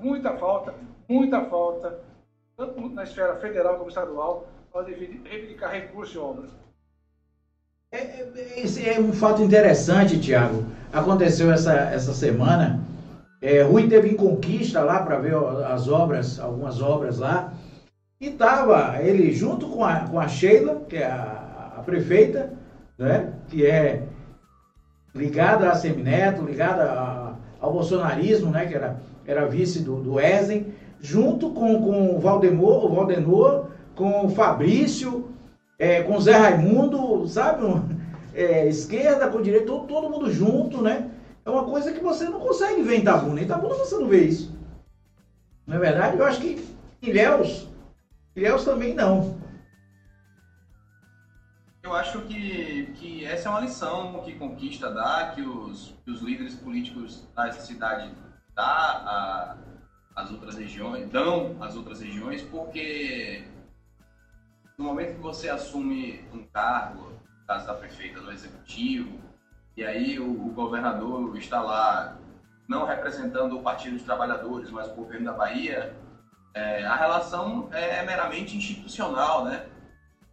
Muita 0.00 0.36
falta, 0.36 0.72
muita 1.08 1.44
falta, 1.46 2.00
tanto 2.58 2.88
na 2.90 3.04
esfera 3.04 3.36
federal 3.36 3.76
como 3.76 3.88
estadual, 3.88 4.48
para 4.72 4.84
reivindicar 4.84 5.70
recursos 5.70 6.14
e 6.14 6.18
obras. 6.18 6.50
É, 7.92 7.98
é, 7.98 8.60
esse 8.60 8.86
é 8.86 8.98
um 8.98 9.12
fato 9.12 9.40
interessante, 9.40 10.20
Tiago. 10.20 10.64
Aconteceu 10.92 11.52
essa, 11.52 11.72
essa 11.72 12.12
semana. 12.12 12.80
É, 13.40 13.62
Rui 13.62 13.88
teve 13.88 14.08
em 14.08 14.16
conquista 14.16 14.82
lá 14.82 15.04
para 15.04 15.20
ver 15.20 15.36
as 15.66 15.88
obras, 15.88 16.40
algumas 16.40 16.82
obras 16.82 17.18
lá. 17.18 17.52
E 18.20 18.26
estava 18.26 19.00
ele 19.00 19.32
junto 19.32 19.68
com 19.68 19.84
a, 19.84 20.00
com 20.00 20.18
a 20.18 20.26
Sheila, 20.26 20.82
que 20.88 20.96
é 20.96 21.06
a, 21.06 21.74
a 21.78 21.82
prefeita, 21.84 22.52
né, 22.98 23.32
que 23.46 23.64
é 23.64 24.02
ligada 25.14 25.70
a 25.70 25.76
Semineto, 25.76 26.42
ligada 26.42 27.36
ao 27.60 27.72
bolsonarismo, 27.72 28.50
né, 28.50 28.66
que 28.66 28.74
era, 28.74 29.00
era 29.24 29.46
vice 29.46 29.80
do, 29.80 30.02
do 30.02 30.18
Ezen, 30.20 30.74
junto 31.00 31.50
com, 31.50 31.82
com 31.82 32.16
o 32.16 32.20
Valdemor, 32.20 32.84
o 32.84 32.94
Valdenor, 32.94 33.70
com 33.94 34.26
o 34.26 34.28
Fabrício, 34.28 35.28
é, 35.78 36.02
com 36.02 36.16
o 36.16 36.20
Zé 36.20 36.36
Raimundo, 36.36 37.26
sabe? 37.26 37.64
É, 38.34 38.66
esquerda 38.66 39.28
com 39.28 39.42
direita, 39.42 39.66
todo, 39.66 39.86
todo 39.86 40.10
mundo 40.10 40.30
junto, 40.30 40.82
né? 40.82 41.10
É 41.44 41.50
uma 41.50 41.64
coisa 41.64 41.92
que 41.92 42.00
você 42.00 42.24
não 42.28 42.40
consegue 42.40 42.82
ver 42.82 42.96
em 42.96 43.00
Itabuna. 43.00 43.40
Em 43.40 43.44
Itabuna 43.44 43.74
você 43.74 43.96
não 43.96 44.06
vê 44.06 44.24
isso. 44.24 44.56
Não 45.66 45.76
é 45.76 45.78
verdade? 45.78 46.18
Eu 46.18 46.24
acho 46.24 46.40
que 46.40 46.64
Ilhéus, 47.00 47.68
Ilhéus 48.34 48.64
também 48.64 48.94
não. 48.94 49.38
Eu 51.82 51.94
acho 51.94 52.20
que, 52.22 52.92
que 52.96 53.24
essa 53.24 53.48
é 53.48 53.50
uma 53.50 53.60
lição 53.60 54.20
que 54.24 54.34
Conquista 54.34 54.90
dá, 54.90 55.32
que 55.34 55.40
os, 55.40 55.94
que 56.04 56.10
os 56.10 56.20
líderes 56.20 56.54
políticos 56.54 57.26
da 57.34 57.50
cidade 57.52 58.12
dá 58.54 59.56
às 60.18 60.32
outras 60.32 60.56
regiões, 60.56 61.08
dão 61.08 61.56
às 61.62 61.76
outras 61.76 62.00
regiões, 62.00 62.42
porque 62.42 63.44
no 64.76 64.84
momento 64.84 65.14
que 65.14 65.22
você 65.22 65.48
assume 65.48 66.24
um 66.32 66.44
cargo, 66.46 67.12
no 67.12 67.46
caso 67.46 67.66
da 67.66 67.74
prefeita 67.74 68.20
do 68.20 68.32
executivo, 68.32 69.20
e 69.76 69.84
aí 69.84 70.18
o, 70.18 70.28
o 70.28 70.50
governador 70.50 71.36
está 71.38 71.62
lá 71.62 72.18
não 72.68 72.84
representando 72.84 73.56
o 73.56 73.62
Partido 73.62 73.94
dos 73.94 74.02
Trabalhadores, 74.02 74.70
mas 74.70 74.88
o 74.88 74.94
governo 74.94 75.26
da 75.26 75.32
Bahia, 75.32 75.96
é, 76.52 76.84
a 76.84 76.96
relação 76.96 77.68
é, 77.72 77.98
é 77.98 78.02
meramente 78.04 78.56
institucional, 78.56 79.44
né? 79.44 79.66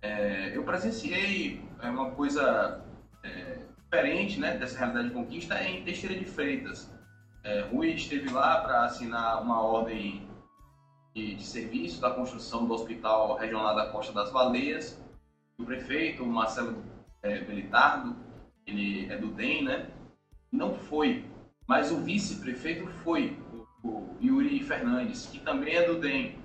É, 0.01 0.57
eu 0.57 0.63
presenciei 0.63 1.63
é, 1.79 1.89
uma 1.89 2.09
coisa 2.11 2.83
é, 3.23 3.59
diferente 3.83 4.39
né, 4.39 4.57
dessa 4.57 4.77
realidade 4.77 5.09
de 5.09 5.13
conquista 5.13 5.61
em 5.63 5.83
Teixeira 5.83 6.15
de 6.15 6.25
Freitas. 6.25 6.91
É, 7.45 7.61
Rui 7.61 7.91
esteve 7.91 8.27
lá 8.31 8.59
para 8.61 8.85
assinar 8.85 9.39
uma 9.39 9.61
ordem 9.61 10.27
de, 11.13 11.35
de, 11.35 11.43
serviço 11.43 12.01
da 12.01 12.09
construção 12.09 12.65
do 12.65 12.73
Hospital 12.73 13.37
Regional 13.37 13.75
da 13.75 13.91
Costa 13.91 14.11
das 14.11 14.31
Baleias. 14.31 14.99
O 15.55 15.63
prefeito, 15.63 16.25
Marcelo 16.25 16.83
é, 17.21 17.39
Belitardo, 17.41 18.15
ele 18.65 19.07
é 19.11 19.15
do 19.15 19.27
DEM, 19.27 19.63
né? 19.63 19.91
Não 20.51 20.73
foi, 20.73 21.23
mas 21.67 21.91
o 21.91 21.97
vice-prefeito 21.97 22.87
foi, 23.03 23.37
o, 23.83 23.89
o, 23.89 24.17
Yuri 24.19 24.63
Fernandes, 24.63 25.27
que 25.27 25.37
também 25.37 25.75
é 25.75 25.85
do 25.85 25.99
DEM. 25.99 26.39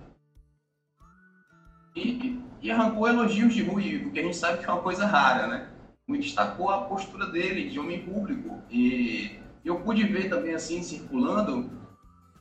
E, 1.97 2.43
e 2.61 2.71
arrancou 2.71 3.09
elogios 3.09 3.55
de 3.55 3.63
Rui, 3.63 4.11
que 4.11 4.21
a 4.21 4.23
gente 4.23 4.37
sabe 4.37 4.59
que 4.59 4.67
é 4.67 4.73
uma 4.73 4.83
coisa 4.83 5.07
rara, 5.07 5.47
né? 5.47 5.71
Rui 6.07 6.19
destacou 6.19 6.69
a 6.69 6.83
postura 6.83 7.25
dele 7.25 7.71
de 7.71 7.81
homem 7.81 8.05
público 8.05 8.63
e 8.69 9.41
eu 9.69 9.81
pude 9.81 10.05
ver 10.05 10.29
também 10.29 10.55
assim 10.55 10.83
circulando 10.83 11.71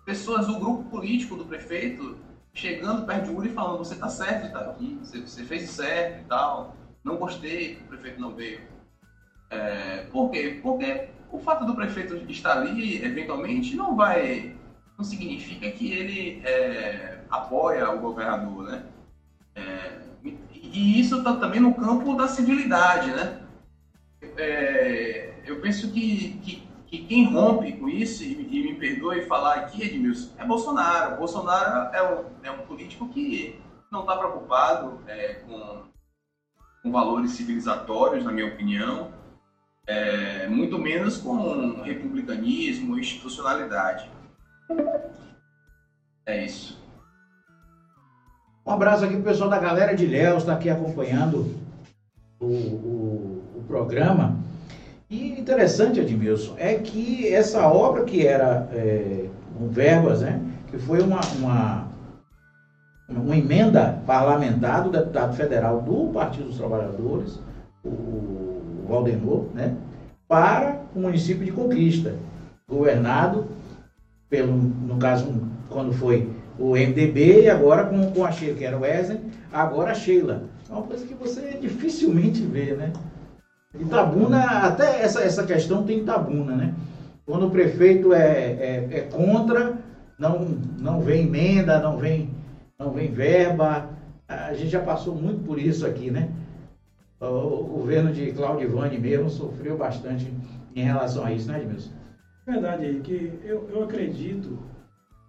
pessoas 0.06 0.48
do 0.48 0.60
grupo 0.60 0.84
político 0.90 1.36
do 1.36 1.46
prefeito 1.46 2.18
chegando 2.54 3.06
perto 3.06 3.26
de 3.26 3.32
Yuri 3.32 3.50
e 3.50 3.54
falando 3.54 3.78
você 3.78 3.96
tá 3.96 4.10
certo 4.10 4.42
de 4.42 4.48
estar 4.48 4.62
aqui, 4.62 4.98
você, 5.02 5.22
você 5.22 5.44
fez 5.44 5.70
certo 5.70 6.22
e 6.22 6.24
tal, 6.26 6.76
não 7.04 7.18
gostei 7.18 7.76
que 7.76 7.84
o 7.84 7.88
prefeito 7.88 8.20
não 8.20 8.36
veio. 8.36 8.62
É, 9.50 10.06
por 10.12 10.30
quê? 10.30 10.60
Porque 10.62 11.10
o 11.32 11.40
fato 11.40 11.66
do 11.66 11.76
prefeito 11.76 12.16
estar 12.30 12.58
ali, 12.58 13.04
eventualmente, 13.04 13.76
não 13.76 13.96
vai. 13.96 14.56
não 14.98 15.04
significa 15.04 15.70
que 15.72 15.92
ele 15.92 16.42
é, 16.46 17.24
apoia 17.30 17.90
o 17.92 18.00
governador, 18.00 18.64
né? 18.64 18.84
É, 19.56 20.00
e 20.52 21.00
isso 21.00 21.18
está 21.18 21.36
também 21.36 21.60
no 21.60 21.74
campo 21.74 22.16
da 22.16 22.28
civilidade, 22.28 23.12
né? 23.12 23.42
É, 24.38 25.34
eu 25.46 25.60
penso 25.62 25.92
que, 25.92 26.40
que, 26.44 26.69
que, 26.90 27.06
quem 27.06 27.32
rompe 27.32 27.74
com 27.74 27.88
isso, 27.88 28.24
e, 28.24 28.34
e, 28.34 28.64
me 28.64 28.76
perdoe 28.76 29.26
falar 29.26 29.56
aqui, 29.56 29.84
Edmilson, 29.84 30.34
é 30.38 30.46
Bolsonaro. 30.46 31.18
Bolsonaro 31.18 31.96
é 31.96 32.04
um, 32.04 32.26
é 32.44 32.52
um 32.52 32.66
político 32.66 33.08
que 33.10 33.60
não 33.92 34.02
está 34.02 34.18
preocupado 34.18 35.00
é, 35.08 35.36
com, 35.36 35.84
com 36.82 36.92
valores 36.92 37.32
civilizatórios, 37.32 38.26
na 38.26 38.32
minha 38.32 38.48
opinião, 38.48 39.12
é, 39.86 40.48
muito 40.48 40.78
menos 40.78 41.18
com 41.18 41.82
republicanismo 41.82 42.98
institucionalidade. 42.98 44.10
É 46.26 46.46
isso. 46.46 46.80
Um 48.66 48.72
abraço 48.72 49.04
aqui 49.06 49.16
pro 49.16 49.24
pessoal 49.24 49.50
da 49.50 49.58
galera 49.58 49.96
de 49.96 50.06
Léo, 50.06 50.38
está 50.38 50.54
aqui 50.54 50.70
acompanhando 50.70 51.56
o, 52.40 52.46
o, 52.46 53.44
o, 53.58 53.64
programa. 53.68 54.38
E 55.10 55.40
interessante, 55.40 56.00
Edmilson, 56.00 56.54
é 56.58 56.76
que 56.76 57.28
essa 57.34 57.68
obra 57.68 58.04
que 58.04 58.28
era 58.28 58.70
é, 58.72 59.26
com 59.58 59.68
verbas, 59.68 60.22
né, 60.22 60.40
que 60.70 60.78
foi 60.78 61.02
uma, 61.02 61.20
uma, 61.40 61.88
uma 63.10 63.36
emenda 63.36 64.00
parlamentar 64.06 64.84
do 64.84 64.92
deputado 64.92 65.36
federal 65.36 65.82
do 65.82 66.12
Partido 66.14 66.50
dos 66.50 66.58
Trabalhadores, 66.58 67.40
o 67.84 68.86
Valdenor, 68.88 69.48
né, 69.56 69.76
para 70.28 70.80
o 70.96 71.00
município 71.00 71.44
de 71.44 71.52
Conquista, 71.52 72.16
governado 72.70 73.48
pelo, 74.30 74.54
no 74.54 74.98
caso, 74.98 75.42
quando 75.70 75.92
foi 75.92 76.30
o 76.60 76.74
MDB 76.76 77.46
e 77.46 77.50
agora 77.50 77.86
com, 77.86 78.12
com 78.12 78.24
a 78.24 78.32
Sheila, 78.32 78.56
que 78.56 78.64
era 78.64 78.78
o 78.78 78.82
Wesley, 78.82 79.20
agora 79.52 79.92
a 79.92 79.96
Sheila. 79.96 80.44
É 80.70 80.72
uma 80.72 80.84
coisa 80.84 81.04
que 81.08 81.16
você 81.16 81.58
dificilmente 81.60 82.42
vê, 82.42 82.76
né? 82.76 82.94
Itabuna, 83.78 84.44
até 84.66 85.02
essa, 85.02 85.22
essa 85.22 85.46
questão 85.46 85.84
tem 85.84 86.00
Itabuna, 86.00 86.56
né? 86.56 86.74
Quando 87.26 87.48
o 87.48 87.52
prefeito 87.52 88.14
é, 88.14 88.54
é, 88.54 88.88
é 88.92 89.02
contra, 89.02 89.78
não, 90.18 90.40
não 90.80 91.02
vem 91.02 91.28
emenda, 91.28 91.80
não 91.80 91.98
vem, 91.98 92.32
não 92.80 92.92
vem 92.92 93.12
verba. 93.12 93.90
A 94.28 94.54
gente 94.54 94.70
já 94.70 94.82
passou 94.82 95.14
muito 95.14 95.44
por 95.44 95.60
isso 95.60 95.86
aqui, 95.86 96.10
né? 96.10 96.30
o 97.22 97.64
governo 97.64 98.14
de 98.14 98.32
Claudivane 98.32 98.98
mesmo 98.98 99.30
sofreu 99.30 99.78
bastante 99.78 100.34
em 100.74 100.84
relação 100.84 101.26
a 101.26 101.34
isso, 101.34 101.52
né, 101.52 101.60
Edmilson? 101.60 101.92
Verdade, 102.48 102.86
é 102.86 103.00
que 103.02 103.38
eu, 103.44 103.70
eu 103.70 103.84
acredito 103.84 104.58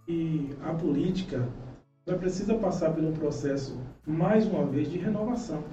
que 0.06 0.54
a 0.62 0.72
política 0.72 1.48
precisa 2.18 2.54
passar 2.54 2.90
por 2.92 3.02
um 3.02 3.12
processo, 3.12 3.76
mais 4.06 4.46
uma 4.46 4.64
vez, 4.64 4.88
de 4.88 4.98
renovação 4.98 5.64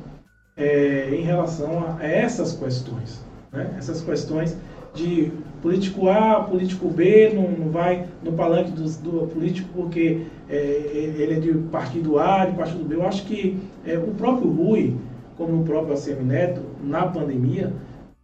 é, 0.57 1.09
em 1.11 1.21
relação 1.21 1.95
a 1.97 2.03
essas 2.03 2.53
questões. 2.53 3.23
Né? 3.51 3.75
Essas 3.77 4.01
questões 4.01 4.57
de 4.93 5.31
político 5.61 6.09
A, 6.09 6.43
político 6.43 6.89
B, 6.89 7.31
não, 7.33 7.49
não 7.51 7.71
vai 7.71 8.07
no 8.23 8.33
palanque 8.33 8.71
do, 8.71 8.83
do 8.99 9.27
político 9.27 9.69
porque 9.73 10.25
é, 10.49 10.55
ele 10.55 11.33
é 11.33 11.39
de 11.39 11.53
partido 11.69 12.17
A, 12.17 12.45
de 12.45 12.55
partido 12.55 12.83
B. 12.83 12.95
Eu 12.95 13.07
acho 13.07 13.25
que 13.25 13.57
é, 13.85 13.97
o 13.97 14.13
próprio 14.15 14.49
Rui, 14.49 14.95
como 15.37 15.61
o 15.61 15.63
próprio 15.63 15.93
ACM 15.93 16.23
Neto, 16.23 16.61
na 16.83 17.05
pandemia, 17.05 17.71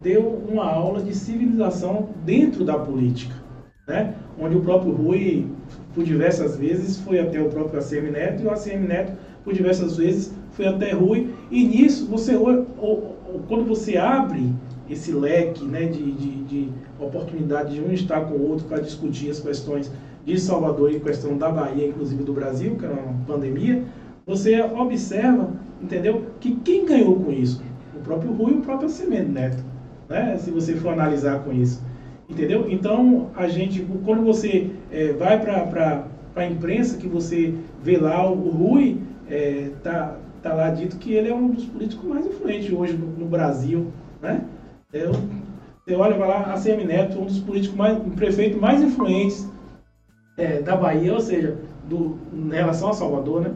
deu 0.00 0.22
uma 0.48 0.64
aula 0.64 1.00
de 1.02 1.14
civilização 1.14 2.10
dentro 2.24 2.64
da 2.64 2.78
política, 2.78 3.34
né? 3.86 4.14
onde 4.38 4.56
o 4.56 4.60
próprio 4.60 4.92
Rui, 4.92 5.46
por 5.94 6.04
diversas 6.04 6.56
vezes, 6.56 6.98
foi 6.98 7.20
até 7.20 7.40
o 7.40 7.48
próprio 7.48 7.78
ACM 7.78 8.10
Neto, 8.10 8.42
e 8.42 8.46
o 8.46 8.50
ACM 8.50 8.86
Neto, 8.86 9.12
por 9.44 9.54
diversas 9.54 9.96
vezes, 9.96 10.34
foi 10.54 10.66
até 10.66 10.92
Rui, 10.92 11.30
e 11.50 11.64
nisso, 11.64 12.06
você, 12.06 12.32
quando 13.48 13.64
você 13.66 13.96
abre 13.96 14.52
esse 14.88 15.12
leque 15.12 15.64
né, 15.64 15.86
de, 15.86 16.12
de, 16.12 16.44
de 16.44 16.68
oportunidade 16.98 17.74
de 17.74 17.80
um 17.80 17.92
estar 17.92 18.20
com 18.22 18.34
o 18.34 18.50
outro 18.50 18.66
para 18.66 18.80
discutir 18.80 19.30
as 19.30 19.40
questões 19.40 19.90
de 20.24 20.40
Salvador 20.40 20.92
e 20.92 21.00
questão 21.00 21.36
da 21.36 21.50
Bahia, 21.50 21.86
inclusive 21.86 22.22
do 22.22 22.32
Brasil, 22.32 22.76
que 22.76 22.84
era 22.84 22.94
uma 22.94 23.14
pandemia, 23.26 23.82
você 24.26 24.60
observa 24.62 25.50
entendeu? 25.84 26.26
Que 26.40 26.56
quem 26.56 26.86
ganhou 26.86 27.16
com 27.16 27.30
isso? 27.30 27.62
O 27.94 28.00
próprio 28.00 28.32
Rui 28.32 28.52
e 28.52 28.56
o 28.56 28.60
próprio 28.60 28.88
Semedo 28.88 29.30
Neto, 29.30 29.62
né? 30.08 30.36
Se 30.38 30.50
você 30.50 30.74
for 30.74 30.92
analisar 30.92 31.40
com 31.44 31.52
isso, 31.52 31.82
entendeu? 32.28 32.66
Então, 32.68 33.30
a 33.36 33.46
gente, 33.46 33.86
quando 34.04 34.24
você 34.24 34.70
é, 34.90 35.12
vai 35.12 35.40
para 35.40 36.06
a 36.34 36.46
imprensa, 36.46 36.98
que 36.98 37.06
você 37.06 37.54
vê 37.82 37.96
lá 37.96 38.28
o, 38.30 38.50
Rui, 38.50 38.98
é, 39.28 39.70
tá, 39.82 40.16
tá 40.44 40.54
lá 40.54 40.70
dito 40.70 40.98
que 40.98 41.14
ele 41.14 41.30
é 41.30 41.34
um 41.34 41.48
dos 41.48 41.64
políticos 41.64 42.04
mais 42.06 42.26
influentes 42.26 42.70
hoje 42.70 42.92
no, 42.92 43.06
no 43.06 43.26
Brasil, 43.26 43.90
né? 44.20 44.44
É, 44.92 45.06
você 45.06 45.94
olha, 45.94 46.18
vai 46.18 46.28
lá, 46.28 46.52
a 46.52 46.60
CM 46.60 46.84
Neto, 46.84 47.18
um 47.18 47.24
dos 47.24 47.40
políticos 47.40 47.76
mais, 47.76 47.98
um 47.98 48.10
prefeito 48.10 48.60
mais 48.60 48.82
influentes 48.82 49.48
é, 50.36 50.60
da 50.60 50.76
Bahia, 50.76 51.14
ou 51.14 51.20
seja, 51.20 51.56
do, 51.88 52.18
em 52.30 52.50
relação 52.50 52.90
a 52.90 52.92
Salvador, 52.92 53.40
né? 53.40 53.54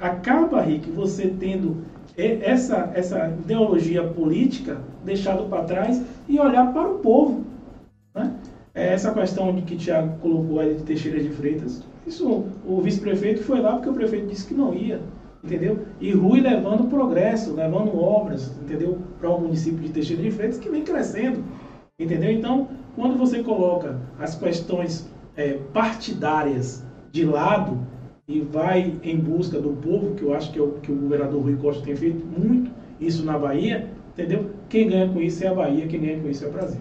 acaba, 0.00 0.60
Rick, 0.62 0.90
você 0.90 1.28
tendo 1.38 1.84
essa, 2.16 2.90
essa 2.94 3.28
ideologia 3.28 4.02
política 4.02 4.80
deixado 5.04 5.48
para 5.48 5.64
trás 5.64 6.02
e 6.28 6.40
olhar 6.40 6.72
para 6.72 6.88
o 6.88 6.98
povo. 6.98 7.44
Né? 8.14 8.34
É 8.74 8.92
essa 8.92 9.12
questão 9.12 9.54
de 9.54 9.62
que 9.62 9.76
Tiago 9.76 10.18
colocou 10.18 10.58
ali 10.58 10.74
de 10.74 10.82
Teixeira 10.82 11.22
de 11.22 11.30
Freitas, 11.30 11.82
isso 12.06 12.44
o 12.64 12.80
vice-prefeito 12.80 13.42
foi 13.42 13.60
lá 13.60 13.74
porque 13.74 13.90
o 13.90 13.94
prefeito 13.94 14.26
disse 14.26 14.46
que 14.46 14.54
não 14.54 14.74
ia, 14.74 15.00
entendeu? 15.42 15.86
E 16.00 16.12
Rui 16.12 16.40
levando 16.40 16.88
progresso, 16.88 17.54
levando 17.54 17.98
obras, 17.98 18.56
entendeu? 18.62 18.98
Para 19.18 19.30
o 19.30 19.40
município 19.40 19.80
de 19.80 19.90
Teixeira 19.90 20.22
de 20.22 20.30
Freitas 20.30 20.58
que 20.58 20.68
vem 20.68 20.82
crescendo, 20.82 21.42
entendeu? 21.98 22.30
Então, 22.30 22.68
quando 22.94 23.16
você 23.16 23.42
coloca 23.42 23.98
as 24.18 24.34
questões 24.34 25.08
é, 25.36 25.54
partidárias 25.72 26.84
de 27.10 27.24
lado, 27.24 27.78
e 28.28 28.40
vai 28.40 29.00
em 29.02 29.16
busca 29.18 29.58
do 29.58 29.70
povo, 29.70 30.14
que 30.14 30.22
eu 30.22 30.34
acho 30.34 30.52
que, 30.52 30.60
é 30.60 30.66
que 30.82 30.92
o 30.92 30.96
governador 30.96 31.42
Rui 31.42 31.56
Costa 31.56 31.82
tem 31.82 31.96
feito 31.96 32.24
muito 32.26 32.70
isso 33.00 33.24
na 33.24 33.38
Bahia, 33.38 33.90
entendeu? 34.12 34.50
Quem 34.68 34.86
ganha 34.86 35.08
com 35.08 35.18
isso 35.18 35.42
é 35.42 35.48
a 35.48 35.54
Bahia, 35.54 35.86
quem 35.86 36.00
ganha 36.00 36.20
com 36.20 36.28
isso 36.28 36.44
é 36.44 36.48
o 36.48 36.52
Brasil. 36.52 36.80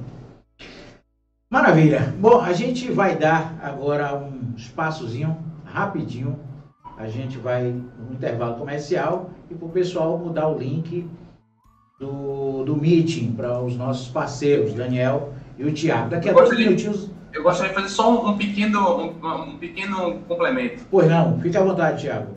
Maravilha. 1.50 2.14
Bom, 2.20 2.42
a 2.42 2.52
gente 2.52 2.92
vai 2.92 3.18
dar 3.18 3.58
agora 3.64 4.14
um 4.18 4.54
espaçozinho, 4.58 5.38
rapidinho. 5.64 6.38
A 6.98 7.08
gente 7.08 7.38
vai 7.38 7.64
no 7.64 8.14
intervalo 8.14 8.56
comercial 8.56 9.30
e 9.52 9.54
para 9.54 9.68
o 9.68 9.70
pessoal 9.70 10.18
mudar 10.18 10.48
o 10.48 10.58
link 10.58 11.08
do, 12.00 12.64
do 12.64 12.76
meeting 12.76 13.34
para 13.34 13.62
os 13.62 13.76
nossos 13.76 14.10
parceiros, 14.10 14.74
Daniel 14.74 15.34
e 15.58 15.64
o 15.64 15.72
Tiago. 15.72 16.10
Daqui 16.10 16.30
a 16.30 16.34
dois 16.34 16.58
minutinhos. 16.58 17.10
Eu 17.34 17.44
gostaria 17.44 17.70
de 17.70 17.76
fazer 17.76 17.90
só 17.90 18.28
um, 18.28 18.36
pequeno, 18.36 18.98
um, 18.98 19.52
um, 19.52 19.58
pequeno 19.58 20.22
complemento. 20.22 20.86
Pois 20.90 21.08
não, 21.08 21.40
fique 21.40 21.56
à 21.56 21.64
vontade, 21.64 22.02
Tiago. 22.02 22.36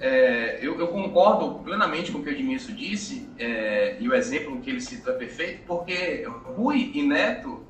É, 0.00 0.58
eu, 0.62 0.78
eu, 0.78 0.88
concordo 0.88 1.62
plenamente 1.62 2.10
com 2.10 2.18
o 2.18 2.22
que 2.22 2.30
o 2.30 2.32
Edmilson 2.32 2.74
disse, 2.74 3.28
é, 3.38 3.96
e 4.00 4.08
o 4.08 4.14
exemplo 4.14 4.60
que 4.60 4.70
ele 4.70 4.80
citou 4.80 5.14
é 5.14 5.16
perfeito, 5.16 5.62
porque 5.66 6.26
Rui 6.56 6.92
e 6.94 7.02
Neto, 7.02 7.62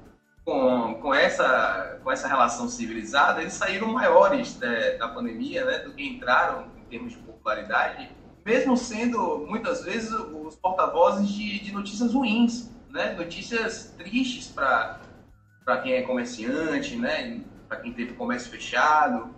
com, 0.44 0.94
com, 1.00 1.14
essa, 1.14 1.98
com 2.02 2.10
essa 2.10 2.28
relação 2.28 2.68
civilizada, 2.68 3.40
eles 3.40 3.54
saíram 3.54 3.92
maiores 3.92 4.58
da, 4.58 4.96
da 4.98 5.08
pandemia 5.08 5.64
né, 5.64 5.78
do 5.78 5.92
que 5.92 6.06
entraram 6.06 6.66
em 6.76 6.84
termos 6.84 7.12
de 7.12 7.18
popularidade, 7.18 8.10
mesmo 8.44 8.76
sendo 8.76 9.46
muitas 9.48 9.84
vezes 9.84 10.12
os 10.12 10.54
porta-vozes 10.56 11.28
de, 11.28 11.60
de 11.60 11.72
notícias 11.72 12.12
ruins, 12.12 12.70
né, 12.90 13.14
notícias 13.14 13.94
tristes 13.96 14.48
para 14.48 15.00
quem 15.82 15.94
é 15.94 16.02
comerciante, 16.02 16.96
né, 16.96 17.40
para 17.68 17.78
quem 17.78 17.92
teve 17.92 18.12
comércio 18.12 18.50
fechado 18.50 19.34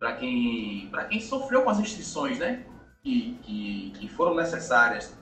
para 0.00 0.14
quem, 0.14 0.90
quem 1.10 1.20
sofreu 1.20 1.62
com 1.62 1.70
as 1.70 1.78
restrições 1.78 2.38
né, 2.38 2.64
que, 3.02 3.38
que, 3.42 3.92
que 3.98 4.08
foram 4.08 4.34
necessárias. 4.34 5.14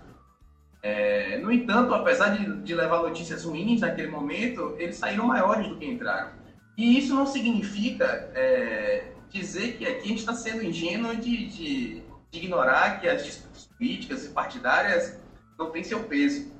É, 0.83 1.39
no 1.39 1.51
entanto, 1.51 1.93
apesar 1.93 2.31
de, 2.37 2.62
de 2.62 2.74
levar 2.74 3.03
notícias 3.03 3.45
ruins 3.45 3.81
naquele 3.81 4.09
momento, 4.09 4.76
eles 4.79 4.97
saíram 4.97 5.26
maiores 5.26 5.68
do 5.68 5.76
que 5.76 5.87
entraram. 5.87 6.31
E 6.76 6.97
isso 6.99 7.14
não 7.14 7.26
significa 7.26 8.31
é, 8.35 9.12
dizer 9.31 9.76
que 9.76 9.87
aqui 9.87 10.05
a 10.05 10.09
gente 10.09 10.20
está 10.20 10.35
sendo 10.35 10.62
ingênuo 10.62 11.16
de, 11.16 11.49
de, 11.49 12.03
de, 12.31 12.39
ignorar 12.39 13.01
que 13.01 13.09
as 13.09 13.24
disputas 13.24 13.66
políticas 13.66 14.24
e 14.24 14.29
partidárias 14.29 15.20
não 15.59 15.70
têm 15.70 15.83
seu 15.83 16.05
peso. 16.05 16.53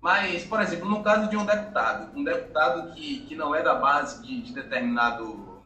Mas, 0.00 0.44
por 0.44 0.60
exemplo, 0.62 0.88
no 0.88 1.02
caso 1.02 1.28
de 1.28 1.36
um 1.36 1.44
deputado, 1.44 2.16
um 2.18 2.24
deputado 2.24 2.94
que, 2.94 3.20
que 3.26 3.34
não 3.34 3.54
é 3.54 3.62
da 3.62 3.74
base 3.74 4.22
de, 4.22 4.40
de 4.40 4.54
determinado 4.54 5.62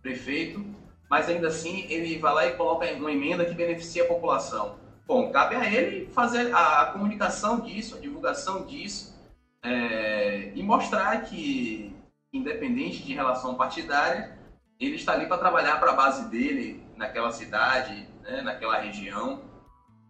prefeito, 0.00 0.64
mas 1.08 1.28
ainda 1.28 1.48
assim 1.48 1.86
ele 1.88 2.18
vai 2.18 2.34
lá 2.34 2.46
e 2.46 2.56
coloca 2.56 2.90
uma 2.94 3.12
emenda 3.12 3.44
que 3.44 3.54
beneficia 3.54 4.02
a 4.02 4.08
população. 4.08 4.81
Bom, 5.06 5.30
cabe 5.30 5.56
a 5.56 5.70
ele 5.70 6.06
fazer 6.12 6.54
a, 6.54 6.86
comunicação 6.86 7.60
disso, 7.60 7.96
a 7.96 8.00
divulgação 8.00 8.64
disso, 8.64 9.20
é, 9.62 10.52
e 10.54 10.62
mostrar 10.62 11.22
que, 11.22 11.94
independente 12.32 13.02
de 13.02 13.12
relação 13.12 13.54
partidária, 13.54 14.38
ele 14.78 14.96
está 14.96 15.12
ali 15.12 15.26
para 15.26 15.38
trabalhar 15.38 15.78
para 15.78 15.92
a 15.92 15.96
base 15.96 16.28
dele, 16.30 16.82
naquela 16.96 17.30
cidade, 17.30 18.08
né, 18.22 18.42
naquela 18.42 18.78
região, 18.78 19.42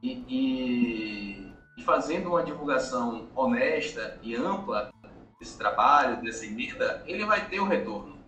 e, 0.03 0.25
e, 0.29 1.53
e 1.79 1.83
fazendo 1.83 2.29
uma 2.29 2.43
divulgação 2.43 3.29
honesta 3.35 4.19
e 4.23 4.35
ampla 4.35 4.91
desse 5.39 5.59
trabalho, 5.59 6.23
dessa 6.23 6.47
emenda, 6.47 7.03
ele 7.07 7.25
vai 7.25 7.49
ter 7.49 7.61
o 7.61 7.67
retorno. 7.67 8.19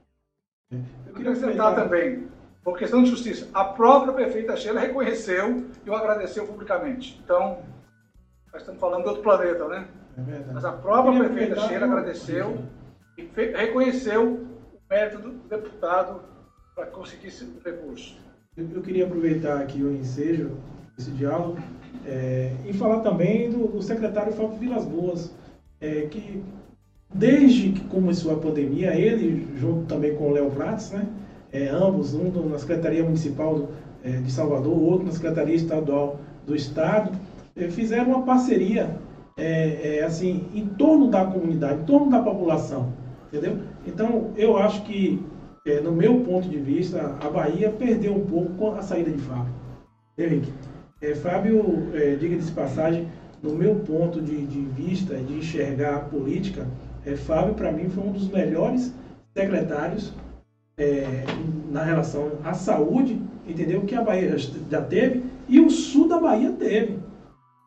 Eu 1.07 1.15
queria 1.15 1.33
acrescentar 1.33 1.75
também, 1.75 2.29
por 2.65 2.79
questão 2.79 3.03
de 3.03 3.11
justiça. 3.11 3.47
A 3.53 3.65
própria 3.65 4.15
prefeita 4.15 4.57
Sheila 4.57 4.81
reconheceu 4.81 5.67
e 5.85 5.91
o 5.91 5.95
agradeceu 5.95 6.47
publicamente. 6.47 7.21
Então, 7.23 7.59
nós 8.51 8.63
estamos 8.63 8.81
falando 8.81 9.03
de 9.03 9.09
outro 9.09 9.23
planeta, 9.23 9.69
né? 9.69 9.87
É 10.17 10.23
verdade. 10.23 10.55
Mas 10.55 10.65
a 10.65 10.73
própria 10.73 11.19
prefeita 11.19 11.61
Sheila 11.61 11.85
agradeceu 11.85 12.59
e 13.19 13.29
reconheceu 13.55 14.33
o 14.33 14.81
mérito 14.89 15.19
do 15.19 15.33
deputado 15.49 16.23
para 16.75 16.87
conseguir 16.87 17.29
esse 17.29 17.47
recurso. 17.63 18.17
Eu, 18.57 18.81
queria 18.81 19.05
aproveitar 19.05 19.61
aqui 19.61 19.83
o 19.83 19.93
ensejo, 19.93 20.53
esse 20.99 21.11
diálogo, 21.11 21.59
é, 22.07 22.53
e 22.65 22.73
falar 22.73 23.01
também 23.01 23.51
do, 23.51 23.67
do 23.67 23.83
secretário 23.83 24.33
Fábio 24.33 24.57
Vilas 24.57 24.85
Boas, 24.85 25.35
é, 25.81 26.03
que 26.07 26.43
desde 27.13 27.73
que 27.73 27.85
começou 27.89 28.33
a 28.33 28.41
pandemia, 28.41 28.95
ele, 28.95 29.49
junto 29.57 29.87
também 29.87 30.17
com 30.17 30.31
o 30.31 30.33
Léo 30.33 30.51
Prats, 30.53 30.93
né, 30.93 31.07
é, 31.55 31.69
ambos, 31.69 32.15
um 32.15 32.49
na 32.49 32.59
Secretaria 32.59 33.05
Municipal 33.05 33.55
do, 33.55 33.69
é, 34.03 34.11
de 34.11 34.31
Salvador, 34.31 34.73
o 34.73 34.83
outro 34.83 35.07
na 35.07 35.13
Secretaria 35.13 35.55
Estadual 35.55 36.19
do 36.45 36.57
Estado, 36.57 37.13
é, 37.55 37.69
fizeram 37.69 38.09
uma 38.09 38.23
parceria 38.23 38.97
é, 39.37 39.99
é, 39.99 40.03
assim, 40.03 40.47
em 40.53 40.67
torno 40.67 41.09
da 41.09 41.25
comunidade, 41.25 41.83
em 41.83 41.85
torno 41.85 42.11
da 42.11 42.21
população, 42.21 42.93
entendeu? 43.29 43.59
Então, 43.87 44.33
eu 44.37 44.57
acho 44.57 44.83
que, 44.83 45.25
é, 45.65 45.81
no 45.81 45.93
meu 45.93 46.21
ponto 46.21 46.49
de 46.49 46.59
vista, 46.59 47.17
a 47.21 47.31
Bahia 47.31 47.71
perdeu 47.71 48.17
um 48.17 48.27
pouco 48.27 48.53
com 48.55 48.75
a 48.75 48.83
saída 48.83 49.13
de 49.13 49.19
Fábio. 49.19 49.55
Henrique, 50.19 50.53
Fábio, 51.23 51.91
diga 52.19 52.37
de 52.37 52.53
passagem, 52.53 53.09
no 53.43 53.55
meu 53.55 53.75
ponto 53.77 54.23
de, 54.23 54.47
de 54.47 54.61
vista, 54.61 55.17
de 55.17 55.35
enxergar 55.35 55.97
a 55.97 56.01
política, 56.01 56.67
Fábio, 57.27 57.55
para 57.55 57.71
mim, 57.71 57.91
foi 57.91 58.05
um 58.05 58.13
dos 58.13 58.29
melhores 58.29 58.95
secretários 59.35 60.15
é, 60.77 61.25
na 61.71 61.83
relação 61.83 62.33
à 62.45 62.55
saúde, 62.55 63.21
entendeu? 63.47 63.83
Que 63.83 63.95
a 63.95 64.03
Bahia 64.03 64.37
já 64.39 64.81
teve 64.83 65.25
e 65.49 65.61
o 65.61 65.71
sul 65.71 66.09
da 66.09 66.19
Bahia 66.19 66.51
teve. 66.53 66.99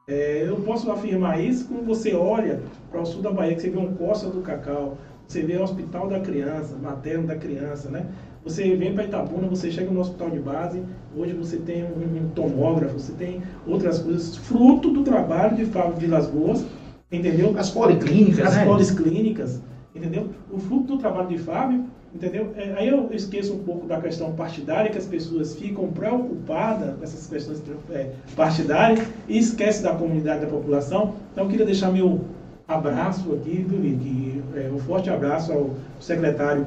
É, 0.09 0.45
eu 0.47 0.55
posso 0.57 0.89
afirmar 0.89 1.43
isso 1.43 1.67
quando 1.67 1.85
você 1.85 2.13
olha 2.15 2.61
para 2.89 3.01
o 3.01 3.05
sul 3.05 3.21
da 3.21 3.31
Bahia, 3.31 3.55
que 3.55 3.61
você 3.61 3.69
vê 3.69 3.77
um 3.77 3.93
Costa 3.93 4.29
do 4.29 4.41
Cacau, 4.41 4.97
você 5.27 5.41
vê 5.41 5.57
o 5.57 5.63
Hospital 5.63 6.07
da 6.07 6.21
Criança, 6.21 6.77
materno 6.81 7.27
da 7.27 7.35
criança, 7.35 7.89
né? 7.89 8.07
Você 8.47 8.73
vem 8.77 8.93
para 8.93 9.03
Itabuna, 9.03 9.45
você 9.47 9.69
chega 9.69 9.91
no 9.91 9.99
hospital 9.99 10.29
de 10.29 10.39
base, 10.39 10.81
hoje 11.13 11.33
você 11.33 11.57
tem 11.57 11.83
um, 11.83 12.29
tomógrafo, 12.33 12.97
você 12.97 13.11
tem 13.11 13.41
outras 13.67 13.99
coisas, 13.99 14.37
fruto 14.37 14.89
do 14.89 15.03
trabalho 15.03 15.57
de 15.57 15.65
Fábio 15.65 15.97
Vilas 15.97 16.27
Boas, 16.27 16.65
entendeu? 17.11 17.53
As 17.57 17.69
policlínicas, 17.69 18.47
As 18.47 18.55
né? 18.55 18.63
policlínicas, 18.63 19.61
entendeu? 19.93 20.29
O 20.49 20.59
fruto 20.59 20.95
do 20.95 20.97
trabalho 20.97 21.27
de 21.27 21.37
Fábio 21.37 21.83
Entendeu? 22.17 22.51
É, 22.57 22.73
aí 22.75 22.87
eu 22.87 23.09
esqueço 23.11 23.53
um 23.53 23.59
pouco 23.59 23.85
da 23.85 24.01
questão 24.01 24.33
partidária, 24.33 24.89
que 24.89 24.97
as 24.97 25.05
pessoas 25.05 25.53
ficam 25.53 25.91
preocupadas 25.91 26.95
com 26.97 27.03
essas 27.03 27.27
questões 27.27 27.61
é, 27.91 28.09
partidárias 28.35 29.07
e 29.27 29.37
esquecem 29.37 29.83
da 29.83 29.93
comunidade, 29.93 30.41
da 30.41 30.47
população. 30.47 31.13
Então 31.31 31.43
eu 31.43 31.49
queria 31.51 31.65
deixar 31.67 31.91
meu 31.91 32.21
abraço 32.67 33.31
aqui, 33.33 33.57
do 33.57 34.57
é, 34.57 34.67
um 34.71 34.79
forte 34.79 35.11
abraço 35.11 35.53
ao 35.53 35.75
secretário 35.99 36.65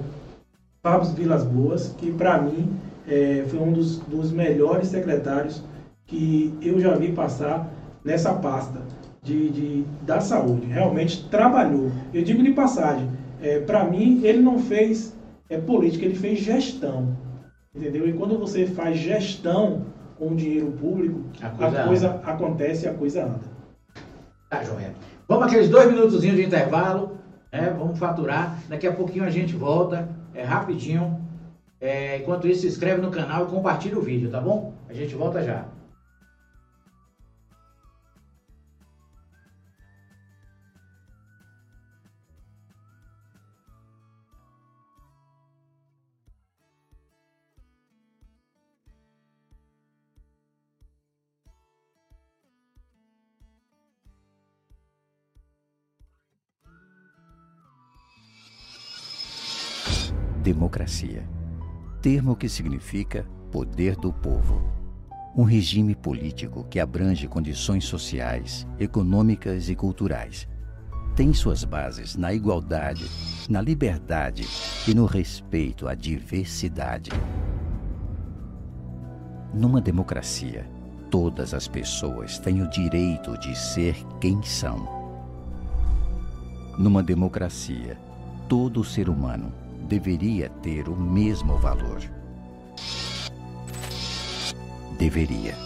Fábio 0.85 1.11
Vilas 1.15 1.43
Boas, 1.43 1.97
que 1.99 2.13
para 2.13 2.41
mim 2.41 2.71
é, 3.09 3.45
foi 3.49 3.59
um 3.59 3.73
dos, 3.73 3.99
dos 3.99 4.31
melhores 4.31 4.87
secretários 4.87 5.65
que 6.07 6.55
eu 6.63 6.79
já 6.79 6.95
vi 6.95 7.11
passar 7.11 7.69
nessa 8.05 8.35
pasta 8.35 8.81
de, 9.21 9.51
de 9.51 9.85
da 10.03 10.21
saúde. 10.21 10.67
Realmente 10.67 11.29
trabalhou. 11.29 11.91
Eu 12.15 12.23
digo 12.23 12.41
de 12.41 12.53
passagem, 12.53 13.09
é, 13.43 13.59
para 13.59 13.83
mim 13.83 14.21
ele 14.23 14.39
não 14.39 14.61
fez 14.61 15.19
é 15.51 15.59
política, 15.59 16.07
ele 16.07 16.15
fez 16.15 16.39
gestão. 16.39 17.17
Entendeu? 17.75 18.09
E 18.09 18.13
quando 18.13 18.39
você 18.39 18.67
faz 18.67 18.99
gestão 18.99 19.85
com 20.17 20.35
dinheiro 20.35 20.71
público, 20.73 21.25
a 21.43 21.51
coisa, 21.51 21.83
a 21.83 21.87
coisa 21.87 22.21
acontece 22.25 22.87
e 22.87 22.89
a 22.89 22.95
coisa 22.95 23.25
anda. 23.25 23.41
Tá, 24.49 24.63
joia. 24.65 24.93
Vamos 25.29 25.47
aqueles 25.47 25.69
dois 25.69 25.91
minutos 25.91 26.23
de 26.23 26.43
intervalo, 26.43 27.19
né? 27.53 27.75
Vamos 27.77 27.99
faturar. 27.99 28.59
Daqui 28.69 28.87
a 28.87 28.93
pouquinho 28.93 29.25
a 29.25 29.31
gente 29.31 29.55
volta, 29.55 30.09
é 30.35 30.43
rapidinho. 30.43 31.21
É, 31.81 32.19
enquanto 32.19 32.47
isso, 32.47 32.63
se 32.63 32.67
inscreve 32.67 33.01
no 33.01 33.11
canal 33.11 33.45
e 33.45 33.51
compartilha 33.51 33.99
o 33.99 34.03
vídeo, 34.03 34.31
tá 34.31 34.41
bom? 34.41 34.73
A 34.89 34.93
gente 34.93 35.15
volta 35.15 35.43
já. 35.43 35.65
Democracia. 60.41 61.29
Termo 62.01 62.35
que 62.35 62.49
significa 62.49 63.27
poder 63.53 63.95
do 63.95 64.11
povo. 64.11 64.63
Um 65.37 65.43
regime 65.43 65.95
político 65.95 66.65
que 66.65 66.81
abrange 66.81 67.29
condições 67.29 67.85
sociais, 67.85 68.67
econômicas 68.79 69.69
e 69.69 69.75
culturais. 69.75 70.49
Tem 71.15 71.35
suas 71.35 71.63
bases 71.63 72.17
na 72.17 72.33
igualdade, 72.33 73.05
na 73.51 73.61
liberdade 73.61 74.49
e 74.89 74.95
no 74.95 75.05
respeito 75.05 75.87
à 75.87 75.95
diversidade. 75.95 77.11
Numa 79.53 79.81
democracia, 79.81 80.67
todas 81.11 81.53
as 81.53 81.69
pessoas 81.69 82.39
têm 82.39 82.63
o 82.63 82.71
direito 82.71 83.37
de 83.37 83.55
ser 83.55 83.95
quem 84.19 84.43
são. 84.43 84.89
Numa 86.79 87.03
democracia, 87.03 87.99
todo 88.49 88.83
ser 88.83 89.11
humano 89.11 89.53
deveria 89.91 90.49
ter 90.49 90.89
o 90.89 90.95
mesmo 90.95 91.57
valor. 91.57 92.01
Deveria. 94.97 95.57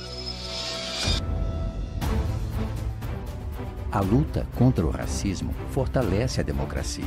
A 3.93 4.01
luta 4.01 4.47
contra 4.57 4.87
o 4.87 4.89
racismo 4.89 5.53
fortalece 5.69 6.41
a 6.41 6.43
democracia. 6.43 7.05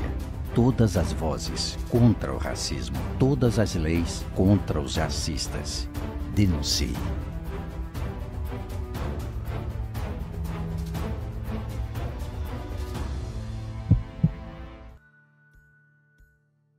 Todas 0.53 0.95
as 0.95 1.11
vozes 1.11 1.75
contra 1.89 2.31
o 2.31 2.37
racismo, 2.37 2.97
todas 3.17 3.57
as 3.57 3.73
leis 3.73 4.23
contra 4.35 4.79
os 4.79 4.95
racistas. 4.95 5.89
Denuncie. 6.35 6.93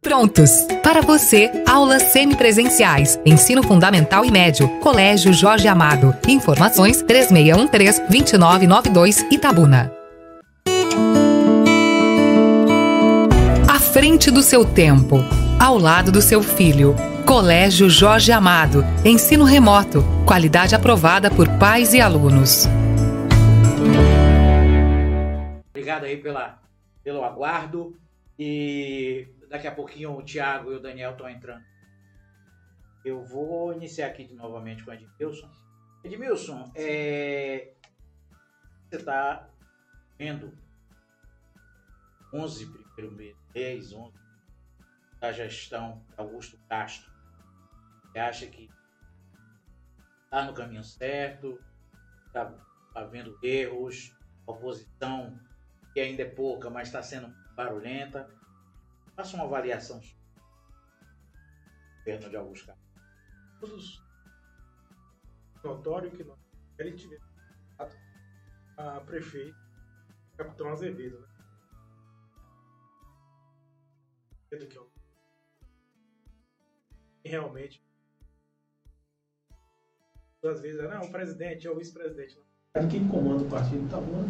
Prontos! 0.09 0.66
Para 0.82 1.00
você, 1.02 1.62
aulas 1.68 2.02
semipresenciais, 2.04 3.20
ensino 3.26 3.62
fundamental 3.62 4.24
e 4.24 4.30
médio, 4.30 4.66
Colégio 4.80 5.34
Jorge 5.34 5.68
Amado. 5.68 6.16
Informações 6.26 7.02
3613-2992 7.02 9.30
Itabuna. 9.30 9.92
À 13.68 13.78
frente 13.78 14.30
do 14.30 14.42
seu 14.42 14.64
tempo, 14.64 15.18
ao 15.61 15.76
lado 15.76 16.11
do 16.11 16.22
seu 16.22 16.42
filho. 16.42 16.96
Colégio 17.26 17.90
Jorge 17.90 18.32
Amado. 18.32 18.82
Ensino 19.04 19.44
remoto. 19.44 20.02
Qualidade 20.24 20.74
aprovada 20.74 21.30
por 21.30 21.46
pais 21.59 21.92
e 21.92 22.00
alunos. 22.00 22.66
Obrigado 25.68 26.04
aí 26.04 26.16
pela, 26.16 26.59
pelo 27.04 27.22
aguardo 27.22 27.94
e 28.38 29.26
daqui 29.49 29.66
a 29.66 29.74
pouquinho 29.74 30.16
o 30.16 30.22
Thiago 30.22 30.72
e 30.72 30.76
o 30.76 30.80
Daniel 30.80 31.12
estão 31.12 31.28
entrando. 31.28 31.64
Eu 33.05 33.22
vou 33.22 33.72
iniciar 33.72 34.09
aqui 34.09 34.32
novamente 34.34 34.84
com 34.84 34.90
o 34.90 34.94
Edmilson. 34.94 35.51
Edmilson, 36.05 36.72
é... 36.74 37.72
você 38.88 38.96
está 38.96 39.49
vendo 40.18 40.57
11 42.32 42.66
primeiro 42.66 43.16
mês, 43.16 43.36
10, 43.53 43.92
11 43.92 44.14
da 45.20 45.32
gestão 45.32 46.05
Augusto 46.16 46.59
Castro. 46.68 47.11
Você 48.05 48.18
acha 48.18 48.46
que 48.46 48.70
está 50.24 50.44
no 50.44 50.55
caminho 50.55 50.84
certo? 50.84 51.59
Está 52.26 52.53
havendo 52.94 53.38
erros? 53.42 54.14
Oposição 54.46 55.38
que 55.92 56.01
ainda 56.01 56.22
é 56.22 56.28
pouca, 56.28 56.70
mas 56.70 56.88
está 56.88 57.03
sendo 57.03 57.28
barulhenta. 57.55 58.28
Faça 59.19 59.35
uma 59.35 59.47
avaliação 59.47 60.01
governo 62.05 62.31
de 62.31 62.37
Augusto 62.37 62.66
Carlos. 62.66 62.85
Todos 63.59 64.03
notório 65.64 66.12
que 66.12 66.23
nós 66.23 66.39
ele 66.79 66.93
tivemos 66.93 67.27
a 68.77 69.01
prefeito 69.01 69.59
Capitão 70.37 70.69
Azevedo, 70.69 71.19
né? 71.19 71.27
Que 74.53 74.77
eu... 74.77 74.89
E 77.25 77.29
realmente 77.29 77.85
às 80.45 80.61
vezes 80.61 80.81
não, 80.89 81.03
o 81.03 81.11
presidente 81.11 81.66
é 81.66 81.71
o 81.73 81.77
vice-presidente. 81.77 82.41
Quem 82.89 83.09
comanda 83.09 83.43
o 83.43 83.51
partido 83.51 83.85
Itabuna 83.85 84.29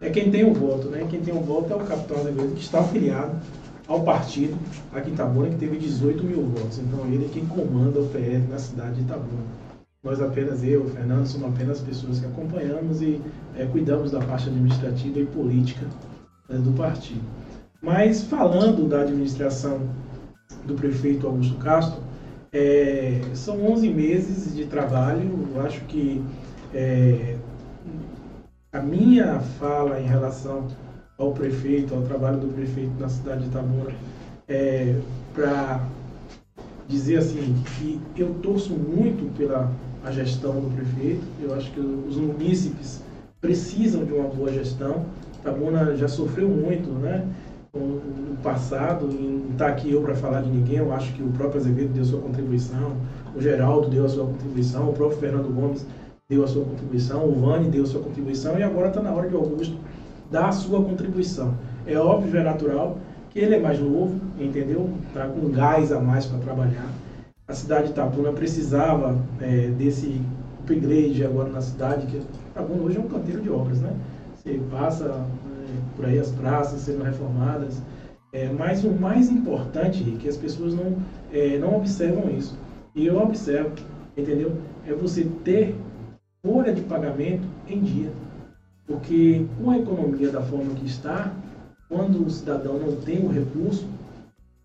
é 0.00 0.10
quem 0.10 0.30
tem 0.30 0.50
o 0.50 0.54
voto, 0.54 0.88
né? 0.88 1.06
Quem 1.10 1.22
tem 1.22 1.36
o 1.36 1.42
voto 1.42 1.70
é 1.70 1.76
o 1.76 1.86
capitão 1.86 2.20
Azevedo, 2.20 2.54
que 2.54 2.62
está 2.62 2.80
afiliado 2.80 3.38
ao 3.86 4.02
partido 4.02 4.56
aqui 4.92 5.10
em 5.10 5.14
Itabuna, 5.14 5.48
que 5.50 5.56
teve 5.56 5.78
18 5.78 6.22
mil 6.24 6.42
votos. 6.42 6.78
Então 6.78 7.06
ele 7.06 7.26
é 7.26 7.28
quem 7.28 7.46
comanda 7.46 8.00
o 8.00 8.08
PL 8.08 8.46
na 8.48 8.58
cidade 8.58 8.96
de 8.96 9.02
Itabuna. 9.02 9.42
Nós 10.02 10.20
apenas, 10.20 10.64
eu, 10.64 10.88
Fernando, 10.88 11.26
somos 11.26 11.54
apenas 11.54 11.80
pessoas 11.80 12.20
que 12.20 12.26
acompanhamos 12.26 13.02
e 13.02 13.20
é, 13.54 13.66
cuidamos 13.66 14.10
da 14.10 14.20
parte 14.20 14.48
administrativa 14.48 15.18
e 15.18 15.26
política 15.26 15.86
né, 16.48 16.56
do 16.56 16.72
partido. 16.72 17.20
Mas 17.82 18.24
falando 18.24 18.88
da 18.88 19.02
administração 19.02 19.80
do 20.64 20.74
prefeito 20.74 21.26
Augusto 21.26 21.56
Castro, 21.56 22.02
é, 22.52 23.20
são 23.34 23.64
11 23.72 23.90
meses 23.90 24.54
de 24.54 24.64
trabalho. 24.66 25.48
Eu 25.54 25.60
acho 25.62 25.80
que 25.82 26.22
é, 26.74 27.36
a 28.72 28.80
minha 28.80 29.40
fala 29.40 30.00
em 30.00 30.06
relação 30.06 30.66
ao 31.20 31.32
prefeito, 31.32 31.94
ao 31.94 32.02
trabalho 32.02 32.38
do 32.38 32.48
prefeito 32.48 32.92
na 32.98 33.08
cidade 33.08 33.42
de 33.42 33.48
Itabuna, 33.48 33.90
é, 34.48 34.96
para 35.34 35.86
dizer 36.88 37.18
assim 37.18 37.54
que 37.76 38.00
eu 38.16 38.34
torço 38.42 38.72
muito 38.72 39.32
pela 39.36 39.70
a 40.04 40.10
gestão 40.10 40.52
do 40.54 40.74
prefeito. 40.74 41.22
Eu 41.42 41.54
acho 41.54 41.70
que 41.72 41.80
os 41.80 42.16
munícipes 42.16 43.02
precisam 43.40 44.04
de 44.04 44.12
uma 44.12 44.28
boa 44.28 44.50
gestão. 44.50 45.04
Itabuna 45.40 45.94
já 45.94 46.08
sofreu 46.08 46.48
muito, 46.48 46.90
né? 46.90 47.26
no 47.72 48.36
passado, 48.42 49.08
e 49.12 49.22
não 49.22 49.52
está 49.52 49.68
aqui 49.68 49.92
eu 49.92 50.02
para 50.02 50.14
falar 50.16 50.42
de 50.42 50.50
ninguém, 50.50 50.78
eu 50.78 50.92
acho 50.92 51.12
que 51.14 51.22
o 51.22 51.28
próprio 51.28 51.60
Azevedo 51.60 51.92
deu 51.92 52.04
sua 52.04 52.20
contribuição, 52.20 52.96
o 53.32 53.40
Geraldo 53.40 53.88
deu 53.88 54.04
a 54.04 54.08
sua 54.08 54.26
contribuição, 54.26 54.90
o 54.90 54.92
próprio 54.92 55.20
Fernando 55.20 55.54
Gomes 55.54 55.86
deu 56.28 56.42
a 56.42 56.48
sua 56.48 56.64
contribuição, 56.64 57.24
o 57.24 57.32
Vani 57.32 57.68
deu 57.68 57.84
a 57.84 57.86
sua 57.86 58.02
contribuição, 58.02 58.58
e 58.58 58.64
agora 58.64 58.88
está 58.88 59.00
na 59.00 59.12
hora 59.12 59.28
de 59.28 59.36
Augusto 59.36 59.76
dar 60.30 60.48
a 60.48 60.52
sua 60.52 60.82
contribuição. 60.82 61.54
É 61.86 61.98
óbvio, 61.98 62.38
é 62.38 62.44
natural 62.44 62.98
que 63.30 63.38
ele 63.38 63.54
é 63.54 63.60
mais 63.60 63.78
novo, 63.78 64.20
entendeu? 64.38 64.90
Está 65.08 65.26
com 65.26 65.48
gás 65.50 65.92
a 65.92 66.00
mais 66.00 66.26
para 66.26 66.38
trabalhar. 66.38 66.86
A 67.46 67.52
cidade 67.52 67.86
de 67.86 67.92
Itabuna 67.92 68.32
precisava 68.32 69.16
é, 69.40 69.68
desse 69.68 70.20
upgrade 70.60 71.24
agora 71.24 71.48
na 71.48 71.60
cidade, 71.60 72.06
que 72.06 72.22
Itabuna 72.50 72.82
hoje 72.82 72.96
é 72.96 73.00
um 73.00 73.08
canteiro 73.08 73.40
de 73.40 73.50
obras, 73.50 73.80
né? 73.80 73.92
Você 74.34 74.60
passa 74.70 75.04
é, 75.06 75.96
por 75.96 76.04
aí 76.04 76.18
as 76.18 76.30
praças 76.30 76.80
sendo 76.80 77.02
reformadas, 77.02 77.80
é, 78.32 78.48
mas 78.48 78.84
o 78.84 78.90
mais 78.90 79.30
importante, 79.30 80.14
é 80.14 80.18
que 80.18 80.28
as 80.28 80.36
pessoas 80.36 80.74
não, 80.74 80.96
é, 81.32 81.58
não 81.58 81.76
observam 81.76 82.30
isso. 82.30 82.56
E 82.94 83.06
eu 83.06 83.18
observo, 83.18 83.70
entendeu? 84.16 84.52
É 84.86 84.92
você 84.92 85.24
ter 85.44 85.76
folha 86.44 86.72
de 86.72 86.82
pagamento 86.82 87.46
em 87.68 87.80
dia. 87.80 88.10
Porque 88.90 89.46
com 89.56 89.70
a 89.70 89.78
economia 89.78 90.32
da 90.32 90.42
forma 90.42 90.74
que 90.74 90.84
está, 90.84 91.32
quando 91.88 92.26
o 92.26 92.28
cidadão 92.28 92.76
não 92.76 92.96
tem 92.96 93.24
o 93.24 93.28
recurso, 93.28 93.86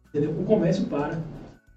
entendeu? 0.10 0.32
o 0.32 0.44
comércio 0.46 0.88
para. 0.88 1.20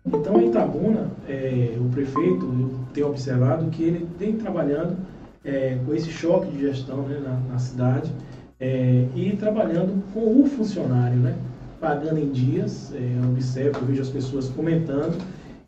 Então, 0.07 0.41
em 0.41 0.49
Itabuna, 0.49 1.11
é, 1.29 1.77
o 1.79 1.91
prefeito, 1.91 2.47
eu 2.47 2.71
tenho 2.95 3.09
observado 3.09 3.69
que 3.69 3.83
ele 3.83 4.09
tem 4.19 4.33
trabalhando 4.39 4.97
é, 5.45 5.79
com 5.85 5.95
esse 5.95 6.09
choque 6.09 6.51
de 6.51 6.61
gestão 6.61 7.03
né, 7.03 7.21
na, 7.23 7.39
na, 7.53 7.59
cidade 7.59 8.11
é, 8.59 9.05
e 9.15 9.37
trabalhando 9.37 10.03
com 10.15 10.41
o 10.41 10.47
funcionário, 10.47 11.19
né, 11.19 11.37
pagando 11.79 12.19
em 12.19 12.31
dias. 12.31 12.95
É, 12.95 13.19
eu 13.23 13.29
observo, 13.29 13.81
eu 13.81 13.87
vejo 13.89 14.01
as 14.01 14.09
pessoas 14.09 14.49
comentando, 14.49 15.23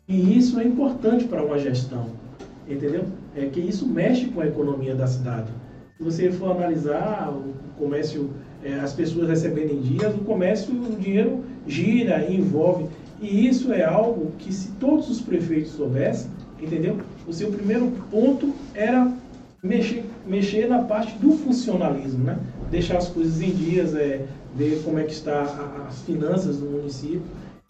e 0.07 0.35
isso 0.35 0.59
é 0.59 0.63
importante 0.63 1.25
para 1.25 1.43
uma 1.45 1.59
gestão, 1.59 2.07
entendeu? 2.67 3.05
É 3.35 3.45
que 3.45 3.59
isso 3.59 3.87
mexe 3.87 4.25
com 4.29 4.41
a 4.41 4.47
economia 4.47 4.95
da 4.95 5.05
cidade. 5.05 5.60
Se 6.01 6.05
você 6.05 6.31
for 6.31 6.49
analisar 6.57 7.29
o 7.29 7.53
comércio, 7.77 8.31
é, 8.63 8.73
as 8.79 8.91
pessoas 8.91 9.29
recebendo 9.29 9.71
em 9.71 9.81
dias, 9.81 10.15
o 10.15 10.21
comércio, 10.21 10.73
o 10.73 10.95
dinheiro 10.99 11.43
gira 11.67 12.25
envolve. 12.27 12.87
E 13.21 13.47
isso 13.47 13.71
é 13.71 13.83
algo 13.83 14.31
que 14.39 14.51
se 14.51 14.71
todos 14.79 15.07
os 15.11 15.21
prefeitos 15.21 15.73
soubessem, 15.73 16.31
entendeu? 16.59 16.97
O 17.27 17.31
seu 17.31 17.51
primeiro 17.51 17.91
ponto 18.09 18.51
era 18.73 19.13
mexer, 19.61 20.03
mexer 20.25 20.67
na 20.67 20.79
parte 20.85 21.15
do 21.19 21.33
funcionalismo, 21.33 22.23
né? 22.23 22.39
Deixar 22.71 22.97
as 22.97 23.07
coisas 23.07 23.39
em 23.39 23.51
dias, 23.51 23.93
é, 23.93 24.25
ver 24.55 24.81
como 24.83 24.97
é 24.97 25.03
que 25.03 25.13
está 25.13 25.43
a, 25.43 25.87
as 25.87 26.01
finanças 26.01 26.57
do 26.57 26.65
município. 26.65 27.21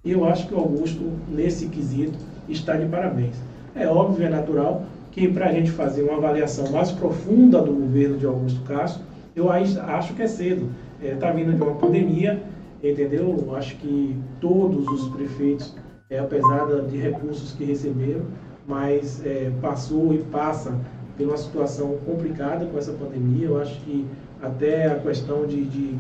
E 0.06 0.12
eu 0.14 0.24
acho 0.24 0.48
que 0.48 0.54
o 0.54 0.58
Augusto, 0.58 1.04
nesse 1.28 1.66
quesito, 1.66 2.18
está 2.48 2.78
de 2.78 2.86
parabéns. 2.86 3.36
É 3.76 3.88
óbvio, 3.88 4.26
é 4.26 4.30
natural, 4.30 4.86
que 5.12 5.28
para 5.28 5.50
a 5.50 5.52
gente 5.52 5.70
fazer 5.72 6.04
uma 6.04 6.18
avaliação 6.18 6.72
mais 6.72 6.92
profunda 6.92 7.62
do 7.62 7.74
governo 7.74 8.18
de 8.18 8.26
Augusto 8.26 8.62
Castro, 8.62 9.04
eu 9.36 9.52
acho 9.52 10.14
que 10.14 10.22
é 10.22 10.28
cedo. 10.28 10.70
Está 11.02 11.08
é, 11.08 11.16
tá 11.16 11.32
vindo 11.32 11.54
de 11.54 11.62
uma 11.62 11.76
pandemia, 11.76 12.42
entendeu? 12.82 13.44
Eu 13.46 13.56
acho 13.56 13.76
que 13.78 14.16
todos 14.40 14.88
os 14.88 15.10
prefeitos, 15.10 15.76
é, 16.10 16.20
apesar 16.20 16.66
de 16.90 16.98
recursos 16.98 17.54
que 17.54 17.64
receberam, 17.64 18.26
mas 18.68 19.26
é, 19.26 19.52
passou 19.62 20.14
e 20.14 20.20
passa 20.20 20.74
por 21.18 21.28
uma 21.28 21.38
situação 21.38 21.98
complicada 22.06 22.66
com 22.66 22.78
essa 22.78 22.94
pandemia. 22.94 23.48
Eu 23.48 23.62
acho 23.62 23.80
que 23.82 24.06
até 24.42 24.88
a 24.88 24.96
questão 25.00 25.46
de, 25.46 25.66
de, 25.66 25.96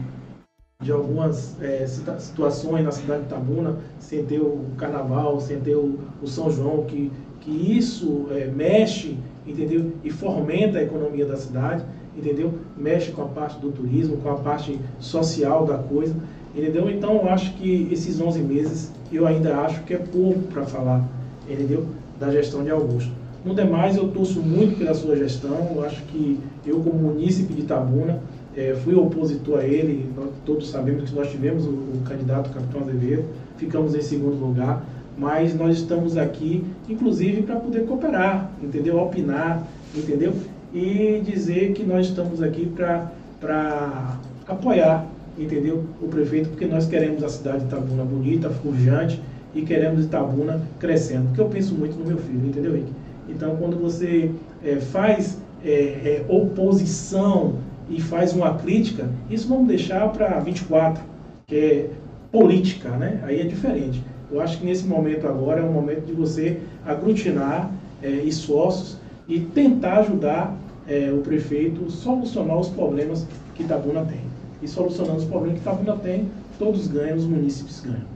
de 0.82 0.91
algumas 0.91 1.62
é, 1.62 1.86
situações 1.86 2.84
na 2.84 2.91
cidade 2.91 3.24
de 3.24 3.30
Tabuna, 3.30 3.78
sem 3.99 4.24
ter 4.26 4.39
o 4.39 4.66
carnaval, 4.78 5.39
sem 5.39 5.59
ter 5.59 5.76
o, 5.76 5.99
o 6.22 6.28
São 6.28 6.49
João, 6.49 6.86
que 6.86 7.12
que 7.41 7.51
isso 7.51 8.27
é, 8.31 8.45
mexe 8.47 9.17
entendeu? 9.45 9.91
E 10.03 10.09
fomenta 10.09 10.79
a 10.79 10.83
economia 10.83 11.25
da 11.25 11.35
cidade, 11.35 11.83
entendeu? 12.15 12.53
Mexe 12.77 13.11
com 13.11 13.23
a 13.23 13.27
parte 13.27 13.59
do 13.59 13.71
turismo, 13.71 14.17
com 14.17 14.29
a 14.29 14.35
parte 14.35 14.79
social 14.99 15.65
da 15.65 15.77
coisa, 15.77 16.15
entendeu? 16.55 16.89
Então 16.89 17.15
eu 17.15 17.29
acho 17.29 17.53
que 17.53 17.87
esses 17.91 18.19
11 18.19 18.39
meses 18.39 18.91
eu 19.11 19.25
ainda 19.27 19.57
acho 19.57 19.83
que 19.83 19.93
é 19.93 19.97
pouco 19.97 20.39
para 20.43 20.63
falar, 20.65 21.07
entendeu? 21.49 21.85
Da 22.19 22.29
gestão 22.31 22.63
de 22.63 22.69
Augusto. 22.69 23.11
No 23.43 23.55
demais, 23.55 23.97
eu 23.97 24.07
torço 24.09 24.39
muito 24.39 24.77
pela 24.77 24.93
sua 24.93 25.15
gestão. 25.15 25.71
Eu 25.75 25.83
acho 25.83 26.03
que 26.03 26.39
eu, 26.63 26.79
como 26.79 26.93
munícipe 26.93 27.51
de 27.53 27.61
Itabuna, 27.61 28.21
é, 28.55 28.75
fui 28.83 28.93
opositor 28.93 29.59
a 29.59 29.63
ele. 29.65 30.07
Nós 30.15 30.29
todos 30.45 30.69
sabemos 30.69 31.09
que 31.09 31.15
nós 31.15 31.31
tivemos 31.31 31.65
o, 31.65 31.71
o 31.71 32.01
candidato 32.05 32.51
Capitão 32.51 32.81
Azevedo, 32.81 33.25
ficamos 33.57 33.95
em 33.95 34.01
segundo 34.01 34.39
lugar. 34.39 34.85
Mas 35.18 35.53
nós 35.53 35.78
estamos 35.78 36.18
aqui, 36.18 36.64
inclusive, 36.89 37.43
para 37.43 37.57
poder 37.57 37.86
cooperar, 37.86 38.49
entendeu? 38.62 38.99
Opinar, 38.99 39.68
entendeu? 39.95 40.34
E 40.74 41.22
dizer 41.26 41.74
que 41.74 41.84
nós 41.84 42.07
estamos 42.07 42.41
aqui 42.41 42.66
para 42.66 44.18
apoiar, 44.47 45.05
entendeu? 45.38 45.84
O 46.01 46.07
prefeito, 46.07 46.49
porque 46.49 46.66
nós 46.66 46.88
queremos 46.88 47.24
a 47.24 47.30
cidade 47.30 47.59
de 47.59 47.66
Itabuna 47.66 48.03
bonita, 48.03 48.49
forjante 48.49 49.22
e 49.53 49.62
queremos 49.62 50.05
Itabuna 50.05 50.62
crescendo. 50.80 51.28
Porque 51.28 51.41
eu 51.41 51.49
penso 51.49 51.76
muito 51.76 51.97
no 51.97 52.05
meu 52.05 52.18
filho, 52.18 52.47
entendeu, 52.47 52.74
Rick? 52.74 52.88
Então, 53.30 53.55
quando 53.57 53.80
você 53.80 54.32
é, 54.64 54.78
faz 54.78 55.38
é, 55.64 55.72
é, 55.72 56.26
oposição 56.28 57.55
e 57.89 58.01
faz 58.01 58.34
uma 58.34 58.55
crítica, 58.55 59.09
isso 59.30 59.47
vamos 59.47 59.68
deixar 59.68 60.09
para 60.09 60.39
24, 60.39 61.03
que 61.47 61.55
é 61.55 61.89
política, 62.32 62.89
né? 62.89 63.20
Aí 63.24 63.41
é 63.41 63.43
diferente. 63.43 64.01
Eu 64.32 64.39
acho 64.39 64.59
que 64.59 64.65
nesse 64.65 64.86
momento 64.86 65.27
agora 65.27 65.59
é 65.59 65.63
o 65.63 65.71
momento 65.71 66.05
de 66.05 66.13
você 66.13 66.61
aglutinar 66.86 67.69
é, 68.01 68.07
esforços 68.09 68.97
e 69.27 69.41
tentar 69.41 69.99
ajudar 69.99 70.55
é, 70.88 71.11
o 71.11 71.19
prefeito 71.19 71.89
solucionar 71.91 72.57
os 72.57 72.69
problemas 72.69 73.27
que 73.55 73.63
Itabuna 73.63 74.05
tem. 74.05 74.21
E 74.61 74.67
solucionando 74.67 75.17
os 75.17 75.25
problemas 75.25 75.55
que 75.55 75.61
Itabuna 75.61 75.97
tem, 75.97 76.32
todos 76.57 76.88
ganham, 76.88 77.17
os 77.17 77.25
munícipes 77.25 77.82
ganham. 77.82 78.07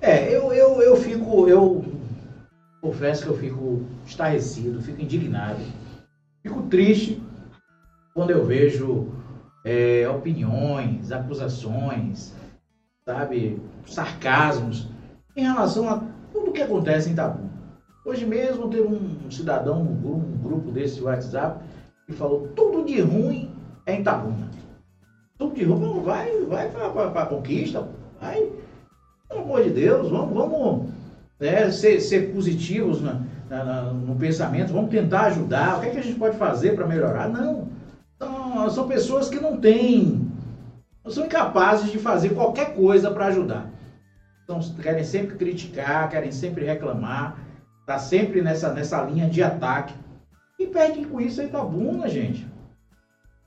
É, 0.00 0.34
eu, 0.34 0.52
eu, 0.52 0.80
eu 0.80 0.96
fico, 0.96 1.48
eu 1.48 1.84
confesso 2.80 3.24
que 3.24 3.28
eu 3.28 3.36
fico 3.36 3.82
estarrecido, 4.06 4.80
fico 4.80 5.02
indignado, 5.02 5.60
fico 6.42 6.62
triste 6.62 7.20
quando 8.14 8.30
eu 8.30 8.44
vejo 8.44 9.08
é, 9.64 10.08
opiniões, 10.08 11.12
acusações, 11.12 12.32
sabe, 13.08 13.58
sarcasmos 13.86 14.86
em 15.34 15.42
relação 15.42 15.88
a 15.88 16.02
tudo 16.30 16.52
que 16.52 16.60
acontece 16.60 17.08
em 17.08 17.12
Itabu. 17.12 17.48
Hoje 18.04 18.26
mesmo 18.26 18.68
teve 18.68 18.86
um 18.86 19.30
cidadão 19.30 19.82
num 19.82 19.96
grupo, 19.96 20.26
um 20.26 20.42
grupo 20.42 20.70
desse 20.70 21.00
WhatsApp 21.00 21.64
que 22.06 22.12
falou 22.12 22.48
tudo 22.54 22.84
de 22.84 23.00
ruim 23.00 23.50
é 23.86 23.94
em 23.94 24.00
Itabuna. 24.00 24.50
Tudo 25.38 25.54
de 25.54 25.64
ruim, 25.64 26.02
vai, 26.02 26.38
vai 26.42 26.68
para 26.68 27.22
a 27.22 27.26
conquista, 27.26 27.88
vai. 28.20 28.46
Pelo 29.26 29.40
amor 29.40 29.62
de 29.62 29.70
Deus, 29.70 30.10
vamos, 30.10 30.34
vamos 30.34 30.90
né, 31.40 31.70
ser, 31.70 32.00
ser 32.00 32.34
positivos 32.34 33.00
na, 33.00 33.22
na, 33.48 33.82
no 33.84 34.16
pensamento, 34.16 34.72
vamos 34.72 34.90
tentar 34.90 35.26
ajudar, 35.26 35.78
o 35.78 35.80
que, 35.80 35.86
é 35.86 35.90
que 35.90 35.98
a 35.98 36.02
gente 36.02 36.18
pode 36.18 36.36
fazer 36.36 36.74
para 36.74 36.86
melhorar? 36.86 37.30
Não. 37.30 37.68
Então, 38.16 38.68
são 38.68 38.86
pessoas 38.86 39.30
que 39.30 39.40
não 39.40 39.56
têm, 39.56 40.27
são 41.10 41.26
incapazes 41.26 41.90
de 41.90 41.98
fazer 41.98 42.30
qualquer 42.30 42.74
coisa 42.74 43.10
para 43.10 43.26
ajudar. 43.26 43.70
Então, 44.44 44.60
querem 44.82 45.04
sempre 45.04 45.36
criticar, 45.36 46.08
querem 46.08 46.32
sempre 46.32 46.64
reclamar, 46.64 47.38
tá 47.86 47.98
sempre 47.98 48.40
nessa, 48.40 48.72
nessa 48.72 49.02
linha 49.02 49.28
de 49.28 49.42
ataque. 49.42 49.94
E 50.58 50.66
perde 50.66 51.04
com 51.06 51.20
isso 51.20 51.40
a 51.40 51.44
Itabuna, 51.44 52.08
gente. 52.08 52.46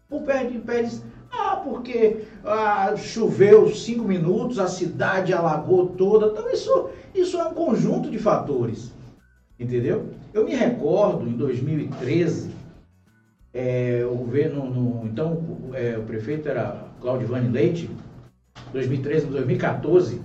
Ou 0.09 0.21
perde, 0.21 0.59
perde 0.59 1.01
ah, 1.31 1.55
porque 1.55 2.25
ah, 2.43 2.93
choveu 2.97 3.67
cinco 3.73 4.03
minutos, 4.03 4.59
a 4.59 4.67
cidade 4.67 5.33
alagou 5.33 5.87
toda. 5.87 6.27
Então, 6.27 6.51
isso, 6.51 6.89
isso 7.15 7.39
é 7.39 7.45
um 7.45 7.53
conjunto 7.53 8.09
de 8.09 8.19
fatores. 8.19 8.91
Entendeu? 9.59 10.09
Eu 10.33 10.45
me 10.45 10.53
recordo, 10.53 11.27
em 11.27 11.33
2013, 11.33 12.51
é, 13.53 14.05
o 14.09 14.15
governo, 14.15 14.65
no, 14.65 15.07
então 15.07 15.69
é, 15.73 15.97
o 15.97 16.03
prefeito 16.03 16.47
era 16.47 16.90
Claudivane 17.01 17.49
Leite, 17.49 17.89
2013 18.71 19.25
2014, 19.25 20.21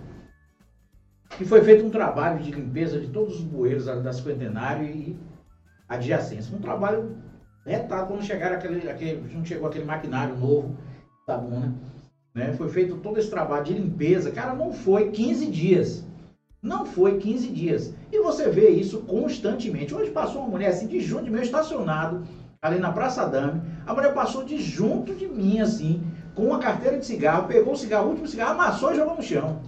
e 1.41 1.45
foi 1.45 1.63
feito 1.63 1.85
um 1.85 1.91
trabalho 1.91 2.43
de 2.43 2.51
limpeza 2.51 3.01
de 3.01 3.09
todos 3.09 3.37
os 3.37 3.43
bueiros 3.43 3.87
da 3.87 4.13
Cinquentenário 4.13 4.87
e 4.87 5.19
adjacência. 5.89 6.55
Um 6.57 6.61
trabalho 6.61 7.17
retado 7.65 8.09
quando 8.09 8.23
chegaram 8.23 8.57
aquele, 8.57 8.89
aquele, 8.89 9.35
não 9.35 9.45
chegou 9.45 9.69
aquele 9.69 9.85
maquinário 9.85 10.37
novo 10.37 10.77
da 11.27 11.37
Buna. 11.37 11.75
Né? 12.35 12.53
Foi 12.53 12.69
feito 12.69 12.97
todo 12.99 13.19
esse 13.19 13.29
trabalho 13.29 13.65
de 13.65 13.75
limpeza. 13.75 14.31
Cara, 14.31 14.55
não 14.55 14.73
foi 14.73 15.11
15 15.11 15.47
dias. 15.51 16.07
Não 16.63 16.87
foi 16.87 17.19
15 17.19 17.49
dias. 17.49 17.95
E 18.11 18.21
você 18.21 18.49
vê 18.49 18.71
isso 18.71 19.03
constantemente. 19.03 19.95
Hoje 19.95 20.11
passou 20.11 20.43
uma 20.43 20.51
mulher 20.51 20.69
assim 20.69 20.87
de 20.87 21.01
junto 21.01 21.25
de 21.25 21.31
meu 21.31 21.43
estacionado, 21.43 22.25
ali 22.63 22.79
na 22.79 22.93
Praça 22.93 23.27
Dame. 23.27 23.61
A 23.87 23.93
mulher 23.93 24.15
passou 24.15 24.43
de 24.43 24.59
junto 24.59 25.15
de 25.15 25.27
mim, 25.27 25.61
assim, 25.61 26.03
com 26.37 26.45
uma 26.45 26.61
carteira 26.61 26.99
de 26.99 27.05
cigarro, 27.05 27.49
pegou 27.49 27.73
o 27.73 27.77
cigarro, 27.77 28.07
o 28.07 28.11
último 28.11 28.29
cigarro, 28.29 28.53
amassou 28.53 28.93
e 28.93 28.97
jogou 28.97 29.17
no 29.17 29.23
chão. 29.23 29.61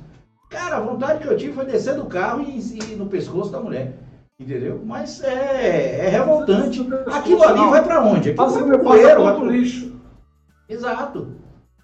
Cara, 0.48 0.76
a 0.76 0.80
vontade 0.80 1.18
que 1.20 1.26
eu 1.26 1.36
tive 1.36 1.54
foi 1.54 1.64
descer 1.64 1.96
do 1.96 2.06
carro 2.06 2.40
e, 2.42 2.58
e 2.58 2.94
no 2.94 3.06
pescoço 3.06 3.50
da 3.50 3.58
mulher. 3.58 3.94
Entendeu? 4.40 4.80
Mas 4.84 5.20
é, 5.22 6.06
é 6.06 6.08
revoltante. 6.08 6.86
Aquilo 7.12 7.42
ali 7.42 7.70
vai 7.70 7.82
para 7.82 8.04
onde? 8.04 8.30
Aquilo 8.30 8.50
vai 8.50 8.62
pro 8.62 8.84
bueiro, 8.84 9.24
vai 9.24 9.34
pro 9.34 9.50
lixo. 9.50 10.00
Exato. 10.68 11.34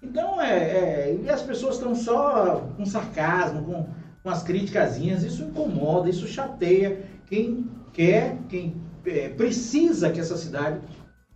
Então, 0.01 0.41
é, 0.41 0.53
é, 0.53 1.19
e 1.21 1.29
as 1.29 1.41
pessoas 1.41 1.75
estão 1.75 1.93
só 1.93 2.63
com 2.77 2.85
sarcasmo, 2.85 3.63
com 3.63 3.85
com 4.25 4.31
as 4.31 4.41
criticazinhas, 4.41 5.23
isso 5.23 5.43
incomoda, 5.43 6.09
isso 6.09 6.27
chateia 6.27 7.05
quem 7.27 7.69
quer, 7.93 8.39
quem 8.49 8.75
é, 9.05 9.29
precisa 9.29 10.09
que 10.09 10.19
essa 10.19 10.35
cidade 10.35 10.79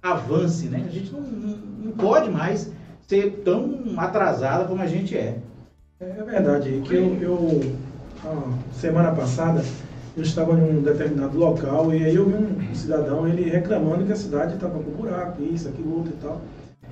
avance, 0.02 0.66
né? 0.66 0.84
A 0.88 0.92
gente 0.92 1.12
não, 1.12 1.22
não, 1.22 1.58
não 1.58 1.92
pode 1.92 2.32
mais 2.32 2.72
ser 3.10 3.42
tão 3.44 3.96
atrasada 3.98 4.66
como 4.66 4.84
a 4.84 4.86
gente 4.86 5.18
é. 5.18 5.36
É 6.00 6.24
verdade, 6.24 6.80
que 6.86 6.94
eu, 6.94 7.18
eu 7.20 7.62
semana 8.72 9.12
passada 9.12 9.64
eu 10.16 10.22
estava 10.22 10.54
em 10.54 10.78
um 10.78 10.82
determinado 10.84 11.36
local 11.36 11.92
e 11.92 12.06
aí 12.06 12.16
eu 12.16 12.28
vi 12.28 12.36
um 12.36 12.76
cidadão 12.76 13.28
ele 13.28 13.50
reclamando 13.50 14.06
que 14.06 14.12
a 14.12 14.16
cidade 14.16 14.54
estava 14.54 14.78
com 14.78 14.92
buraco, 14.92 15.42
isso, 15.42 15.68
aquilo, 15.70 15.98
outro 15.98 16.14
e 16.14 16.22
tal. 16.22 16.42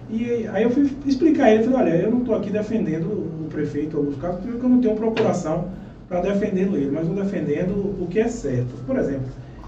E 0.10 0.48
aí 0.48 0.64
eu 0.64 0.72
fui 0.72 0.90
explicar 1.06 1.52
ele, 1.52 1.64
falei, 1.64 1.94
olha, 1.94 2.02
eu 2.02 2.12
não 2.12 2.20
estou 2.22 2.36
aqui 2.36 2.50
defendendo 2.50 3.06
o 3.06 3.48
prefeito 3.52 3.98
Augusto 3.98 4.20
Carlos, 4.20 4.42
porque 4.42 4.66
eu 4.66 4.70
não 4.70 4.82
tenho 4.82 4.96
procuração 4.96 5.70
para 6.10 6.22
defendê-lo 6.22 6.78
ele, 6.78 6.90
mas 6.90 7.08
estou 7.08 7.24
defendendo 7.24 7.74
o 8.02 8.08
que 8.10 8.20
é 8.20 8.28
certo. 8.28 8.74
Por 8.88 8.98
exemplo, 8.98 9.28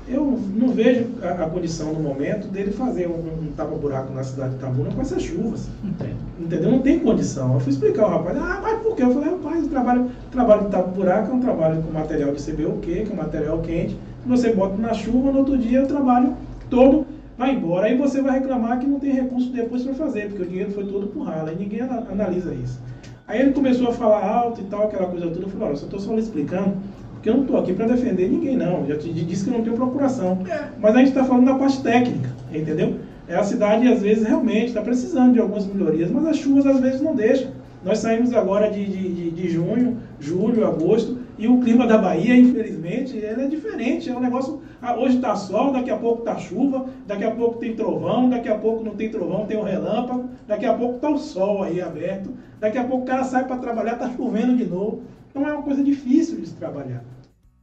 eu 0.09 0.39
não 0.55 0.69
vejo 0.69 1.05
a, 1.21 1.43
a 1.43 1.49
condição 1.49 1.93
no 1.93 1.99
momento 1.99 2.47
dele 2.47 2.71
fazer 2.71 3.07
um, 3.07 3.47
um 3.47 3.51
tapa-buraco 3.55 4.13
na 4.13 4.23
cidade 4.23 4.51
de 4.51 4.55
Itabuna 4.57 4.91
com 4.91 5.01
essas 5.01 5.21
chuvas. 5.21 5.67
Entendo. 5.83 6.17
Entendeu? 6.39 6.71
Não 6.71 6.79
tem 6.79 6.99
condição. 6.99 7.53
Eu 7.53 7.59
fui 7.59 7.71
explicar 7.71 8.03
ao 8.03 8.09
rapaz, 8.09 8.37
ah, 8.37 8.59
mas 8.61 8.81
por 8.81 8.95
quê? 8.95 9.03
Eu 9.03 9.11
falei, 9.11 9.29
rapaz, 9.29 9.65
o 9.65 9.69
trabalho, 9.69 10.11
trabalho 10.31 10.65
de 10.65 10.71
tapa-buraco 10.71 11.31
é 11.31 11.33
um 11.33 11.39
trabalho 11.39 11.81
com 11.81 11.91
material 11.91 12.33
de 12.33 12.43
CBUQ, 12.43 12.81
que 12.81 13.09
é 13.09 13.13
um 13.13 13.17
material 13.17 13.59
quente, 13.59 13.97
que 14.23 14.27
você 14.27 14.51
bota 14.51 14.77
na 14.77 14.93
chuva, 14.93 15.31
no 15.31 15.39
outro 15.39 15.57
dia 15.57 15.83
o 15.83 15.87
trabalho 15.87 16.33
todo 16.69 17.05
vai 17.37 17.55
embora. 17.55 17.87
Aí 17.87 17.97
você 17.97 18.21
vai 18.21 18.39
reclamar 18.39 18.79
que 18.79 18.87
não 18.87 18.99
tem 18.99 19.13
recurso 19.13 19.51
depois 19.51 19.83
para 19.83 19.93
fazer, 19.93 20.27
porque 20.27 20.43
o 20.43 20.45
dinheiro 20.45 20.71
foi 20.71 20.85
todo 20.85 21.07
por 21.07 21.23
rala, 21.23 21.53
e 21.53 21.55
ninguém 21.55 21.81
analisa 21.81 22.53
isso. 22.53 22.79
Aí 23.27 23.39
ele 23.41 23.51
começou 23.51 23.89
a 23.89 23.93
falar 23.93 24.27
alto 24.27 24.59
e 24.59 24.63
tal, 24.63 24.85
aquela 24.85 25.07
coisa 25.07 25.27
toda. 25.27 25.45
Eu 25.45 25.49
falei, 25.49 25.67
olha, 25.67 25.73
eu 25.73 25.77
só 25.77 25.85
estou 25.85 25.99
só 25.99 26.13
lhe 26.13 26.19
explicando, 26.19 26.77
porque 27.19 27.29
eu 27.29 27.35
não 27.35 27.41
estou 27.41 27.57
aqui 27.57 27.73
para 27.73 27.85
defender 27.85 28.29
ninguém, 28.29 28.55
não. 28.55 28.87
Já 28.87 28.97
te 28.97 29.11
disse 29.11 29.43
que 29.43 29.49
eu 29.49 29.57
não 29.57 29.63
tenho 29.63 29.75
procuração. 29.75 30.39
É. 30.49 30.69
Mas 30.79 30.95
a 30.95 30.99
gente 30.99 31.09
está 31.09 31.25
falando 31.25 31.45
da 31.45 31.55
parte 31.55 31.83
técnica, 31.83 32.29
entendeu? 32.49 32.95
É 33.27 33.35
a 33.35 33.43
cidade, 33.43 33.85
às 33.89 34.01
vezes, 34.01 34.25
realmente 34.25 34.67
está 34.67 34.81
precisando 34.81 35.33
de 35.33 35.39
algumas 35.39 35.67
melhorias, 35.67 36.09
mas 36.09 36.25
as 36.25 36.37
chuvas, 36.37 36.65
às 36.65 36.79
vezes, 36.79 37.01
não 37.01 37.13
deixam. 37.13 37.51
Nós 37.83 37.99
saímos 37.99 38.33
agora 38.33 38.71
de, 38.71 38.85
de, 38.85 39.13
de, 39.13 39.31
de 39.31 39.49
junho, 39.49 39.97
julho, 40.17 40.65
agosto, 40.65 41.17
e 41.37 41.47
o 41.47 41.59
clima 41.59 41.85
da 41.85 41.97
Bahia, 41.97 42.35
infelizmente, 42.35 43.17
ele 43.17 43.43
é 43.43 43.47
diferente. 43.47 44.09
É 44.09 44.15
um 44.15 44.21
negócio. 44.21 44.61
Ah, 44.81 44.97
hoje 44.97 45.17
está 45.17 45.35
sol, 45.35 45.73
daqui 45.73 45.91
a 45.91 45.97
pouco 45.97 46.19
está 46.19 46.37
chuva, 46.37 46.85
daqui 47.05 47.25
a 47.25 47.31
pouco 47.31 47.59
tem 47.59 47.75
trovão, 47.75 48.29
daqui 48.29 48.47
a 48.47 48.55
pouco 48.55 48.81
não 48.81 48.95
tem 48.95 49.09
trovão, 49.09 49.45
tem 49.45 49.57
um 49.57 49.63
relâmpago, 49.63 50.29
daqui 50.47 50.65
a 50.65 50.73
pouco 50.73 50.95
está 50.95 51.09
o 51.09 51.17
sol 51.17 51.63
aí 51.63 51.81
aberto, 51.81 52.29
daqui 52.61 52.77
a 52.77 52.83
pouco 52.85 53.03
o 53.03 53.05
cara 53.05 53.25
sai 53.25 53.45
para 53.45 53.57
trabalhar, 53.57 53.93
está 53.93 54.09
chovendo 54.09 54.55
de 54.55 54.65
novo. 54.65 55.01
Então 55.29 55.47
é 55.47 55.53
uma 55.53 55.63
coisa 55.63 55.83
difícil 55.83 56.39
de 56.39 56.47
se 56.47 56.55
trabalhar. 56.55 57.03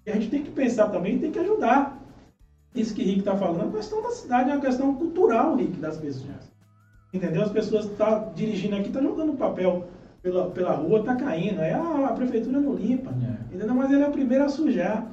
E 0.06 0.10
a 0.10 0.14
gente 0.14 0.30
tem 0.30 0.42
que 0.42 0.50
pensar 0.50 0.88
também, 0.88 1.18
tem 1.18 1.32
que 1.32 1.38
ajudar. 1.38 2.00
Isso 2.74 2.94
que 2.94 3.02
o 3.02 3.04
Rick 3.04 3.20
está 3.20 3.36
falando 3.36 3.60
é 3.60 3.64
uma 3.64 3.72
questão 3.72 4.02
da 4.02 4.10
cidade, 4.10 4.50
é 4.50 4.54
uma 4.54 4.60
questão 4.60 4.94
cultural, 4.94 5.56
Rick, 5.56 5.78
das 5.78 5.96
pessoas. 5.96 6.52
Entendeu? 7.12 7.42
As 7.42 7.50
pessoas 7.50 7.86
que 7.86 7.92
estão 7.92 8.06
tá 8.06 8.30
dirigindo 8.34 8.76
aqui, 8.76 8.88
estão 8.88 9.02
tá 9.02 9.08
jogando 9.08 9.36
papel 9.36 9.88
pela, 10.22 10.50
pela 10.50 10.72
rua, 10.72 11.00
está 11.00 11.16
caindo. 11.16 11.60
Aí 11.60 11.72
ah, 11.72 12.08
a 12.10 12.12
prefeitura 12.12 12.60
não 12.60 12.74
limpa. 12.74 13.10
É. 13.10 13.54
Entendeu? 13.54 13.74
Mas 13.74 13.90
ele 13.90 14.02
é 14.02 14.08
o 14.08 14.12
primeiro 14.12 14.44
a 14.44 14.48
sujar. 14.48 15.06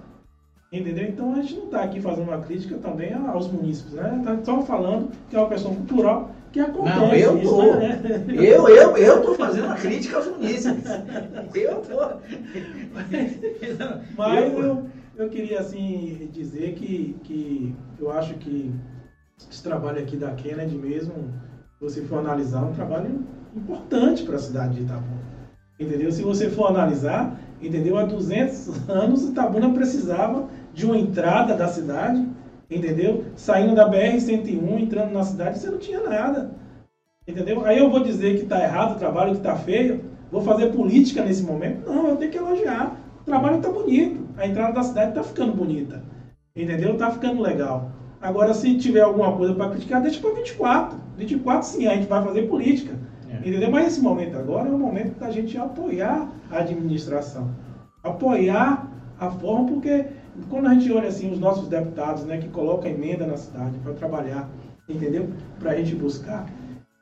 Entendeu? 0.72 1.06
Então 1.08 1.34
a 1.34 1.42
gente 1.42 1.56
não 1.56 1.66
está 1.66 1.84
aqui 1.84 2.02
fazendo 2.02 2.28
uma 2.28 2.42
crítica 2.42 2.78
também 2.78 3.14
aos 3.14 3.48
munícipes, 3.48 3.94
né? 3.94 4.18
Está 4.20 4.44
só 4.44 4.62
falando 4.64 5.12
que 5.30 5.36
é 5.36 5.40
uma 5.40 5.50
questão 5.50 5.74
cultural 5.76 6.32
que 6.54 6.60
acontece. 6.60 7.00
Não, 7.00 7.14
eu 7.16 7.38
isso, 7.40 7.50
tô. 7.50 7.76
né? 7.76 8.00
Eu, 8.30 8.70
eu, 8.70 8.96
eu 8.96 9.22
tô 9.24 9.34
fazendo 9.34 9.66
uma 9.66 9.76
crítica 9.76 10.18
aos 10.18 10.28
munícipes. 10.28 10.86
Eu 11.56 11.82
tô. 11.82 12.00
Mas 14.16 14.54
eu, 14.54 14.86
eu 15.18 15.30
queria 15.30 15.60
assim 15.60 16.30
dizer 16.32 16.74
que, 16.76 17.16
que 17.24 17.76
eu 18.00 18.12
acho 18.12 18.36
que 18.36 18.74
esse 19.50 19.64
trabalho 19.64 20.00
aqui 20.00 20.16
da 20.16 20.32
Kennedy 20.32 20.76
mesmo, 20.76 21.14
se 21.78 21.82
você 21.82 22.02
for 22.04 22.20
analisar, 22.20 22.62
é 22.62 22.66
um 22.66 22.74
trabalho 22.74 23.26
importante 23.56 24.24
para 24.24 24.36
a 24.36 24.40
cidade 24.40 24.76
de 24.76 24.84
Itabuna. 24.84 25.22
Entendeu? 25.80 26.12
Se 26.12 26.22
você 26.22 26.50
for 26.50 26.68
analisar, 26.68 27.40
entendeu? 27.62 27.98
Há 27.98 28.06
200 28.06 28.90
anos 28.90 29.24
Itabuna 29.24 29.74
precisava 29.74 30.48
de 30.74 30.86
uma 30.86 30.98
entrada 30.98 31.56
da 31.56 31.68
cidade, 31.68 32.28
entendeu? 32.70 33.26
Saindo 33.36 33.76
da 33.76 33.90
BR-101, 33.90 34.82
entrando 34.82 35.12
na 35.12 35.24
cidade, 35.24 35.60
você 35.60 35.70
não 35.70 35.78
tinha 35.78 36.02
nada. 36.02 36.52
Entendeu? 37.28 37.66
Aí 37.66 37.80
eu 37.80 37.90
vou 37.90 38.02
dizer 38.02 38.36
que 38.36 38.44
está 38.44 38.62
errado 38.62 38.96
o 38.96 39.00
trabalho, 39.00 39.32
que 39.32 39.38
está 39.38 39.56
feio, 39.56 40.04
vou 40.32 40.42
fazer 40.42 40.68
política 40.68 41.24
nesse 41.24 41.44
momento? 41.44 41.90
Não, 41.90 42.10
eu 42.10 42.18
tenho 42.18 42.32
que 42.32 42.38
elogiar. 42.38 42.98
O 43.22 43.24
trabalho 43.24 43.58
está 43.58 43.70
bonito, 43.70 44.28
a 44.38 44.46
entrada 44.46 44.74
da 44.74 44.84
cidade 44.84 45.10
está 45.10 45.24
ficando 45.24 45.54
bonita. 45.54 46.04
Entendeu? 46.56 46.94
Está 46.94 47.10
ficando 47.10 47.42
legal. 47.42 47.92
Agora, 48.22 48.54
se 48.54 48.78
tiver 48.78 49.02
alguma 49.02 49.36
coisa 49.36 49.54
para 49.54 49.72
criticar, 49.72 50.02
deixa 50.02 50.20
para 50.20 50.36
24. 50.36 50.98
24 51.18 51.68
sim, 51.68 51.88
a 51.88 51.96
gente 51.96 52.08
vai 52.08 52.24
fazer 52.24 52.44
política. 52.44 52.98
É. 53.30 53.38
Entendeu? 53.48 53.72
Mas 53.72 53.88
esse 53.88 54.02
momento 54.02 54.38
agora 54.38 54.70
é 54.70 54.72
o 54.72 54.78
momento 54.78 55.20
da 55.20 55.32
gente 55.32 55.58
apoiar 55.58 56.30
a 56.52 56.60
administração. 56.60 57.50
Apoiar 58.04 58.88
a 59.20 59.30
forma, 59.30 59.68
porque 59.68 60.06
quando 60.50 60.68
a 60.68 60.74
gente 60.74 60.92
olha 60.92 61.10
assim 61.10 61.32
os 61.32 61.40
nossos 61.40 61.68
deputados, 61.68 62.24
né, 62.26 62.38
que 62.38 62.48
colocam 62.50 62.90
emenda 62.90 63.26
na 63.26 63.38
cidade 63.38 63.78
para 63.80 63.94
trabalhar, 63.94 64.50
entendeu? 64.88 65.30
Para 65.60 65.72
a 65.72 65.76
gente 65.76 65.96
buscar. 65.96 66.46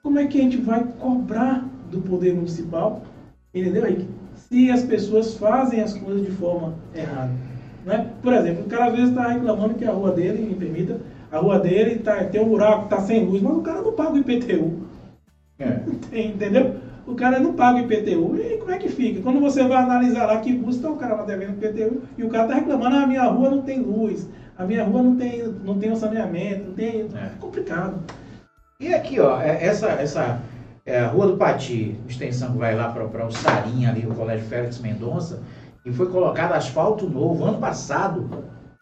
Como 0.03 0.19
é 0.19 0.25
que 0.25 0.39
a 0.39 0.43
gente 0.43 0.57
vai 0.57 0.83
cobrar 0.99 1.65
do 1.89 2.01
poder 2.01 2.33
municipal, 2.33 3.03
entendeu? 3.53 3.85
Aí, 3.85 4.07
se 4.35 4.71
as 4.71 4.83
pessoas 4.83 5.35
fazem 5.35 5.81
as 5.81 5.93
coisas 5.93 6.25
de 6.25 6.31
forma 6.31 6.75
errada. 6.93 7.31
Né? 7.85 8.11
Por 8.21 8.33
exemplo, 8.33 8.65
o 8.65 8.69
cara 8.69 8.85
às 8.87 8.93
vezes 8.93 9.09
está 9.09 9.27
reclamando 9.27 9.75
que 9.75 9.85
a 9.85 9.91
rua 9.91 10.11
dele, 10.11 10.43
me 10.43 10.55
permita, 10.55 10.99
a 11.31 11.37
rua 11.37 11.59
dele 11.59 11.99
tá, 11.99 12.23
tem 12.25 12.41
um 12.41 12.49
buraco, 12.49 12.85
está 12.85 12.99
sem 12.99 13.25
luz, 13.25 13.41
mas 13.41 13.57
o 13.57 13.61
cara 13.61 13.81
não 13.81 13.93
paga 13.93 14.13
o 14.13 14.17
IPTU. 14.17 14.81
É. 15.57 15.79
Entendeu? 16.11 16.75
O 17.05 17.15
cara 17.15 17.39
não 17.39 17.53
paga 17.53 17.79
o 17.79 17.81
IPTU. 17.81 18.37
E 18.37 18.57
como 18.57 18.71
é 18.71 18.77
que 18.77 18.89
fica? 18.89 19.21
Quando 19.21 19.39
você 19.39 19.63
vai 19.63 19.77
analisar 19.83 20.25
lá 20.25 20.39
que 20.39 20.57
custa, 20.59 20.89
o 20.89 20.97
cara 20.97 21.15
vai 21.15 21.25
devendo 21.25 21.57
IPTU 21.57 22.01
e 22.17 22.23
o 22.23 22.29
cara 22.29 22.43
está 22.43 22.55
reclamando, 22.55 22.95
ah, 22.95 23.03
a 23.03 23.07
minha 23.07 23.25
rua 23.25 23.49
não 23.49 23.61
tem 23.61 23.79
luz, 23.79 24.27
a 24.57 24.65
minha 24.65 24.83
rua 24.83 25.01
não 25.01 25.15
tem, 25.15 25.43
não 25.63 25.77
tem 25.77 25.91
um 25.91 25.95
saneamento, 25.95 26.67
não 26.67 26.73
tem. 26.73 27.01
É, 27.15 27.25
é 27.25 27.31
complicado. 27.39 27.99
E 28.79 28.93
aqui, 28.93 29.19
ó, 29.19 29.39
é, 29.39 29.63
essa, 29.63 29.89
essa 29.89 30.41
é, 30.85 31.03
Rua 31.03 31.27
do 31.27 31.37
Pati, 31.37 31.95
extensão 32.07 32.51
que 32.51 32.57
vai 32.57 32.75
lá 32.75 32.89
para 32.89 33.25
o 33.25 33.31
Sarinha 33.31 33.89
ali, 33.89 34.05
o 34.05 34.15
Colégio 34.15 34.47
Félix 34.47 34.79
Mendonça, 34.79 35.39
e 35.85 35.91
foi 35.91 36.09
colocado 36.11 36.53
asfalto 36.53 37.09
novo 37.09 37.45
ano 37.45 37.59
passado. 37.59 38.29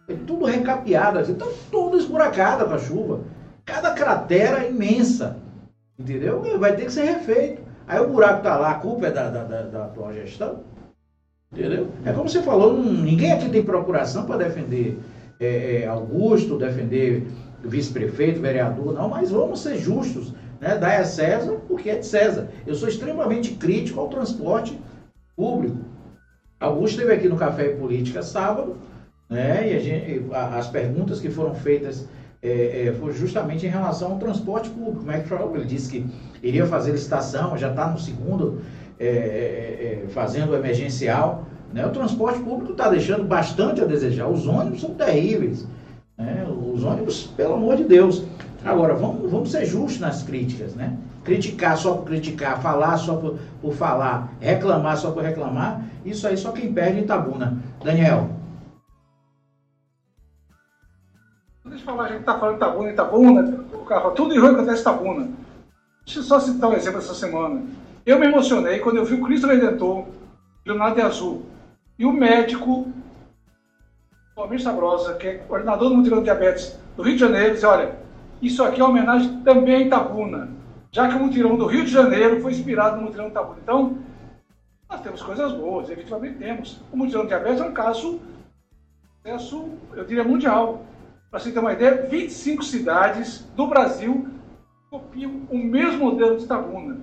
Foi 0.05 0.15
tudo 0.15 0.45
recapeado, 0.45 1.20
assim, 1.20 1.36
tá 1.36 1.45
tudo 1.70 1.97
esburacado 1.97 2.65
com 2.65 2.74
a 2.74 2.80
chuva. 2.80 3.22
Cada 3.65 3.91
cratera 3.91 4.65
imensa. 4.65 5.38
Entendeu? 5.97 6.41
Vai 6.57 6.76
ter 6.76 6.86
que 6.86 6.93
ser 6.93 7.03
refeito. 7.03 7.59
Aí 7.90 8.00
o 8.00 8.08
buraco 8.08 8.44
tá 8.44 8.56
lá, 8.56 8.70
a 8.70 8.76
culpa 8.76 9.08
é 9.08 9.12
da, 9.12 9.32
da, 9.32 9.44
da, 9.44 9.62
da 9.64 9.86
atual 9.86 10.14
gestão. 10.14 10.60
Entendeu? 11.52 11.90
É 12.06 12.14
como 12.14 12.30
você 12.30 12.44
falou, 12.44 12.72
ninguém 12.78 13.32
aqui 13.32 13.50
tem 13.50 13.64
procuração 13.64 14.28
para 14.28 14.38
defender 14.46 15.00
é, 15.40 15.82
é, 15.82 15.88
Augusto, 15.88 16.60
defender 16.60 17.26
vice-prefeito, 17.64 18.40
vereador, 18.40 18.94
não, 18.94 19.10
mas 19.10 19.32
vamos 19.32 19.62
ser 19.62 19.80
justos. 19.80 20.32
Né? 20.62 20.78
Dar 20.78 21.00
a 21.00 21.04
César 21.04 21.58
porque 21.68 21.90
é 21.90 21.98
de 21.98 22.06
César. 22.06 22.50
Eu 22.68 22.76
sou 22.76 22.88
extremamente 22.88 23.56
crítico 23.56 24.00
ao 24.00 24.08
transporte 24.08 24.80
público. 25.36 25.78
Augusto 26.60 27.00
esteve 27.00 27.16
aqui 27.16 27.28
no 27.28 27.38
Café 27.38 27.70
Política 27.70 28.22
sábado, 28.22 28.78
né? 29.28 29.68
E 29.68 29.80
gente, 29.80 30.26
as 30.32 30.68
perguntas 30.68 31.20
que 31.20 31.32
foram 31.32 31.56
feitas 31.56 32.08
é, 32.42 32.88
é, 32.88 32.94
foi 32.94 33.14
justamente 33.14 33.66
em 33.66 33.70
relação 33.70 34.14
ao 34.14 34.18
transporte 34.18 34.70
público. 34.70 35.06
Falou? 35.28 35.56
Ele 35.56 35.66
disse 35.66 35.90
que 35.90 36.06
iria 36.42 36.66
fazer 36.66 36.92
licitação, 36.92 37.58
já 37.58 37.70
está 37.70 37.90
no 37.90 38.00
segundo, 38.00 38.62
é, 39.00 39.06
é, 39.06 40.04
é, 40.06 40.08
fazendo 40.10 40.56
emergencial. 40.56 41.46
Né? 41.74 41.86
O 41.86 41.90
transporte 41.90 42.40
público 42.40 42.72
está 42.72 42.90
deixando 42.90 43.26
bastante 43.26 43.82
a 43.82 43.86
desejar. 43.86 44.28
Os 44.28 44.48
ônibus 44.48 44.82
são 44.82 44.92
terríveis. 44.92 45.68
Né? 46.18 46.46
Os 46.74 46.84
ônibus, 46.84 47.28
pelo 47.36 47.56
amor 47.56 47.76
de 47.76 47.84
Deus. 47.84 48.24
Agora, 48.64 48.94
vamos, 48.94 49.32
vamos 49.32 49.52
ser 49.52 49.66
justos 49.66 50.00
nas 50.00 50.22
críticas, 50.22 50.76
né? 50.76 50.98
Criticar 51.24 51.78
só 51.78 51.94
por 51.94 52.06
criticar, 52.08 52.62
falar 52.62 52.98
só 52.98 53.16
por, 53.16 53.38
por 53.62 53.74
falar, 53.74 54.34
reclamar 54.42 54.98
só 54.98 55.12
por 55.12 55.24
reclamar, 55.24 55.82
isso 56.06 56.28
aí 56.28 56.36
só 56.36 56.52
quem 56.52 56.74
perde 56.74 57.00
em 57.00 57.04
Itabuna. 57.04 57.58
Daniel. 57.82 58.39
Eu 61.80 61.86
falar, 61.86 62.03
a 62.03 62.07
gente 62.09 62.19
está 62.19 62.38
falando 62.38 62.57
Itabuna, 62.57 62.89
Itabuna, 62.91 63.65
o 63.73 63.86
cara 63.86 64.01
fala, 64.01 64.13
tudo 64.13 64.34
em 64.34 64.39
ruim 64.39 64.51
acontece 64.51 64.80
em 64.80 64.82
Itabuna. 64.82 65.30
Deixa 66.05 66.19
eu 66.19 66.23
só 66.23 66.39
citar 66.39 66.69
um 66.69 66.73
exemplo 66.73 66.99
essa 66.99 67.13
semana. 67.13 67.63
Eu 68.05 68.19
me 68.19 68.25
emocionei 68.25 68.80
quando 68.80 68.97
eu 68.97 69.05
vi 69.05 69.15
o 69.15 69.23
Cristo 69.23 69.47
Redentor, 69.47 70.05
Leonardo 70.65 70.95
de 70.95 71.01
Azul, 71.01 71.45
e 71.97 72.05
o 72.05 72.11
médico, 72.11 72.91
o 74.36 74.41
Almir 74.41 74.61
Sabrosa, 74.61 75.15
que 75.15 75.27
é 75.27 75.38
coordenador 75.39 75.89
do 75.89 75.95
Mutirão 75.95 76.19
de 76.19 76.25
Diabetes 76.25 76.77
do 76.95 77.03
Rio 77.03 77.13
de 77.13 77.19
Janeiro, 77.19 77.53
disse, 77.53 77.65
olha, 77.65 77.95
isso 78.41 78.63
aqui 78.63 78.82
é 78.82 78.84
uma 78.84 78.91
homenagem 78.91 79.41
também 79.41 79.75
a 79.75 79.80
Itabuna, 79.82 80.49
já 80.91 81.07
que 81.07 81.15
o 81.15 81.19
mutirão 81.19 81.55
do 81.55 81.65
Rio 81.65 81.86
de 81.86 81.91
Janeiro 81.91 82.41
foi 82.41 82.51
inspirado 82.51 82.97
no 82.97 83.03
mutirão 83.03 83.25
de 83.25 83.32
Itabuna. 83.32 83.59
Então, 83.61 83.97
nós 84.89 85.01
temos 85.01 85.21
coisas 85.21 85.51
boas, 85.53 85.89
efetivamente 85.89 86.39
temos. 86.39 86.82
O 86.91 86.97
mutirão 86.97 87.21
de 87.21 87.27
diabetes 87.27 87.61
é 87.61 87.65
um 87.65 87.73
caso, 87.73 88.19
eu 89.23 90.05
diria, 90.05 90.23
mundial. 90.23 90.82
Para 91.30 91.39
você 91.39 91.51
ter 91.51 91.59
uma 91.59 91.73
ideia, 91.73 92.07
25 92.07 92.63
cidades 92.63 93.45
do 93.55 93.67
Brasil 93.67 94.27
copiam 94.89 95.41
o 95.49 95.57
mesmo 95.57 96.05
modelo 96.05 96.38
de 96.38 96.45
Itabuna. 96.45 96.97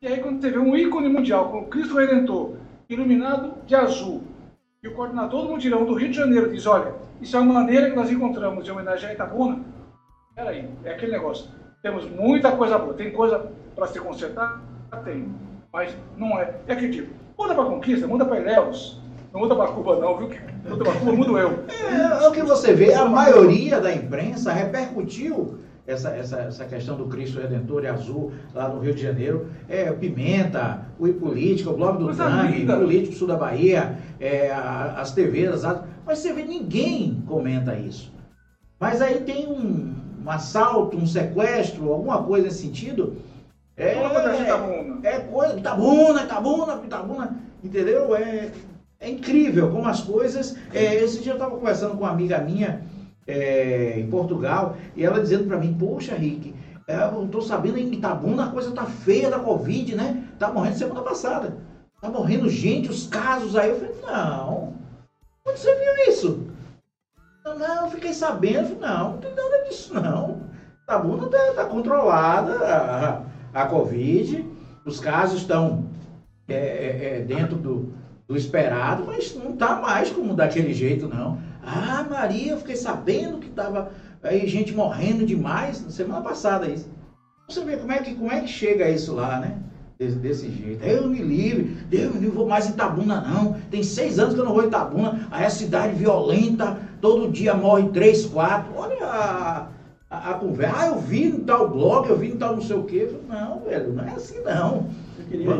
E 0.00 0.06
aí, 0.06 0.20
quando 0.20 0.40
você 0.40 0.50
vê 0.50 0.58
um 0.58 0.74
ícone 0.74 1.08
mundial, 1.08 1.50
como 1.50 1.66
Cristo 1.66 1.96
Redentor, 1.96 2.56
iluminado 2.88 3.54
de 3.66 3.74
azul, 3.74 4.22
e 4.82 4.88
o 4.88 4.94
coordenador 4.94 5.42
do 5.42 5.50
mutirão 5.50 5.84
do 5.84 5.92
Rio 5.92 6.08
de 6.08 6.16
Janeiro 6.16 6.50
diz, 6.50 6.66
olha, 6.66 6.94
isso 7.20 7.36
é 7.36 7.40
uma 7.40 7.52
maneira 7.52 7.90
que 7.90 7.96
nós 7.96 8.10
encontramos 8.10 8.64
de 8.64 8.70
homenagear 8.70 9.12
Itabuna, 9.12 9.62
Peraí, 10.34 10.68
é 10.84 10.92
aquele 10.92 11.12
negócio. 11.12 11.50
Temos 11.82 12.08
muita 12.08 12.52
coisa 12.52 12.78
boa. 12.78 12.94
Tem 12.94 13.12
coisa 13.12 13.52
para 13.74 13.86
se 13.86 14.00
consertar? 14.00 14.60
Tem. 15.04 15.34
Mas 15.70 15.94
não 16.16 16.38
é. 16.38 16.54
É 16.66 16.72
aquele 16.72 16.92
tipo. 16.92 17.14
Muda 17.38 17.54
para 17.54 17.64
Conquista, 17.64 18.06
muda 18.06 18.24
para 18.24 18.40
Ilhéus. 18.40 18.98
Não 19.32 19.40
muda 19.40 19.54
para 19.54 19.72
Cuba, 19.72 19.98
não, 20.00 20.16
viu? 20.16 20.30
Muda 20.68 20.84
para 20.84 21.00
Cuba, 21.00 21.12
mudo 21.12 21.38
eu. 21.38 21.64
É, 21.68 22.24
é 22.24 22.28
o 22.28 22.32
que 22.32 22.42
você 22.42 22.72
vê. 22.72 22.92
A 22.94 23.04
maioria 23.04 23.80
da 23.80 23.94
imprensa 23.94 24.52
repercutiu 24.52 25.58
essa, 25.86 26.10
essa, 26.10 26.40
essa 26.40 26.64
questão 26.64 26.96
do 26.96 27.06
Cristo 27.06 27.40
Redentor 27.40 27.84
e 27.84 27.88
Azul 27.88 28.32
lá 28.54 28.68
no 28.68 28.80
Rio 28.80 28.94
de 28.94 29.02
Janeiro, 29.02 29.48
é, 29.68 29.90
Pimenta, 29.92 30.86
o 30.98 31.08
Política, 31.14 31.70
o 31.70 31.76
Blog 31.76 31.98
do 31.98 32.14
Tangue, 32.14 32.64
o 32.64 32.78
Político 32.78 33.14
Sul 33.14 33.28
da 33.28 33.36
Bahia, 33.36 33.98
é, 34.18 34.50
as 34.52 35.12
TVs, 35.12 35.64
as, 35.64 35.82
mas 36.04 36.18
você 36.18 36.32
vê, 36.32 36.42
ninguém 36.42 37.22
comenta 37.26 37.74
isso. 37.74 38.12
Mas 38.78 39.00
aí 39.00 39.20
tem 39.20 39.46
um, 39.46 39.94
um 40.24 40.30
assalto, 40.30 40.96
um 40.96 41.06
sequestro, 41.06 41.92
alguma 41.92 42.22
coisa 42.22 42.46
nesse 42.46 42.62
sentido, 42.62 43.16
é, 43.76 43.94
é 45.04 45.18
coisa, 45.20 45.58
Itabuna, 45.58 46.22
Itabuna, 46.22 46.80
Itabuna, 46.84 47.36
entendeu? 47.62 48.14
É, 48.14 48.50
é 49.00 49.08
incrível 49.08 49.70
como 49.70 49.88
as 49.88 50.02
coisas. 50.02 50.56
É, 50.72 50.96
esse 50.96 51.22
dia 51.22 51.32
eu 51.32 51.36
estava 51.36 51.56
conversando 51.56 51.96
com 51.96 52.04
uma 52.04 52.10
amiga 52.10 52.38
minha 52.38 52.82
é, 53.26 53.98
em 53.98 54.10
Portugal 54.10 54.76
e 54.94 55.04
ela 55.04 55.20
dizendo 55.20 55.46
para 55.48 55.58
mim: 55.58 55.74
Poxa, 55.78 56.14
Rick, 56.14 56.54
é, 56.86 57.02
eu 57.04 57.24
estou 57.24 57.40
sabendo 57.40 57.78
em 57.78 57.92
Itabuna 57.94 58.44
a 58.44 58.50
coisa 58.50 58.72
tá 58.72 58.84
feia 58.84 59.30
da 59.30 59.38
Covid, 59.38 59.96
né? 59.96 60.28
Tá 60.38 60.52
morrendo 60.52 60.76
semana 60.76 61.00
passada. 61.00 61.56
Tá 62.00 62.10
morrendo 62.10 62.48
gente, 62.48 62.90
os 62.90 63.06
casos 63.06 63.56
aí. 63.56 63.70
Eu 63.70 63.80
falei: 63.80 63.94
Não, 64.02 64.74
onde 65.46 65.58
você 65.58 65.74
viu 65.74 66.12
isso? 66.12 66.46
Não, 67.42 67.84
eu 67.84 67.90
fiquei 67.90 68.12
sabendo, 68.12 68.78
não, 68.78 69.12
não 69.12 69.18
tem 69.18 69.34
nada 69.34 69.64
disso 69.64 69.94
não. 69.94 70.42
Tabuna 70.86 71.24
está 71.24 71.52
tá 71.54 71.64
controlada 71.64 73.24
a, 73.54 73.62
a 73.62 73.66
Covid, 73.66 74.46
os 74.84 75.00
casos 75.00 75.40
estão 75.40 75.88
é, 76.46 76.54
é, 76.54 77.18
é, 77.18 77.20
dentro 77.22 77.56
do, 77.56 77.94
do 78.30 78.36
esperado, 78.36 79.02
mas 79.04 79.34
não 79.34 79.54
está 79.54 79.80
mais 79.80 80.08
como 80.08 80.34
daquele 80.34 80.72
jeito 80.72 81.08
não. 81.08 81.36
Ah, 81.66 82.06
Maria, 82.08 82.52
eu 82.52 82.58
fiquei 82.58 82.76
sabendo 82.76 83.38
que 83.38 83.48
estava 83.48 83.90
aí 84.22 84.46
gente 84.46 84.72
morrendo 84.72 85.26
demais, 85.26 85.82
na 85.82 85.90
semana 85.90 86.20
passada 86.22 86.68
isso. 86.68 86.88
Você 87.48 87.64
vê 87.64 87.76
como 87.76 87.90
é 87.90 87.98
que, 87.98 88.14
como 88.14 88.30
é 88.30 88.40
que 88.40 88.46
chega 88.46 88.88
isso 88.88 89.12
lá, 89.12 89.40
né? 89.40 89.58
desse, 89.98 90.16
desse 90.16 90.48
jeito. 90.48 90.84
Eu 90.84 91.08
me 91.08 91.18
livre, 91.18 91.64
Deus 91.90 92.14
me 92.14 92.20
livre, 92.20 92.36
vou 92.36 92.46
mais 92.46 92.68
em 92.68 92.70
Itabuna 92.70 93.20
não. 93.20 93.54
Tem 93.68 93.82
seis 93.82 94.16
anos 94.20 94.34
que 94.34 94.40
eu 94.40 94.44
não 94.44 94.54
vou 94.54 94.62
em 94.62 94.68
Itabuna. 94.68 95.26
Aí 95.32 95.44
a 95.44 95.50
cidade 95.50 95.96
violenta, 95.96 96.78
todo 97.00 97.32
dia 97.32 97.52
morre 97.52 97.88
três, 97.88 98.26
quatro. 98.26 98.72
Olha 98.76 99.04
a, 99.04 99.68
a, 100.08 100.30
a 100.30 100.34
conversa. 100.34 100.76
Ah, 100.78 100.86
eu 100.86 101.00
vi 101.00 101.30
no 101.30 101.40
tal 101.40 101.68
blog, 101.68 102.08
eu 102.08 102.16
vi 102.16 102.28
no 102.28 102.36
tal 102.36 102.54
não 102.54 102.62
sei 102.62 102.76
o 102.76 102.84
quê. 102.84 103.10
Não, 103.28 103.58
velho, 103.62 103.92
não 103.92 104.04
é 104.04 104.12
assim 104.12 104.40
não. 104.44 104.86
Eu 105.18 105.26
queria, 105.26 105.50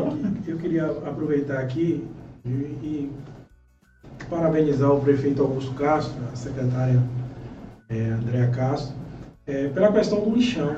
eu 0.47 0.57
queria 0.57 0.85
aproveitar 0.85 1.59
aqui 1.59 2.07
e, 2.45 3.09
parabenizar 4.29 4.91
o 4.91 5.01
prefeito 5.01 5.41
Augusto 5.41 5.73
Castro, 5.73 6.15
a 6.31 6.35
secretária 6.35 7.01
é, 7.89 8.01
Andréa 8.09 8.47
Castro, 8.49 8.95
é, 9.45 9.67
pela 9.67 9.91
questão 9.91 10.21
do 10.21 10.35
lixão. 10.35 10.75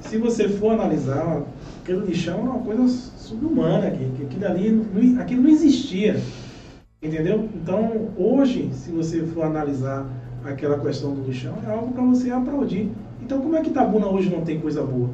Se 0.00 0.16
você 0.16 0.48
for 0.48 0.72
analisar, 0.72 1.42
aquele 1.82 2.06
lixão 2.06 2.38
é 2.38 2.42
uma 2.42 2.58
coisa 2.60 2.88
subhumana, 2.88 3.90
que, 3.90 4.04
que 4.10 4.24
aquilo 4.24 4.46
ali 4.46 4.70
não, 4.70 5.20
aquilo 5.20 5.42
não 5.42 5.50
existia. 5.50 6.20
Entendeu? 7.02 7.48
Então, 7.54 8.10
hoje, 8.16 8.70
se 8.72 8.90
você 8.90 9.22
for 9.22 9.44
analisar 9.44 10.06
aquela 10.44 10.78
questão 10.78 11.14
do 11.14 11.24
lixão, 11.24 11.56
é 11.66 11.70
algo 11.70 11.92
para 11.92 12.04
você 12.04 12.30
aplaudir. 12.30 12.90
Então, 13.22 13.40
como 13.40 13.56
é 13.56 13.62
que 13.62 13.70
Tabuna 13.70 14.06
hoje 14.06 14.30
não 14.30 14.42
tem 14.42 14.60
coisa 14.60 14.82
boa? 14.82 15.10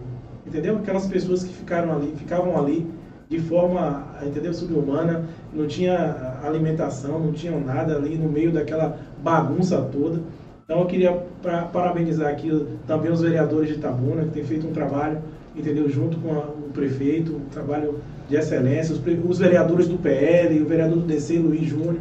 Entendeu? 0.46 0.76
Aquelas 0.78 1.06
pessoas 1.06 1.44
que 1.44 1.52
ficaram 1.52 1.92
ali, 1.92 2.14
ficavam 2.16 2.56
ali 2.58 2.86
de 3.28 3.40
forma, 3.40 4.06
entendeu, 4.24 4.54
subhumana, 4.54 5.24
não 5.52 5.66
tinha 5.66 6.38
alimentação, 6.44 7.18
não 7.18 7.32
tinham 7.32 7.60
nada 7.60 7.96
ali 7.96 8.16
no 8.16 8.28
meio 8.28 8.52
daquela 8.52 8.98
bagunça 9.22 9.80
toda. 9.82 10.22
Então 10.64 10.80
eu 10.80 10.86
queria 10.86 11.12
pra, 11.42 11.62
parabenizar 11.62 12.28
aqui 12.28 12.50
também 12.86 13.10
os 13.10 13.20
vereadores 13.20 13.68
de 13.68 13.74
Itabuna, 13.74 14.24
que 14.24 14.30
têm 14.30 14.44
feito 14.44 14.66
um 14.66 14.72
trabalho, 14.72 15.20
entendeu, 15.54 15.88
junto 15.88 16.18
com 16.18 16.32
a, 16.34 16.44
o 16.44 16.70
prefeito, 16.72 17.36
um 17.36 17.48
trabalho 17.48 18.00
de 18.28 18.36
excelência, 18.36 18.94
os, 18.94 19.00
os, 19.28 19.38
vereadores 19.38 19.88
do 19.88 19.98
PL, 19.98 20.60
o 20.60 20.66
vereador 20.66 20.98
do 20.98 21.06
DC, 21.06 21.38
Luiz 21.38 21.66
Júnior. 21.66 21.98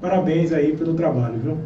Parabéns 0.00 0.52
aí 0.52 0.76
pelo 0.76 0.94
trabalho, 0.94 1.38
viu? 1.38 1.58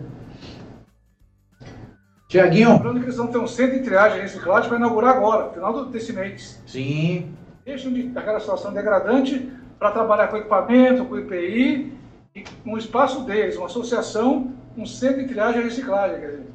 Tiaguinho. 2.29 2.73
Lembrando 2.73 2.99
que 3.01 3.07
eles 3.07 3.17
vão 3.17 3.29
ter 3.29 3.39
um 3.39 3.47
centro 3.47 3.79
de 3.79 3.85
triagem 3.85 4.21
reciclagem 4.21 4.69
para 4.69 4.79
inaugurar 4.79 5.17
agora, 5.17 5.53
final 5.53 5.87
desse 5.87 6.13
mês. 6.13 6.61
Sim. 6.67 7.31
Deixam 7.67 7.93
de, 7.93 8.05
daquela 8.05 8.41
situação 8.41 8.73
degradante 8.73 9.53
para 9.79 9.91
trabalhar 9.91 10.29
com 10.29 10.39
equipamento, 10.39 11.05
com 11.05 11.19
IPI, 11.19 11.93
e 12.35 12.45
um 12.65 12.79
espaço 12.79 13.25
deles, 13.25 13.57
uma 13.57 13.67
associação 13.67 14.57
um 14.77 14.85
centro 14.85 15.23
de 15.23 15.29
triagem 15.29 15.61
e 15.61 15.65
reciclagem. 15.65 16.21
Quer 16.21 16.31
dizer, 16.31 16.47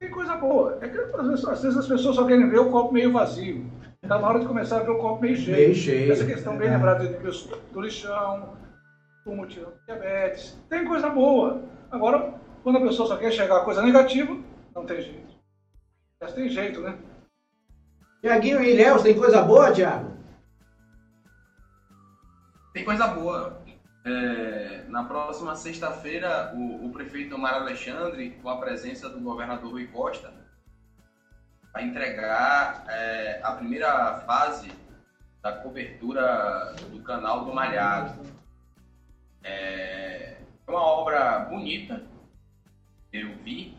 tem 0.00 0.10
coisa 0.10 0.34
boa. 0.36 0.78
É 0.80 0.88
que, 0.88 0.98
às, 0.98 1.26
vezes, 1.26 1.44
às 1.44 1.62
vezes 1.62 1.78
as 1.78 1.86
pessoas 1.86 2.16
só 2.16 2.26
querem 2.26 2.48
ver 2.48 2.60
o 2.60 2.70
copo 2.70 2.92
meio 2.92 3.12
vazio. 3.12 3.66
Está 4.02 4.18
na 4.18 4.28
hora 4.28 4.40
de 4.40 4.46
começar 4.46 4.78
a 4.78 4.82
ver 4.82 4.90
o 4.90 4.98
copo 4.98 5.22
meio 5.22 5.36
cheio. 5.36 5.56
Meio 5.56 5.74
cheio. 5.74 6.12
Essa 6.12 6.24
questão 6.24 6.56
bem 6.56 6.68
é. 6.68 6.72
lembrada 6.72 7.06
do, 7.06 7.72
do 7.72 7.80
lixão, 7.80 8.56
o 9.26 9.36
motivo 9.36 9.66
do 9.66 9.72
diabetes. 9.86 10.58
Tem 10.68 10.84
coisa 10.84 11.08
boa. 11.08 11.62
Agora, 11.90 12.34
quando 12.64 12.78
a 12.78 12.80
pessoa 12.80 13.08
só 13.08 13.16
quer 13.16 13.28
enxergar 13.28 13.58
a 13.58 13.64
coisa 13.64 13.82
negativa, 13.82 14.36
não 14.74 14.84
tem 14.84 15.02
jeito. 15.02 15.32
Mas 16.20 16.32
tem 16.32 16.48
jeito, 16.48 16.80
né? 16.80 16.96
Tiaguinho 18.20 18.62
e 18.62 18.72
Ilhéus, 18.72 19.02
tem 19.02 19.18
coisa 19.18 19.42
boa, 19.42 19.72
Tiago? 19.72 20.10
Tem 22.72 22.84
coisa 22.84 23.06
boa. 23.06 23.62
É, 24.04 24.84
na 24.88 25.04
próxima 25.04 25.54
sexta-feira, 25.54 26.52
o, 26.54 26.86
o, 26.86 26.92
prefeito 26.92 27.34
Omar 27.34 27.54
Alexandre, 27.54 28.30
com 28.42 28.48
a 28.48 28.58
presença 28.58 29.08
do 29.08 29.20
governador 29.20 29.72
Rui 29.72 29.86
Costa, 29.88 30.32
vai 31.72 31.84
entregar 31.84 32.84
é, 32.88 33.40
a 33.44 33.52
primeira 33.52 34.20
fase 34.20 34.72
da 35.42 35.52
cobertura 35.52 36.74
do 36.90 37.00
canal 37.02 37.44
do 37.44 37.54
Malhado. 37.54 38.22
É, 39.44 40.38
é 40.66 40.70
uma 40.70 40.80
obra 40.80 41.40
bonita, 41.40 42.02
eu 43.12 43.36
vi, 43.38 43.76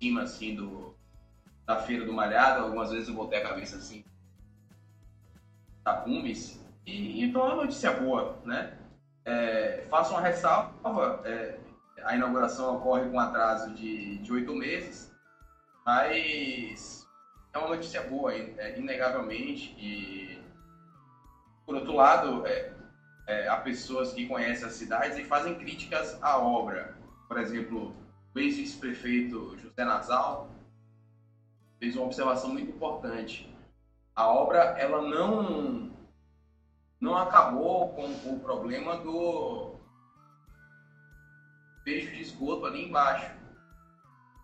em 0.00 0.08
cima 0.08 0.22
assim 0.22 0.54
do, 0.54 0.94
da 1.66 1.76
Feira 1.76 2.04
do 2.04 2.12
Malhado, 2.12 2.62
algumas 2.62 2.90
vezes 2.90 3.08
eu 3.08 3.14
botei 3.14 3.38
a 3.38 3.48
cabeça 3.48 3.76
assim, 3.76 4.04
tapumes, 5.82 6.62
e 6.88 7.24
então 7.24 7.42
é 7.42 7.52
uma 7.52 7.64
notícia 7.64 7.92
boa, 7.92 8.38
né? 8.44 8.78
É, 9.24 9.84
faço 9.90 10.12
uma 10.12 10.22
ressalva, 10.22 11.20
é, 11.24 11.58
a 12.04 12.14
inauguração 12.14 12.76
ocorre 12.76 13.08
com 13.10 13.20
atraso 13.20 13.74
de 13.74 14.32
oito 14.32 14.54
meses, 14.54 15.12
mas 15.84 17.06
é 17.52 17.58
uma 17.58 17.68
notícia 17.68 18.02
boa, 18.02 18.32
é, 18.34 18.78
inegavelmente, 18.78 19.74
e 19.78 20.42
por 21.66 21.74
outro 21.74 21.94
lado, 21.94 22.46
é, 22.46 22.72
é, 23.26 23.48
há 23.48 23.58
pessoas 23.58 24.14
que 24.14 24.26
conhecem 24.26 24.66
as 24.66 24.72
cidades 24.72 25.18
e 25.18 25.24
fazem 25.24 25.54
críticas 25.54 26.18
à 26.22 26.38
obra. 26.38 26.96
Por 27.28 27.38
exemplo, 27.38 27.94
o 28.34 28.38
ex-vice-prefeito 28.38 29.58
José 29.58 29.84
Nasal 29.84 30.50
fez 31.78 31.94
uma 31.94 32.06
observação 32.06 32.48
muito 32.48 32.70
importante. 32.70 33.54
A 34.16 34.26
obra 34.28 34.78
ela 34.78 35.02
não 35.02 35.90
não 37.00 37.16
acabou 37.16 37.90
com 37.90 38.06
o 38.30 38.40
problema 38.40 38.96
do 38.96 39.76
peixe 41.84 42.10
de 42.10 42.22
esgoto 42.22 42.66
ali 42.66 42.88
embaixo. 42.88 43.30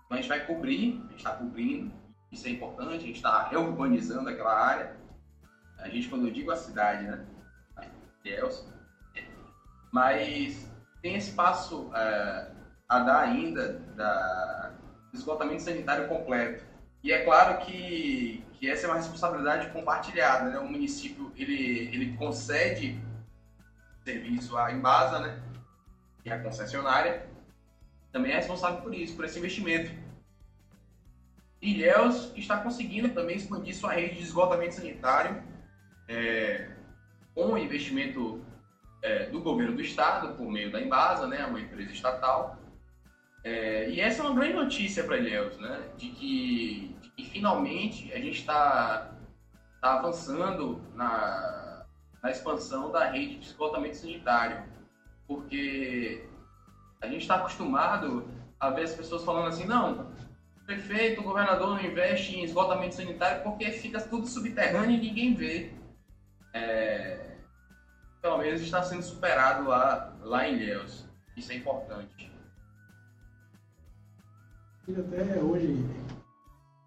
Então 0.07 0.17
a 0.19 0.21
gente 0.21 0.29
vai 0.29 0.47
cobrir, 0.47 1.03
a 1.07 1.11
gente 1.11 1.17
está 1.17 1.33
cobrindo, 1.33 1.93
isso 2.31 2.47
é 2.47 2.51
importante, 2.51 2.97
a 2.97 3.07
gente 3.07 3.17
está 3.17 3.49
reurbanizando 3.49 4.29
aquela 4.29 4.55
área. 4.55 4.97
A 5.79 5.89
gente, 5.89 6.09
quando 6.09 6.27
eu 6.27 6.33
digo 6.33 6.51
a 6.51 6.57
cidade, 6.57 7.05
né? 7.05 7.27
Elson, 8.25 8.73
mas 9.93 10.67
tem 11.03 11.17
espaço 11.17 11.91
é, 11.95 12.51
a 12.89 12.99
dar 13.01 13.21
ainda 13.21 13.75
da 13.95 14.73
esgotamento 15.13 15.63
sanitário 15.63 16.09
completo. 16.09 16.65
E 17.03 17.13
é 17.13 17.23
claro 17.23 17.65
que, 17.65 18.43
que 18.65 18.71
essa 18.71 18.87
é 18.87 18.89
uma 18.89 18.97
responsabilidade 18.97 19.69
compartilhada, 19.69 20.49
né? 20.49 20.59
O 20.59 20.67
município, 20.67 21.31
ele, 21.37 21.91
ele 21.93 22.17
concede 22.17 22.99
serviço 24.03 24.57
à 24.57 24.73
Embasa, 24.73 25.19
né? 25.19 25.43
E 26.25 26.33
a 26.33 26.43
concessionária 26.43 27.29
também 28.11 28.33
é 28.33 28.37
responsável 28.37 28.81
por 28.81 28.95
isso, 28.95 29.15
por 29.15 29.27
esse 29.27 29.39
investimento. 29.39 29.93
Ilhéus 31.61 32.33
está 32.37 32.57
conseguindo 32.59 33.11
também 33.11 33.37
expandir 33.37 33.77
sua 33.77 33.93
rede 33.93 34.17
de 34.17 34.23
esgotamento 34.23 34.77
sanitário 34.77 35.43
é, 36.09 36.71
com 37.35 37.53
o 37.53 37.59
investimento 37.59 38.43
é, 39.03 39.27
do 39.27 39.43
governo 39.43 39.77
do 39.77 39.83
estado, 39.83 40.35
por 40.37 40.51
meio 40.51 40.73
da 40.73 40.81
Embasa, 40.81 41.27
né, 41.27 41.45
uma 41.45 41.61
empresa 41.61 41.93
estatal. 41.93 42.59
É, 43.43 43.91
e 43.91 44.01
essa 44.01 44.23
é 44.23 44.27
uma 44.27 44.35
grande 44.35 44.55
notícia 44.55 45.05
para 45.05 45.19
Ilhéus, 45.19 45.59
né, 45.59 45.91
de 45.99 46.09
que 46.09 46.94
e 47.17 47.25
finalmente 47.25 48.13
a 48.13 48.19
gente 48.19 48.41
está 48.41 49.13
tá 49.81 49.99
avançando 49.99 50.81
na, 50.95 51.85
na 52.23 52.31
expansão 52.31 52.91
da 52.91 53.11
rede 53.11 53.39
de 53.39 53.47
esgotamento 53.47 53.97
sanitário, 53.97 54.65
porque 55.27 56.27
a 57.01 57.07
gente 57.07 57.23
está 57.23 57.37
acostumado 57.37 58.29
a 58.59 58.71
ver 58.71 58.83
as 58.83 58.95
pessoas 58.95 59.25
falando 59.25 59.49
assim, 59.49 59.67
não, 59.67 60.13
prefeito, 60.65 61.21
o 61.21 61.25
governador 61.25 61.69
não 61.69 61.81
investe 61.81 62.37
em 62.37 62.45
esgotamento 62.45 62.95
sanitário 62.95 63.43
porque 63.43 63.71
fica 63.71 64.01
tudo 64.01 64.27
subterrâneo 64.27 64.97
e 64.97 65.01
ninguém 65.01 65.35
vê. 65.35 65.73
É, 66.53 67.35
pelo 68.23 68.39
menos 68.39 68.63
está 68.63 68.83
sendo 68.83 69.03
superado 69.03 69.69
lá, 69.69 70.17
lá 70.23 70.49
em 70.49 70.55
Ilhéus. 70.55 71.05
Isso 71.37 71.53
é 71.53 71.57
importante. 71.57 72.33
Até 74.89 75.41
hoje, 75.41 75.85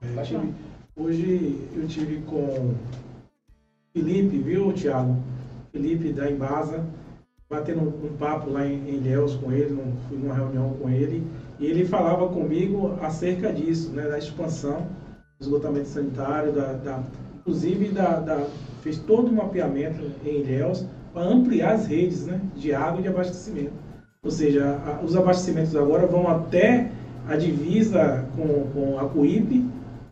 é, 0.02 0.22
tive, 0.22 0.54
hoje 0.96 1.58
eu 1.76 1.88
tive 1.88 2.22
com 2.22 2.74
Felipe, 3.94 4.38
viu, 4.38 4.72
Thiago? 4.74 5.18
Felipe 5.72 6.14
da 6.14 6.30
Embasa, 6.30 6.86
batendo 7.50 7.82
um, 7.82 8.16
papo 8.18 8.50
lá 8.50 8.66
em, 8.66 8.90
em 8.90 8.96
Ilhéus 8.96 9.36
com 9.36 9.52
ele, 9.52 9.74
num, 9.74 9.94
fui 10.08 10.18
numa 10.18 10.36
reunião 10.36 10.74
com 10.82 10.90
ele, 10.90 11.26
e 11.60 11.66
ele 11.66 11.86
falava 11.86 12.28
comigo 12.28 12.96
acerca 13.02 13.52
disso, 13.52 13.92
né, 13.92 14.04
da 14.04 14.18
expansão 14.18 14.88
do 15.40 15.44
esgotamento 15.44 15.88
sanitário, 15.88 16.52
da, 16.52 16.74
da 16.74 17.04
inclusive 17.40 17.90
da, 17.90 18.20
da, 18.20 18.48
fez 18.82 19.00
todo 19.00 19.30
um 19.32 19.36
mapeamento 19.36 20.04
em 20.26 20.42
Ilhéus 20.42 20.86
para 21.14 21.24
ampliar 21.24 21.74
as 21.74 21.88
redes 21.88 22.26
né, 22.26 22.40
de 22.56 22.74
água 22.74 23.00
e 23.00 23.04
de 23.04 23.10
abastecimento. 23.10 23.74
Ou 24.24 24.30
seja, 24.30 24.80
a, 24.86 25.04
os 25.04 25.16
abastecimentos 25.16 25.76
agora 25.76 26.06
vão 26.06 26.28
até 26.28 26.92
a 27.28 27.36
divisa 27.36 28.26
com, 28.36 28.70
com 28.74 29.00
a 29.00 29.08
Cuípe 29.08 29.66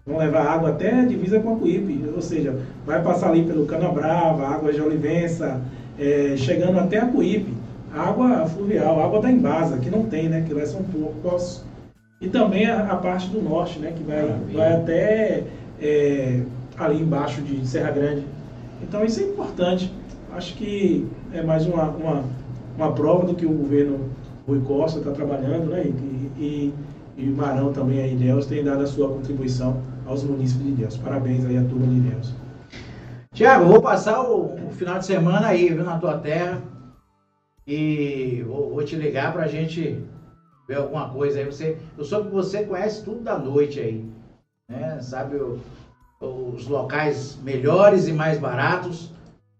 Vão 0.05 0.19
levar 0.19 0.45
água 0.45 0.69
até 0.69 0.99
a 0.99 1.05
divisa 1.05 1.39
com 1.39 1.53
a 1.53 1.55
Cuípe, 1.55 2.05
ou 2.13 2.21
seja, 2.21 2.55
vai 2.85 3.01
passar 3.01 3.29
ali 3.29 3.43
pelo 3.43 3.65
Canabrava, 3.65 4.47
água 4.47 4.71
de 4.71 4.79
Olivença, 4.79 5.59
é, 5.97 6.35
chegando 6.37 6.77
até 6.77 6.99
a 6.99 7.07
Cuípe. 7.07 7.53
Água 7.91 8.45
fluvial, 8.45 9.01
água 9.01 9.21
da 9.21 9.31
Embasa, 9.31 9.77
que 9.77 9.89
não 9.89 10.03
tem, 10.03 10.27
né? 10.29 10.43
Que 10.45 10.53
lá 10.53 10.65
são 10.65 10.83
poucos. 10.83 11.63
E 12.21 12.27
também 12.27 12.67
a, 12.67 12.91
a, 12.91 12.97
parte 12.97 13.29
do 13.29 13.41
norte, 13.41 13.79
né? 13.79 13.93
Que 13.95 14.03
vai, 14.03 14.21
vai 14.53 14.73
até 14.73 15.43
é, 15.81 16.41
ali 16.77 17.01
embaixo 17.01 17.41
de 17.41 17.65
Serra 17.65 17.91
Grande. 17.91 18.23
Então 18.83 19.03
isso 19.03 19.21
é 19.21 19.23
importante. 19.23 19.91
acho 20.33 20.55
que 20.55 21.07
é 21.33 21.41
mais 21.41 21.65
uma, 21.65 21.89
uma, 21.89 22.23
uma 22.77 22.91
prova 22.91 23.25
do 23.25 23.33
que 23.33 23.45
o 23.45 23.51
governo 23.51 24.09
Rui 24.47 24.61
Costa 24.61 24.99
está 24.99 25.11
trabalhando, 25.11 25.71
né? 25.71 25.85
E, 25.85 26.43
e, 26.43 26.73
e 27.17 27.29
o 27.29 27.35
Marão 27.35 27.71
também 27.71 28.01
aí, 28.01 28.15
Deus, 28.15 28.45
tem 28.45 28.63
dado 28.63 28.83
a 28.83 28.87
sua 28.87 29.07
contribuição 29.07 29.81
aos 30.05 30.23
municípios 30.23 30.67
de 30.67 30.71
Deus. 30.73 30.97
Parabéns 30.97 31.45
aí 31.45 31.57
à 31.57 31.63
turma 31.63 31.87
de 31.87 31.99
Deus. 32.01 32.33
Tiago, 33.33 33.65
vou 33.65 33.81
passar 33.81 34.21
o, 34.21 34.55
o, 34.67 34.71
final 34.71 34.99
de 34.99 35.05
semana 35.05 35.47
aí, 35.47 35.69
viu, 35.69 35.83
na 35.83 35.97
tua 35.97 36.17
terra. 36.17 36.61
E 37.65 38.43
vou, 38.47 38.69
vou 38.69 38.83
te 38.83 38.95
ligar 38.95 39.31
pra 39.31 39.47
gente 39.47 40.03
ver 40.67 40.75
alguma 40.75 41.09
coisa 41.09 41.39
aí. 41.39 41.45
Você, 41.45 41.77
eu 41.97 42.03
soube 42.03 42.29
que 42.29 42.35
você 42.35 42.65
conhece 42.65 43.03
tudo 43.03 43.21
da 43.21 43.37
noite 43.37 43.79
aí. 43.79 44.05
Né? 44.69 44.99
Sabe 45.01 45.37
o, 45.37 45.59
os 46.21 46.67
locais 46.67 47.37
melhores 47.41 48.07
e 48.07 48.13
mais 48.13 48.37
baratos 48.37 49.11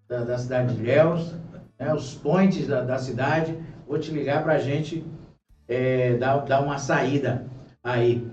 da, 0.09 0.23
da 0.23 0.37
cidade 0.37 0.75
de 0.75 0.81
Ilhéus, 0.81 1.33
né? 1.79 1.93
os 1.93 2.15
points 2.15 2.67
da, 2.67 2.81
da 2.81 2.97
cidade. 2.97 3.57
Vou 3.87 3.97
te 3.97 4.11
ligar 4.11 4.43
pra 4.43 4.57
gente 4.57 5.05
é, 5.67 6.13
dar, 6.13 6.37
dar 6.39 6.61
uma 6.61 6.77
saída 6.77 7.45
aí. 7.83 8.25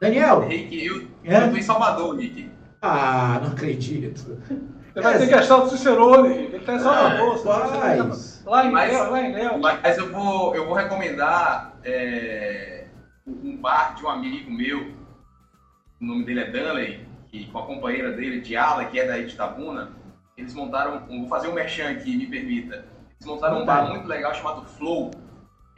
Daniel! 0.00 0.40
Rick, 0.40 0.84
eu, 0.84 1.06
é? 1.24 1.44
eu 1.44 1.50
tô 1.50 1.56
em 1.56 1.62
Salvador, 1.62 2.16
Rick. 2.16 2.50
Ah, 2.80 3.40
não 3.42 3.52
acredito. 3.52 4.38
Você 4.92 5.00
vai 5.00 5.18
ter 5.18 5.28
que 5.28 5.34
achar 5.34 5.58
o 5.58 5.68
Cicerone, 5.68 6.34
ele 6.34 6.58
tá 6.60 6.74
em 6.74 6.78
Salvador. 6.78 7.42
Ah, 7.46 8.50
lá 8.50 8.66
em 8.66 8.70
mas, 8.70 8.92
Léo, 8.92 9.10
lá 9.10 9.22
em 9.22 9.32
Léo. 9.32 9.60
Mas 9.60 9.98
eu 9.98 10.10
vou, 10.10 10.54
eu 10.54 10.66
vou 10.66 10.74
recomendar 10.74 11.78
é, 11.84 12.86
um 13.26 13.56
bar 13.56 13.94
de 13.94 14.04
um 14.04 14.08
amigo 14.08 14.50
meu, 14.50 14.80
o 16.00 16.04
nome 16.04 16.24
dele 16.24 16.40
é 16.40 16.50
Danley, 16.50 17.06
e 17.32 17.44
com 17.44 17.58
a 17.58 17.66
companheira 17.66 18.10
dele, 18.12 18.40
Diala, 18.40 18.86
que 18.86 18.98
é 18.98 19.06
daí 19.06 19.26
de 19.26 19.34
Itabuna, 19.34 19.90
eles 20.36 20.54
montaram, 20.54 21.06
vou 21.06 21.28
fazer 21.28 21.48
um 21.48 21.52
merchan 21.52 21.90
aqui, 21.90 22.16
me 22.16 22.26
permita. 22.26 22.84
Eles 23.20 23.26
montaram 23.26 23.62
um 23.62 23.66
bar 23.66 23.88
muito 23.88 24.08
legal 24.08 24.34
chamado 24.34 24.64
Flow. 24.64 25.10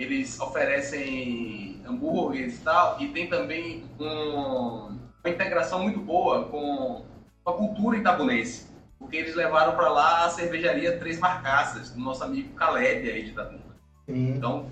Eles 0.03 0.41
oferecem 0.41 1.81
hambúrgueres 1.87 2.59
e 2.59 2.65
tal, 2.65 3.01
e 3.01 3.09
tem 3.09 3.29
também 3.29 3.85
um, 4.01 4.99
uma 5.25 5.31
integração 5.31 5.81
muito 5.81 6.01
boa 6.01 6.45
com 6.47 7.05
a 7.47 7.53
cultura 7.53 7.97
itabunense. 7.97 8.67
Porque 8.99 9.17
eles 9.17 9.37
levaram 9.37 9.77
para 9.77 9.89
lá 9.89 10.25
a 10.25 10.31
cervejaria 10.31 10.99
Três 10.99 11.21
Marcaças, 11.21 11.91
do 11.91 12.01
nosso 12.01 12.25
amigo 12.25 12.53
Caleb 12.55 13.09
aí 13.09 13.23
de 13.23 13.31
Itabuna. 13.31 13.61
Então, 14.09 14.67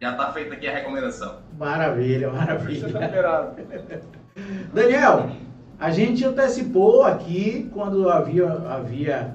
já 0.00 0.12
está 0.12 0.30
feita 0.32 0.52
aqui 0.52 0.68
a 0.68 0.74
recomendação. 0.74 1.38
Maravilha, 1.58 2.30
maravilha. 2.30 2.92
Tá 2.92 3.54
Daniel, 4.74 5.30
a 5.80 5.90
gente 5.90 6.26
antecipou 6.26 7.04
aqui 7.04 7.70
quando 7.72 8.10
havia, 8.10 8.52
havia 8.52 9.34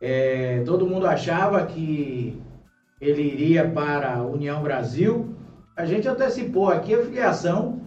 é, 0.00 0.62
todo 0.64 0.86
mundo 0.86 1.06
achava 1.06 1.64
que 1.66 2.42
ele 3.06 3.22
iria 3.22 3.70
para 3.70 4.14
a 4.14 4.22
União 4.22 4.62
Brasil. 4.62 5.34
A 5.76 5.84
gente 5.84 6.08
antecipou 6.08 6.70
aqui 6.70 6.94
a 6.94 7.02
filiação, 7.02 7.80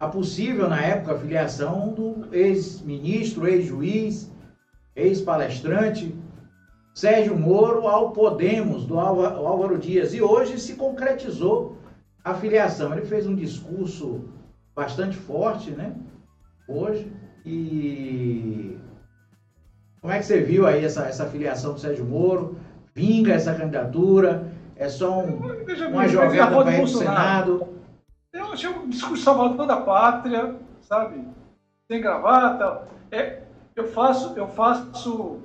a 0.00 0.08
possível 0.08 0.68
na 0.68 0.82
época 0.82 1.14
a 1.14 1.18
filiação 1.18 1.92
do 1.92 2.34
ex-ministro, 2.34 3.46
ex-juiz, 3.46 4.30
ex-palestrante 4.96 6.14
Sérgio 6.94 7.36
Moro 7.38 7.86
ao 7.86 8.12
Podemos 8.12 8.84
do 8.84 8.98
Álvaro 8.98 9.78
Dias. 9.78 10.12
E 10.12 10.20
hoje 10.20 10.58
se 10.58 10.74
concretizou 10.74 11.76
a 12.22 12.34
filiação. 12.34 12.92
Ele 12.92 13.06
fez 13.06 13.26
um 13.26 13.34
discurso 13.34 14.28
bastante 14.74 15.16
forte, 15.16 15.70
né? 15.70 15.94
Hoje. 16.68 17.10
E 17.44 18.78
como 20.00 20.12
é 20.12 20.18
que 20.18 20.26
você 20.26 20.40
viu 20.40 20.66
aí 20.66 20.84
essa, 20.84 21.06
essa 21.06 21.26
filiação 21.26 21.74
do 21.74 21.80
Sérgio 21.80 22.04
Moro? 22.04 22.56
Vinga 22.94 23.34
essa 23.34 23.54
candidatura? 23.54 24.52
É 24.76 24.88
só 24.88 25.20
um, 25.20 25.36
uma 25.90 26.08
jogada 26.08 26.62
para 26.62 26.78
ir 26.78 26.88
Senado? 26.88 27.68
Eu 28.32 28.52
achei 28.52 28.68
um 28.68 28.88
discurso 28.88 29.22
salvador 29.22 29.66
da 29.66 29.80
pátria, 29.80 30.56
sabe? 30.80 31.24
Sem 31.90 32.00
gravata. 32.00 32.88
É, 33.10 33.42
eu 33.76 33.86
faço, 33.88 34.36
eu 34.36 34.48
faço 34.48 35.40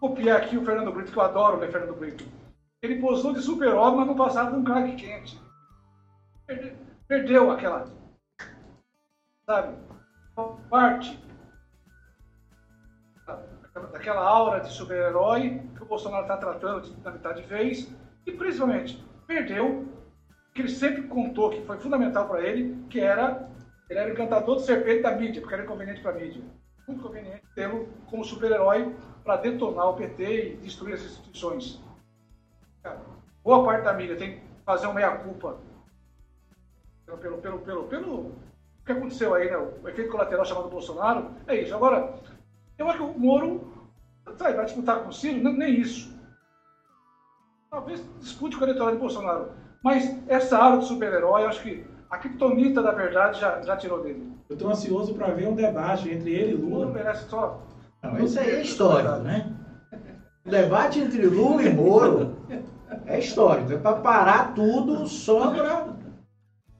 copiar 0.00 0.38
aqui 0.38 0.56
o 0.56 0.64
Fernando 0.64 0.92
Brito, 0.92 1.12
que 1.12 1.18
eu 1.18 1.22
adoro 1.22 1.56
o 1.58 1.60
Fernando 1.60 1.98
Brito. 1.98 2.24
Ele 2.82 3.00
posou 3.00 3.32
de 3.32 3.40
super-homem, 3.40 4.00
mas 4.00 4.06
no 4.08 4.16
passado 4.16 4.56
um 4.56 4.64
craque 4.64 4.96
quente. 4.96 5.40
Perdeu, 6.46 6.72
perdeu 7.06 7.50
aquela, 7.50 7.84
sabe, 9.46 9.76
parte 10.68 11.18
daquela 13.74 14.20
aura 14.20 14.60
de 14.60 14.72
super-herói 14.72 15.62
que 15.74 15.82
o 15.82 15.86
Bolsonaro 15.86 16.22
está 16.22 16.36
tratando 16.36 16.82
de 16.82 17.10
metade 17.10 17.42
vez 17.42 17.90
e 18.26 18.32
principalmente 18.32 19.02
perdeu 19.26 19.86
que 20.54 20.60
ele 20.60 20.68
sempre 20.68 21.02
contou 21.02 21.50
que 21.50 21.62
foi 21.62 21.78
fundamental 21.78 22.28
para 22.28 22.42
ele, 22.42 22.84
que 22.90 23.00
era 23.00 23.48
ele 23.88 23.98
era 23.98 24.08
o 24.08 24.12
encantador 24.12 24.54
do 24.56 24.60
serpente 24.62 25.02
da 25.02 25.12
mídia, 25.12 25.40
porque 25.40 25.54
era 25.54 25.64
inconveniente 25.64 26.00
para 26.00 26.12
a 26.12 26.14
mídia. 26.14 26.42
Muito 26.88 27.02
conveniente 27.02 27.42
tê-lo 27.54 27.88
como 28.06 28.24
super-herói 28.24 28.94
para 29.22 29.36
detonar 29.36 29.90
o 29.90 29.94
PT 29.94 30.54
e 30.54 30.56
destruir 30.56 30.94
as 30.94 31.02
instituições. 31.02 31.80
Boa 33.44 33.64
parte 33.64 33.84
da 33.84 33.92
mídia 33.92 34.16
tem 34.16 34.36
que 34.36 34.42
fazer 34.64 34.86
uma 34.86 34.94
meia-culpa 34.94 35.58
pelo, 37.04 37.18
pelo, 37.18 37.38
pelo, 37.38 37.58
pelo, 37.58 37.84
pelo 37.84 38.32
que 38.84 38.92
aconteceu 38.92 39.34
aí, 39.34 39.50
né? 39.50 39.56
o 39.56 39.88
efeito 39.88 40.10
colateral 40.10 40.44
chamado 40.44 40.68
Bolsonaro. 40.68 41.30
É 41.46 41.56
isso. 41.56 41.74
Agora, 41.74 42.14
eu 42.78 42.88
acho 42.88 42.98
que 42.98 43.04
o 43.04 43.18
Moro 43.18 43.72
sabe, 44.36 44.54
vai 44.54 44.64
disputar 44.64 45.00
com 45.00 45.08
o 45.08 45.12
Ciro, 45.12 45.42
nem, 45.42 45.56
nem 45.56 45.80
isso. 45.80 46.12
Talvez 47.70 48.04
dispute 48.20 48.56
com 48.56 48.62
o 48.62 48.64
eleitorado 48.66 48.96
de 48.96 49.00
Bolsonaro. 49.00 49.52
Mas 49.82 50.16
essa 50.28 50.58
aura 50.58 50.76
do 50.76 50.84
super-herói, 50.84 51.42
eu 51.42 51.48
acho 51.48 51.62
que 51.62 51.84
a 52.10 52.18
criptonita 52.18 52.82
da 52.82 52.92
verdade 52.92 53.40
já, 53.40 53.60
já 53.62 53.76
tirou 53.76 54.02
dele. 54.02 54.32
Eu 54.48 54.54
estou 54.54 54.70
ansioso 54.70 55.14
para 55.14 55.32
ver 55.32 55.48
um 55.48 55.54
debate 55.54 56.10
entre 56.10 56.30
ele 56.30 56.52
e 56.52 56.54
Lula. 56.54 56.84
Lula 56.84 56.92
merece 56.92 57.28
só 57.28 57.62
não, 58.02 58.18
isso 58.18 58.38
aí 58.40 58.50
é 58.50 58.62
histórico, 58.62 59.18
né? 59.18 59.54
O 60.44 60.50
debate 60.50 60.98
entre 60.98 61.24
Lula 61.24 61.62
e 61.62 61.72
Moro 61.72 62.36
é 63.06 63.18
histórico. 63.20 63.72
É 63.72 63.78
para 63.78 64.00
parar 64.00 64.54
tudo 64.54 65.06
só 65.06 65.52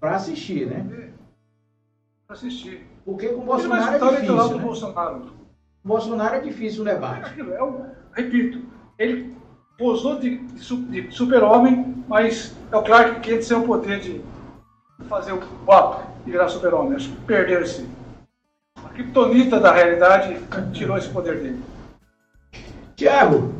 para 0.00 0.16
assistir, 0.16 0.66
né? 0.66 1.12
Para 2.26 2.34
assistir. 2.34 2.88
Porque 3.04 3.28
com 3.28 3.42
o 3.42 3.44
Bolsonaro 3.44 3.94
é 3.94 3.98
difícil. 3.98 4.56
Né? 4.56 4.64
Bolsonaro. 4.64 5.41
Bolsonaro 5.84 6.36
é 6.36 6.40
difícil 6.40 6.82
o 6.82 6.84
debate. 6.84 7.40
É 7.40 7.62
um, 7.62 7.86
repito, 8.14 8.60
ele 8.98 9.34
posou 9.76 10.18
de, 10.18 10.38
de 10.38 11.10
super-homem, 11.10 12.04
mas 12.06 12.54
é 12.70 12.76
o 12.76 12.82
Clark 12.82 13.20
Kent 13.20 13.42
sem 13.42 13.56
o 13.56 13.62
poder 13.62 14.00
de 14.00 14.20
fazer 15.08 15.32
o 15.32 15.40
pop 15.66 16.04
e 16.26 16.30
virar 16.30 16.48
super-homem. 16.48 16.94
Acho 16.94 17.10
que 17.10 17.16
perdeu 17.22 17.62
esse 17.62 17.86
criptonita 18.92 19.58
da 19.58 19.72
realidade 19.72 20.38
tirou 20.72 20.96
esse 20.96 21.08
poder 21.08 21.40
dele. 21.40 21.62
Tiago, 22.94 23.52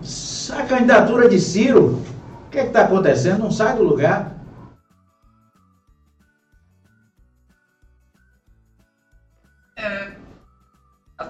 a 0.53 0.63
candidatura 0.65 1.29
de 1.29 1.41
Ciro, 1.41 2.03
o 2.47 2.51
que 2.51 2.59
é 2.59 2.67
está 2.67 2.83
acontecendo? 2.83 3.41
Não 3.41 3.51
sai 3.51 3.75
do 3.75 3.83
lugar. 3.83 4.33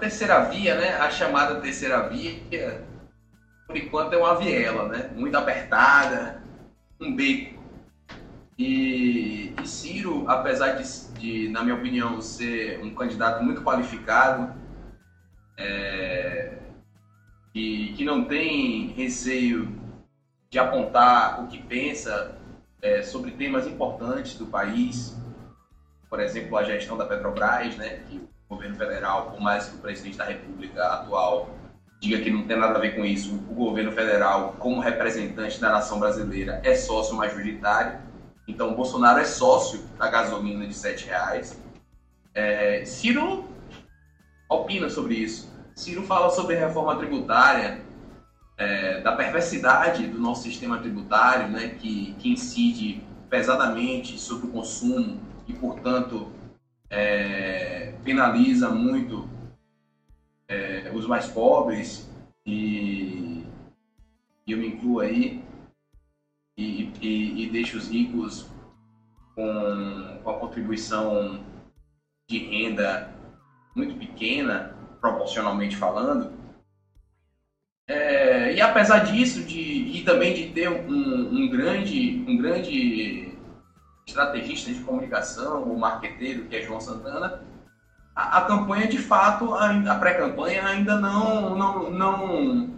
Terceira 0.02 0.40
via, 0.46 0.74
né? 0.74 0.96
A 0.96 1.08
chamada 1.10 1.60
terceira 1.60 2.08
via, 2.08 2.84
por 3.68 3.76
enquanto 3.76 4.12
é 4.14 4.18
uma 4.18 4.34
viela, 4.34 4.88
né? 4.88 5.10
Muito 5.14 5.36
apertada, 5.36 6.42
um 7.00 7.14
beco. 7.14 7.62
E, 8.58 9.54
e 9.62 9.66
Ciro, 9.66 10.28
apesar 10.28 10.72
de 10.72 11.12
de, 11.12 11.48
na 11.50 11.62
minha 11.62 11.76
opinião, 11.76 12.20
ser 12.20 12.80
um 12.82 12.92
candidato 12.92 13.44
muito 13.44 13.62
qualificado, 13.62 14.52
é, 15.56 16.58
e 17.54 17.92
que 17.96 18.04
não 18.04 18.24
tem 18.24 18.88
receio 18.88 19.72
de 20.50 20.58
apontar 20.58 21.44
o 21.44 21.46
que 21.46 21.62
pensa 21.62 22.36
é, 22.82 23.02
sobre 23.02 23.30
temas 23.30 23.68
importantes 23.68 24.34
do 24.34 24.46
país, 24.46 25.16
por 26.10 26.18
exemplo, 26.18 26.56
a 26.56 26.64
gestão 26.64 26.96
da 26.96 27.06
Petrobras, 27.06 27.76
né, 27.76 28.00
que 28.08 28.20
governo 28.54 28.76
federal, 28.76 29.30
por 29.30 29.40
mais 29.40 29.66
que 29.66 29.76
o 29.76 29.78
presidente 29.78 30.16
da 30.16 30.24
República 30.24 30.84
atual 30.86 31.50
diga 32.00 32.20
que 32.20 32.30
não 32.30 32.46
tem 32.46 32.58
nada 32.58 32.78
a 32.78 32.80
ver 32.80 32.96
com 32.96 33.04
isso, 33.04 33.34
o 33.48 33.54
governo 33.54 33.92
federal, 33.92 34.56
como 34.58 34.80
representante 34.80 35.60
da 35.60 35.70
nação 35.70 36.00
brasileira, 36.00 36.60
é 36.64 36.74
sócio 36.74 37.14
majoritário 37.14 38.12
então, 38.46 38.74
Bolsonaro 38.74 39.20
é 39.20 39.24
sócio 39.24 39.80
da 39.98 40.08
gasolina 40.08 40.66
de 40.66 40.74
R$ 40.74 40.96
reais. 41.06 41.60
É, 42.34 42.84
Ciro 42.84 43.48
opina 44.48 44.90
sobre 44.90 45.14
isso. 45.14 45.50
Ciro 45.74 46.02
fala 46.02 46.30
sobre 46.30 46.56
reforma 46.56 46.96
tributária, 46.96 47.80
é, 48.58 49.00
da 49.00 49.12
perversidade 49.12 50.06
do 50.06 50.18
nosso 50.18 50.42
sistema 50.42 50.78
tributário, 50.78 51.48
né, 51.48 51.68
que, 51.68 52.14
que 52.18 52.30
incide 52.30 53.02
pesadamente 53.30 54.18
sobre 54.18 54.46
o 54.46 54.50
consumo 54.50 55.20
e, 55.48 55.52
portanto, 55.54 56.30
é, 56.92 57.94
penaliza 58.04 58.68
muito 58.68 59.26
é, 60.46 60.92
os 60.94 61.06
mais 61.06 61.26
pobres 61.26 62.08
e 62.46 63.44
eu 64.46 64.58
me 64.58 64.68
incluo 64.68 65.00
aí, 65.00 65.42
e, 66.58 66.92
e, 67.00 67.44
e 67.44 67.50
deixo 67.50 67.78
os 67.78 67.88
ricos 67.88 68.46
com, 69.34 70.20
com 70.22 70.30
a 70.30 70.38
contribuição 70.38 71.42
de 72.28 72.38
renda 72.38 73.10
muito 73.74 73.94
pequena, 73.96 74.76
proporcionalmente 75.00 75.76
falando. 75.76 76.30
É, 77.88 78.54
e 78.54 78.60
apesar 78.60 79.00
disso, 79.00 79.42
de, 79.44 79.60
e 79.60 80.04
também 80.04 80.34
de 80.34 80.50
ter 80.50 80.68
um, 80.68 80.90
um, 80.90 81.48
grande, 81.48 82.22
um 82.28 82.36
grande 82.36 83.31
estrategista 84.06 84.72
de 84.72 84.80
comunicação, 84.80 85.62
o 85.62 85.78
marqueteiro, 85.78 86.46
que 86.46 86.56
é 86.56 86.62
João 86.62 86.80
Santana, 86.80 87.40
a, 88.14 88.38
a 88.38 88.40
campanha 88.42 88.86
de 88.86 88.98
fato, 88.98 89.54
a, 89.54 89.70
a 89.70 89.98
pré-campanha 89.98 90.66
ainda 90.66 90.98
não, 90.98 91.56
não, 91.56 91.90
não, 91.90 92.70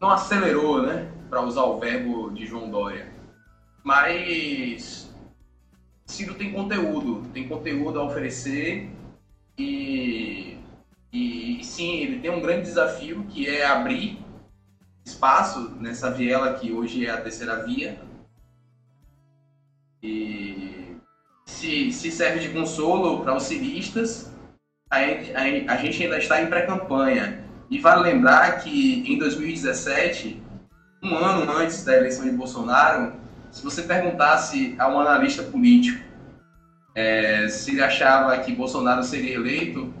não 0.00 0.10
acelerou, 0.10 0.82
né? 0.82 1.10
Para 1.30 1.42
usar 1.42 1.62
o 1.62 1.78
verbo 1.78 2.30
de 2.30 2.46
João 2.46 2.70
Dória. 2.70 3.12
Mas 3.82 5.12
Ciro 6.06 6.34
tem 6.34 6.52
conteúdo, 6.52 7.26
tem 7.32 7.48
conteúdo 7.48 7.98
a 7.98 8.04
oferecer 8.04 8.90
e, 9.56 10.58
e, 11.12 11.64
sim, 11.64 12.00
ele 12.00 12.20
tem 12.20 12.30
um 12.30 12.40
grande 12.40 12.62
desafio 12.62 13.24
que 13.24 13.48
é 13.48 13.64
abrir 13.64 14.18
espaço 15.04 15.70
nessa 15.80 16.10
viela 16.10 16.54
que 16.54 16.72
hoje 16.72 17.06
é 17.06 17.10
a 17.10 17.20
terceira 17.20 17.64
via. 17.64 17.98
E 20.02 20.96
se, 21.46 21.92
se 21.92 22.10
serve 22.10 22.40
de 22.40 22.48
consolo 22.48 23.20
para 23.22 23.36
os 23.36 23.44
civistas, 23.44 24.32
a, 24.90 24.96
a, 24.98 25.74
a 25.74 25.76
gente 25.76 26.02
ainda 26.02 26.18
está 26.18 26.42
em 26.42 26.46
pré-campanha. 26.46 27.44
E 27.70 27.78
vale 27.78 28.02
lembrar 28.02 28.62
que 28.62 29.04
em 29.06 29.18
2017, 29.18 30.42
um 31.02 31.14
ano 31.14 31.50
antes 31.52 31.84
da 31.84 31.96
eleição 31.96 32.24
de 32.24 32.32
Bolsonaro, 32.32 33.14
se 33.50 33.62
você 33.62 33.82
perguntasse 33.82 34.74
a 34.78 34.88
um 34.88 34.98
analista 34.98 35.42
político 35.42 36.12
é, 36.94 37.48
se 37.48 37.72
ele 37.72 37.82
achava 37.82 38.38
que 38.38 38.54
Bolsonaro 38.54 39.02
seria 39.02 39.34
eleito, 39.34 39.92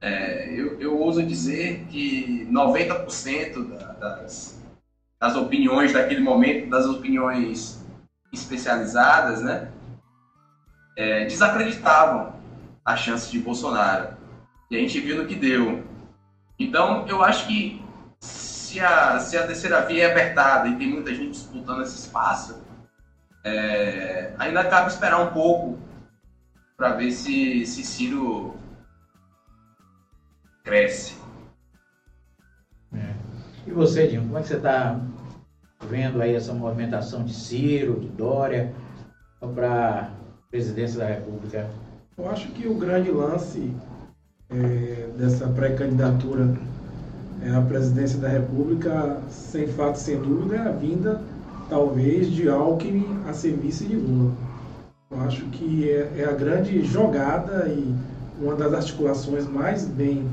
é, 0.00 0.52
eu, 0.52 0.78
eu 0.78 0.98
ouso 0.98 1.22
dizer 1.22 1.86
que 1.90 2.46
90% 2.50 3.68
da, 3.68 3.92
das, 3.92 4.62
das 5.18 5.36
opiniões 5.36 5.92
daquele 5.92 6.20
momento, 6.20 6.68
das 6.68 6.86
opiniões 6.86 7.84
especializadas, 8.36 9.42
né, 9.42 9.70
é, 10.96 11.24
desacreditavam 11.24 12.34
a 12.84 12.96
chance 12.96 13.30
de 13.30 13.38
Bolsonaro. 13.38 14.16
E 14.70 14.76
a 14.76 14.80
gente 14.80 15.00
viu 15.00 15.16
no 15.16 15.26
que 15.26 15.34
deu. 15.34 15.84
Então, 16.58 17.06
eu 17.06 17.22
acho 17.22 17.46
que 17.46 17.84
se 18.20 18.80
a, 18.80 19.18
se 19.18 19.36
a 19.36 19.46
terceira 19.46 19.84
via 19.84 20.04
é 20.04 20.10
apertada 20.10 20.68
e 20.68 20.76
tem 20.76 20.88
muita 20.88 21.14
gente 21.14 21.30
disputando 21.30 21.82
esse 21.82 21.96
espaço, 21.96 22.62
é, 23.44 24.34
ainda 24.38 24.64
cabe 24.64 24.90
esperar 24.90 25.20
um 25.20 25.32
pouco 25.32 25.78
para 26.76 26.92
ver 26.92 27.12
se, 27.12 27.64
se 27.66 27.84
Ciro 27.84 28.56
cresce. 30.64 31.16
É. 32.92 33.14
E 33.66 33.70
você, 33.70 34.08
Dinho, 34.08 34.22
como 34.22 34.38
é 34.38 34.42
que 34.42 34.48
você 34.48 34.56
está 34.56 35.00
vendo 35.88 36.20
aí 36.20 36.34
essa 36.34 36.52
movimentação 36.52 37.24
de 37.24 37.32
Ciro, 37.32 38.00
de 38.00 38.08
Dória, 38.08 38.72
para 39.54 40.00
a 40.00 40.50
presidência 40.50 40.98
da 40.98 41.06
República? 41.06 41.68
Eu 42.16 42.28
acho 42.30 42.48
que 42.48 42.66
o 42.66 42.74
grande 42.74 43.10
lance 43.10 43.72
é, 44.50 45.08
dessa 45.16 45.46
pré-candidatura 45.48 46.54
é 47.42 47.50
a 47.50 47.60
presidência 47.60 48.18
da 48.18 48.28
República, 48.28 49.20
sem 49.28 49.66
fato, 49.66 49.96
sem 49.96 50.18
dúvida, 50.18 50.56
é 50.56 50.68
a 50.68 50.72
vinda, 50.72 51.20
talvez, 51.68 52.30
de 52.30 52.48
Alckmin 52.48 53.20
a 53.28 53.32
serviço 53.32 53.84
de 53.84 53.96
Lula. 53.96 54.32
Eu 55.10 55.20
acho 55.20 55.44
que 55.46 55.88
é, 55.90 56.12
é 56.18 56.24
a 56.24 56.32
grande 56.32 56.84
jogada 56.84 57.68
e 57.68 57.94
uma 58.40 58.54
das 58.54 58.72
articulações 58.72 59.46
mais 59.46 59.86
bem 59.86 60.26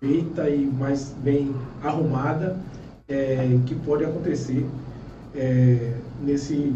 feita 0.00 0.48
e 0.48 0.66
mais 0.66 1.14
bem 1.22 1.54
arrumada 1.82 2.56
é, 3.08 3.58
que 3.66 3.74
pode 3.74 4.04
acontecer 4.04 4.66
é, 5.36 5.92
nesse, 6.24 6.72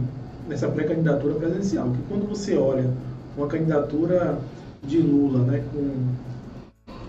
nessa 0.48 0.68
pré-candidatura 0.68 1.34
presidencial. 1.34 1.90
Que 1.90 1.98
quando 2.08 2.28
você 2.28 2.56
olha 2.56 2.90
uma 3.36 3.46
candidatura 3.46 4.38
de 4.86 4.98
Lula, 4.98 5.40
né, 5.44 5.62
com 5.72 5.90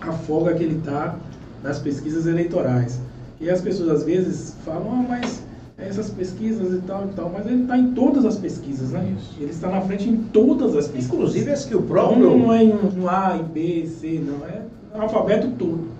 a 0.00 0.12
folga 0.12 0.54
que 0.54 0.62
ele 0.62 0.78
está 0.78 1.16
nas 1.62 1.78
pesquisas 1.78 2.26
eleitorais, 2.26 3.00
e 3.40 3.50
as 3.50 3.60
pessoas 3.60 3.90
às 3.90 4.04
vezes 4.04 4.56
falam, 4.64 4.90
ah, 4.92 5.06
mas 5.08 5.42
essas 5.76 6.10
pesquisas 6.10 6.74
e 6.74 6.80
tal 6.82 7.06
e 7.06 7.14
tal, 7.14 7.30
mas 7.30 7.46
ele 7.46 7.62
está 7.62 7.76
em 7.76 7.92
todas 7.92 8.24
as 8.24 8.36
pesquisas, 8.36 8.90
né? 8.90 9.14
Isso. 9.16 9.34
Ele 9.40 9.50
está 9.50 9.68
na 9.68 9.80
frente 9.80 10.08
em 10.08 10.16
todas 10.16 10.76
as 10.76 10.86
pesquisas. 10.86 11.12
Inclusive 11.12 11.50
as 11.50 11.64
que 11.64 11.74
o 11.74 11.82
próprio... 11.82 12.26
Então, 12.26 12.38
não 12.38 12.52
é 12.52 12.62
em 12.62 12.72
um 12.72 13.08
A, 13.08 13.36
em 13.36 13.44
B, 13.44 13.86
C, 13.86 14.20
não, 14.24 14.46
é 14.46 14.62
alfabeto 14.94 15.48
todo. 15.58 15.91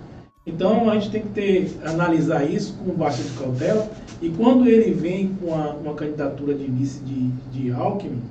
Então 0.45 0.89
a 0.89 0.95
gente 0.95 1.09
tem 1.09 1.21
que 1.21 1.29
ter, 1.29 1.77
analisar 1.85 2.43
isso 2.43 2.75
com 2.77 2.93
bastante 2.93 3.31
cautela. 3.37 3.89
E 4.21 4.29
quando 4.29 4.67
ele 4.67 4.93
vem 4.93 5.33
com 5.35 5.53
a, 5.53 5.71
uma 5.71 5.93
candidatura 5.93 6.53
de 6.53 6.65
vice 6.65 6.99
de, 6.99 7.27
de 7.51 7.71
Alckmin, 7.71 8.21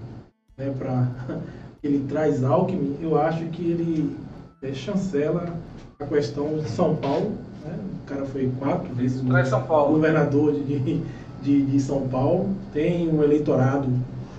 né, 0.57 0.73
para 0.79 1.09
ele 1.83 2.05
traz 2.09 2.45
Alckmin, 2.45 2.97
eu 3.01 3.19
acho 3.19 3.45
que 3.47 3.63
ele 3.63 4.17
é, 4.63 4.73
chancela 4.73 5.57
a 5.99 6.07
questão 6.07 6.59
de 6.59 6.69
São 6.69 6.97
Paulo. 6.97 7.33
Né? 7.65 7.79
O 8.03 8.07
cara 8.07 8.27
foi 8.27 8.51
quatro 8.59 8.95
vezes 8.95 9.23
governador 9.23 10.53
de, 10.53 11.01
de, 11.43 11.63
de, 11.63 11.81
São 11.81 12.09
Paulo, 12.09 12.55
tem 12.73 13.09
um 13.09 13.23
eleitorado 13.23 13.89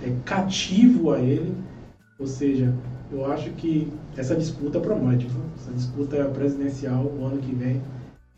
é, 0.02 0.12
cativo 0.24 1.12
a 1.12 1.18
ele, 1.18 1.54
ou 2.18 2.26
seja, 2.26 2.72
eu 3.12 3.30
acho 3.30 3.50
que 3.50 3.92
essa 4.16 4.34
disputa 4.36 4.80
promete. 4.80 5.28
Essa 5.56 5.72
disputa 5.72 6.24
presidencial 6.26 7.04
o 7.04 7.24
ano 7.24 7.38
que 7.38 7.54
vem, 7.54 7.82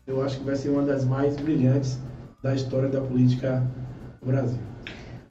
eu 0.05 0.21
acho 0.23 0.39
que 0.39 0.45
vai 0.45 0.55
ser 0.55 0.69
uma 0.69 0.83
das 0.83 1.05
mais 1.05 1.35
brilhantes 1.37 1.99
da 2.41 2.55
história 2.55 2.87
da 2.89 3.01
política 3.01 3.63
do 4.21 4.27
Brasil. 4.27 4.59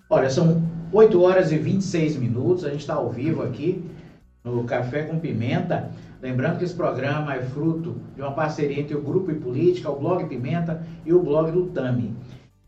Olha, 0.09 0.31
são 0.31 0.62
8 0.93 1.20
horas 1.20 1.52
e 1.52 1.59
26 1.59 2.16
minutos, 2.16 2.64
a 2.64 2.70
gente 2.70 2.81
está 2.81 2.94
ao 2.94 3.10
vivo 3.10 3.43
aqui 3.43 3.85
no 4.44 4.64
Café 4.64 5.02
com 5.02 5.18
Pimenta. 5.18 5.90
Lembrando 6.23 6.59
que 6.59 6.64
esse 6.64 6.74
programa 6.74 7.35
é 7.35 7.43
fruto 7.43 7.97
de 8.14 8.23
uma 8.23 8.32
parceria 8.32 8.81
entre 8.81 8.97
o 8.97 9.02
Grupo 9.02 9.31
e 9.31 9.35
Política, 9.35 9.90
o 9.90 9.98
Blog 9.98 10.24
Pimenta 10.27 10.82
e 11.05 11.12
o 11.12 11.23
blog 11.23 11.51
do 11.51 11.66
Tami. 11.66 12.14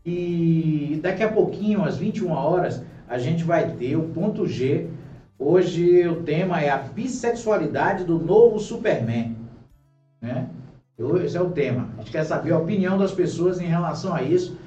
E 0.05 0.99
daqui 1.01 1.23
a 1.23 1.31
pouquinho, 1.31 1.83
às 1.83 1.97
21 1.97 2.31
horas, 2.31 2.83
a 3.07 3.17
gente 3.17 3.43
vai 3.43 3.71
ter 3.71 3.95
o 3.95 4.03
ponto 4.03 4.45
G 4.47 4.87
Hoje 5.41 6.05
o 6.05 6.21
tema 6.23 6.59
é 6.59 6.69
a 6.69 6.79
bissexualidade 6.79 8.03
do 8.03 8.19
novo 8.19 8.59
Superman. 8.59 9.37
Né? 10.21 10.49
Esse 11.23 11.37
é 11.37 11.41
o 11.41 11.51
tema. 11.51 11.87
A 11.97 12.01
gente 12.01 12.11
quer 12.11 12.25
saber 12.25 12.51
a 12.51 12.57
opinião 12.57 12.97
das 12.97 13.13
pessoas 13.13 13.61
em 13.61 13.65
relação 13.65 14.13
a 14.13 14.21
isso. 14.21 14.57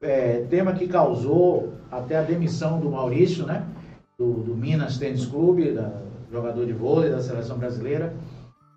É, 0.00 0.46
tema 0.48 0.72
que 0.72 0.86
causou 0.86 1.72
até 1.90 2.16
a 2.16 2.22
demissão 2.22 2.78
do 2.78 2.90
Maurício, 2.90 3.44
né? 3.44 3.64
Do, 4.16 4.34
do 4.34 4.54
Minas 4.54 4.98
Tênis 4.98 5.26
Clube, 5.26 5.72
da, 5.72 5.90
jogador 6.30 6.64
de 6.64 6.72
vôlei 6.72 7.10
da 7.10 7.20
seleção 7.20 7.58
brasileira. 7.58 8.14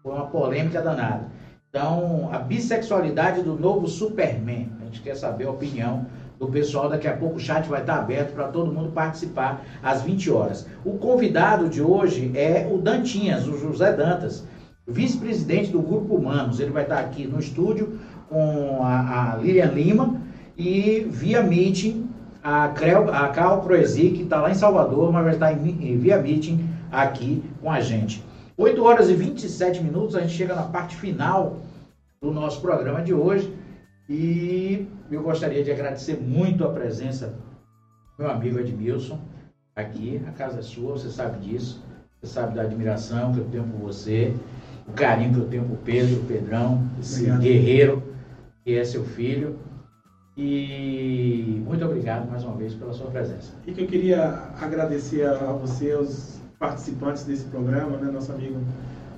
Foi 0.01 0.11
uma 0.11 0.25
polêmica 0.25 0.81
danada. 0.81 1.27
Então, 1.69 2.29
a 2.31 2.39
bissexualidade 2.39 3.43
do 3.43 3.53
novo 3.53 3.87
Superman. 3.87 4.71
A 4.81 4.85
gente 4.85 5.01
quer 5.01 5.15
saber 5.15 5.45
a 5.45 5.51
opinião 5.51 6.07
do 6.45 6.51
pessoal. 6.51 6.89
Daqui 6.89 7.07
a 7.07 7.15
pouco 7.15 7.37
o 7.37 7.39
chat 7.39 7.67
vai 7.67 7.81
estar 7.81 7.95
aberto 7.95 8.33
para 8.33 8.47
todo 8.47 8.71
mundo 8.71 8.91
participar 8.91 9.63
às 9.81 10.01
20 10.01 10.31
horas. 10.31 10.67
O 10.83 10.97
convidado 10.97 11.69
de 11.69 11.81
hoje 11.81 12.31
é 12.35 12.67
o 12.71 12.77
Dantinhas, 12.77 13.47
o 13.47 13.57
José 13.57 13.93
Dantas, 13.93 14.43
vice-presidente 14.87 15.71
do 15.71 15.81
Grupo 15.81 16.15
Humanos. 16.15 16.59
Ele 16.59 16.71
vai 16.71 16.83
estar 16.83 16.99
aqui 16.99 17.25
no 17.25 17.39
estúdio 17.39 17.99
com 18.29 18.83
a, 18.83 19.33
a 19.33 19.37
Lilian 19.37 19.71
Lima 19.71 20.21
e 20.57 21.07
via 21.09 21.41
meeting 21.41 22.09
a, 22.43 22.65
a 22.65 23.29
Cal 23.29 23.61
Proesi, 23.61 24.09
que 24.09 24.23
está 24.23 24.41
lá 24.41 24.51
em 24.51 24.55
Salvador, 24.55 25.11
mas 25.11 25.23
vai 25.23 25.33
estar 25.33 25.53
em, 25.53 25.97
via 25.97 26.21
meeting 26.21 26.67
aqui 26.91 27.43
com 27.61 27.71
a 27.71 27.79
gente. 27.79 28.23
8 28.57 28.83
horas 28.83 29.09
e 29.09 29.13
27 29.13 29.81
minutos, 29.81 30.15
a 30.15 30.21
gente 30.21 30.33
chega 30.33 30.53
na 30.53 30.63
parte 30.63 30.95
final 30.95 31.57
do 32.21 32.31
nosso 32.31 32.61
programa 32.61 33.01
de 33.01 33.13
hoje. 33.13 33.51
E 34.09 34.87
eu 35.09 35.23
gostaria 35.23 35.63
de 35.63 35.71
agradecer 35.71 36.19
muito 36.19 36.63
a 36.65 36.71
presença 36.71 37.27
do 38.17 38.23
meu 38.23 38.31
amigo 38.31 38.59
Edmilson 38.59 39.19
aqui. 39.75 40.21
A 40.27 40.31
casa 40.31 40.59
é 40.59 40.61
sua, 40.61 40.93
você 40.93 41.09
sabe 41.09 41.39
disso. 41.39 41.83
Você 42.21 42.33
sabe 42.33 42.55
da 42.55 42.61
admiração 42.61 43.33
que 43.33 43.39
eu 43.39 43.45
tenho 43.45 43.63
por 43.65 43.79
você, 43.79 44.33
o 44.87 44.93
carinho 44.93 45.33
que 45.33 45.39
eu 45.39 45.47
tenho 45.47 45.65
por 45.65 45.77
Pedro, 45.79 46.21
o 46.21 46.25
Pedrão, 46.25 46.87
esse 46.97 47.21
obrigado. 47.23 47.41
guerreiro 47.41 48.03
que 48.63 48.77
é 48.77 48.83
seu 48.83 49.03
filho. 49.03 49.57
E 50.35 51.61
muito 51.65 51.85
obrigado 51.85 52.29
mais 52.29 52.43
uma 52.43 52.55
vez 52.55 52.73
pela 52.73 52.93
sua 52.93 53.07
presença. 53.07 53.51
E 53.67 53.71
que 53.71 53.81
eu 53.81 53.87
queria 53.87 54.47
agradecer 54.59 55.27
a 55.27 55.51
você, 55.51 55.91
aos 55.91 56.39
participantes 56.57 57.25
desse 57.25 57.43
programa, 57.45 57.97
né? 57.97 58.09
nosso 58.09 58.31
amigo 58.31 58.59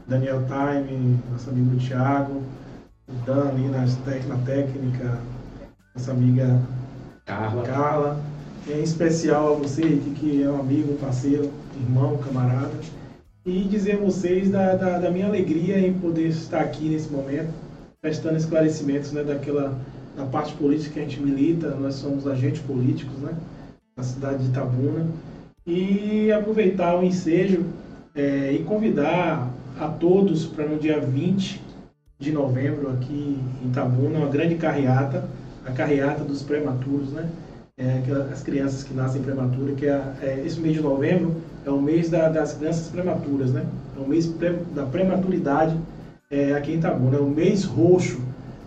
Daniel 0.07 0.41
Time, 0.45 1.19
nosso 1.31 1.49
amigo 1.49 1.77
Thiago, 1.77 2.41
o 3.07 3.13
Dan 3.25 3.49
ali 3.49 3.67
na, 3.67 3.85
na 4.27 4.45
técnica, 4.45 5.19
nossa 5.95 6.11
amiga 6.11 6.59
Carla. 7.25 7.63
Carla. 7.63 8.19
Em 8.67 8.81
especial 8.81 9.53
a 9.53 9.57
você, 9.57 9.81
que 10.15 10.41
é 10.41 10.49
um 10.49 10.59
amigo, 10.59 10.95
parceiro, 10.95 11.51
irmão, 11.79 12.17
camarada. 12.17 12.73
E 13.45 13.63
dizer 13.65 13.97
a 13.97 13.99
vocês 13.99 14.49
da, 14.49 14.75
da, 14.75 14.97
da 14.97 15.11
minha 15.11 15.27
alegria 15.27 15.77
em 15.79 15.93
poder 15.93 16.29
estar 16.29 16.61
aqui 16.61 16.89
nesse 16.89 17.09
momento, 17.11 17.53
prestando 18.01 18.37
esclarecimentos 18.37 19.11
né, 19.11 19.23
daquela 19.23 19.77
da 20.15 20.25
parte 20.25 20.53
política 20.53 20.93
que 20.93 20.99
a 20.99 21.03
gente 21.03 21.21
milita, 21.21 21.75
nós 21.75 21.95
somos 21.95 22.25
agentes 22.25 22.61
políticos 22.61 23.17
né, 23.19 23.35
na 23.95 24.03
cidade 24.03 24.43
de 24.43 24.49
Itabuna. 24.49 25.05
E 25.67 26.31
aproveitar 26.31 26.97
o 26.97 27.03
ensejo 27.03 27.65
é, 28.15 28.51
e 28.53 28.63
convidar 28.63 29.51
a 29.79 29.87
todos 29.89 30.45
para 30.45 30.65
no 30.65 30.79
dia 30.79 30.99
20 30.99 31.64
de 32.17 32.31
novembro 32.31 32.89
aqui 32.91 33.39
em 33.61 33.67
Itabuna, 33.67 34.19
uma 34.19 34.29
grande 34.29 34.55
carreata, 34.55 35.27
a 35.65 35.71
carreata 35.71 36.23
dos 36.23 36.41
prematuros, 36.41 37.11
né? 37.11 37.29
É, 37.77 38.01
as 38.31 38.41
crianças 38.41 38.83
que 38.83 38.93
nascem 38.93 39.21
prematuras, 39.21 39.75
que 39.75 39.85
é, 39.85 40.01
é, 40.21 40.43
esse 40.45 40.59
mês 40.61 40.75
de 40.75 40.81
novembro 40.81 41.35
é 41.65 41.69
o 41.69 41.81
mês 41.81 42.09
da, 42.09 42.29
das 42.29 42.53
crianças 42.53 42.87
prematuras, 42.87 43.51
né? 43.51 43.65
É 43.97 43.99
o 43.99 44.07
mês 44.07 44.27
pre, 44.27 44.53
da 44.73 44.83
prematuridade 44.83 45.75
é, 46.31 46.53
aqui 46.53 46.71
em 46.71 46.77
Itabuna, 46.77 47.17
é 47.17 47.19
o 47.19 47.27
mês 47.27 47.65
roxo. 47.65 48.21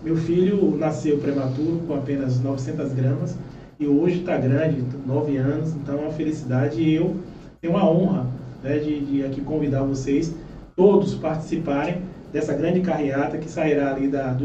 Meu 0.05 0.17
filho 0.17 0.77
nasceu 0.77 1.17
prematuro 1.19 1.83
com 1.87 1.95
apenas 1.95 2.39
900 2.39 2.93
gramas 2.93 3.35
e 3.81 3.87
hoje 3.87 4.21
está 4.21 4.37
grande, 4.37 4.85
9 5.07 5.37
anos, 5.39 5.73
então 5.75 5.97
é 5.97 6.03
uma 6.03 6.13
felicidade 6.13 6.81
e 6.83 6.95
eu 6.95 7.17
tenho 7.61 7.75
uma 7.75 7.89
honra 7.89 8.27
né, 8.63 8.79
de, 8.79 9.01
de 9.01 9.25
aqui 9.25 9.41
convidar 9.41 9.83
vocês 9.83 10.35
todos 10.77 11.15
participarem 11.15 12.03
dessa 12.33 12.55
grande 12.55 12.81
carreata 12.81 13.39
que 13.39 13.49
sairá 13.49 13.93
ali 13.93 14.09
da, 14.09 14.29
do 14.33 14.37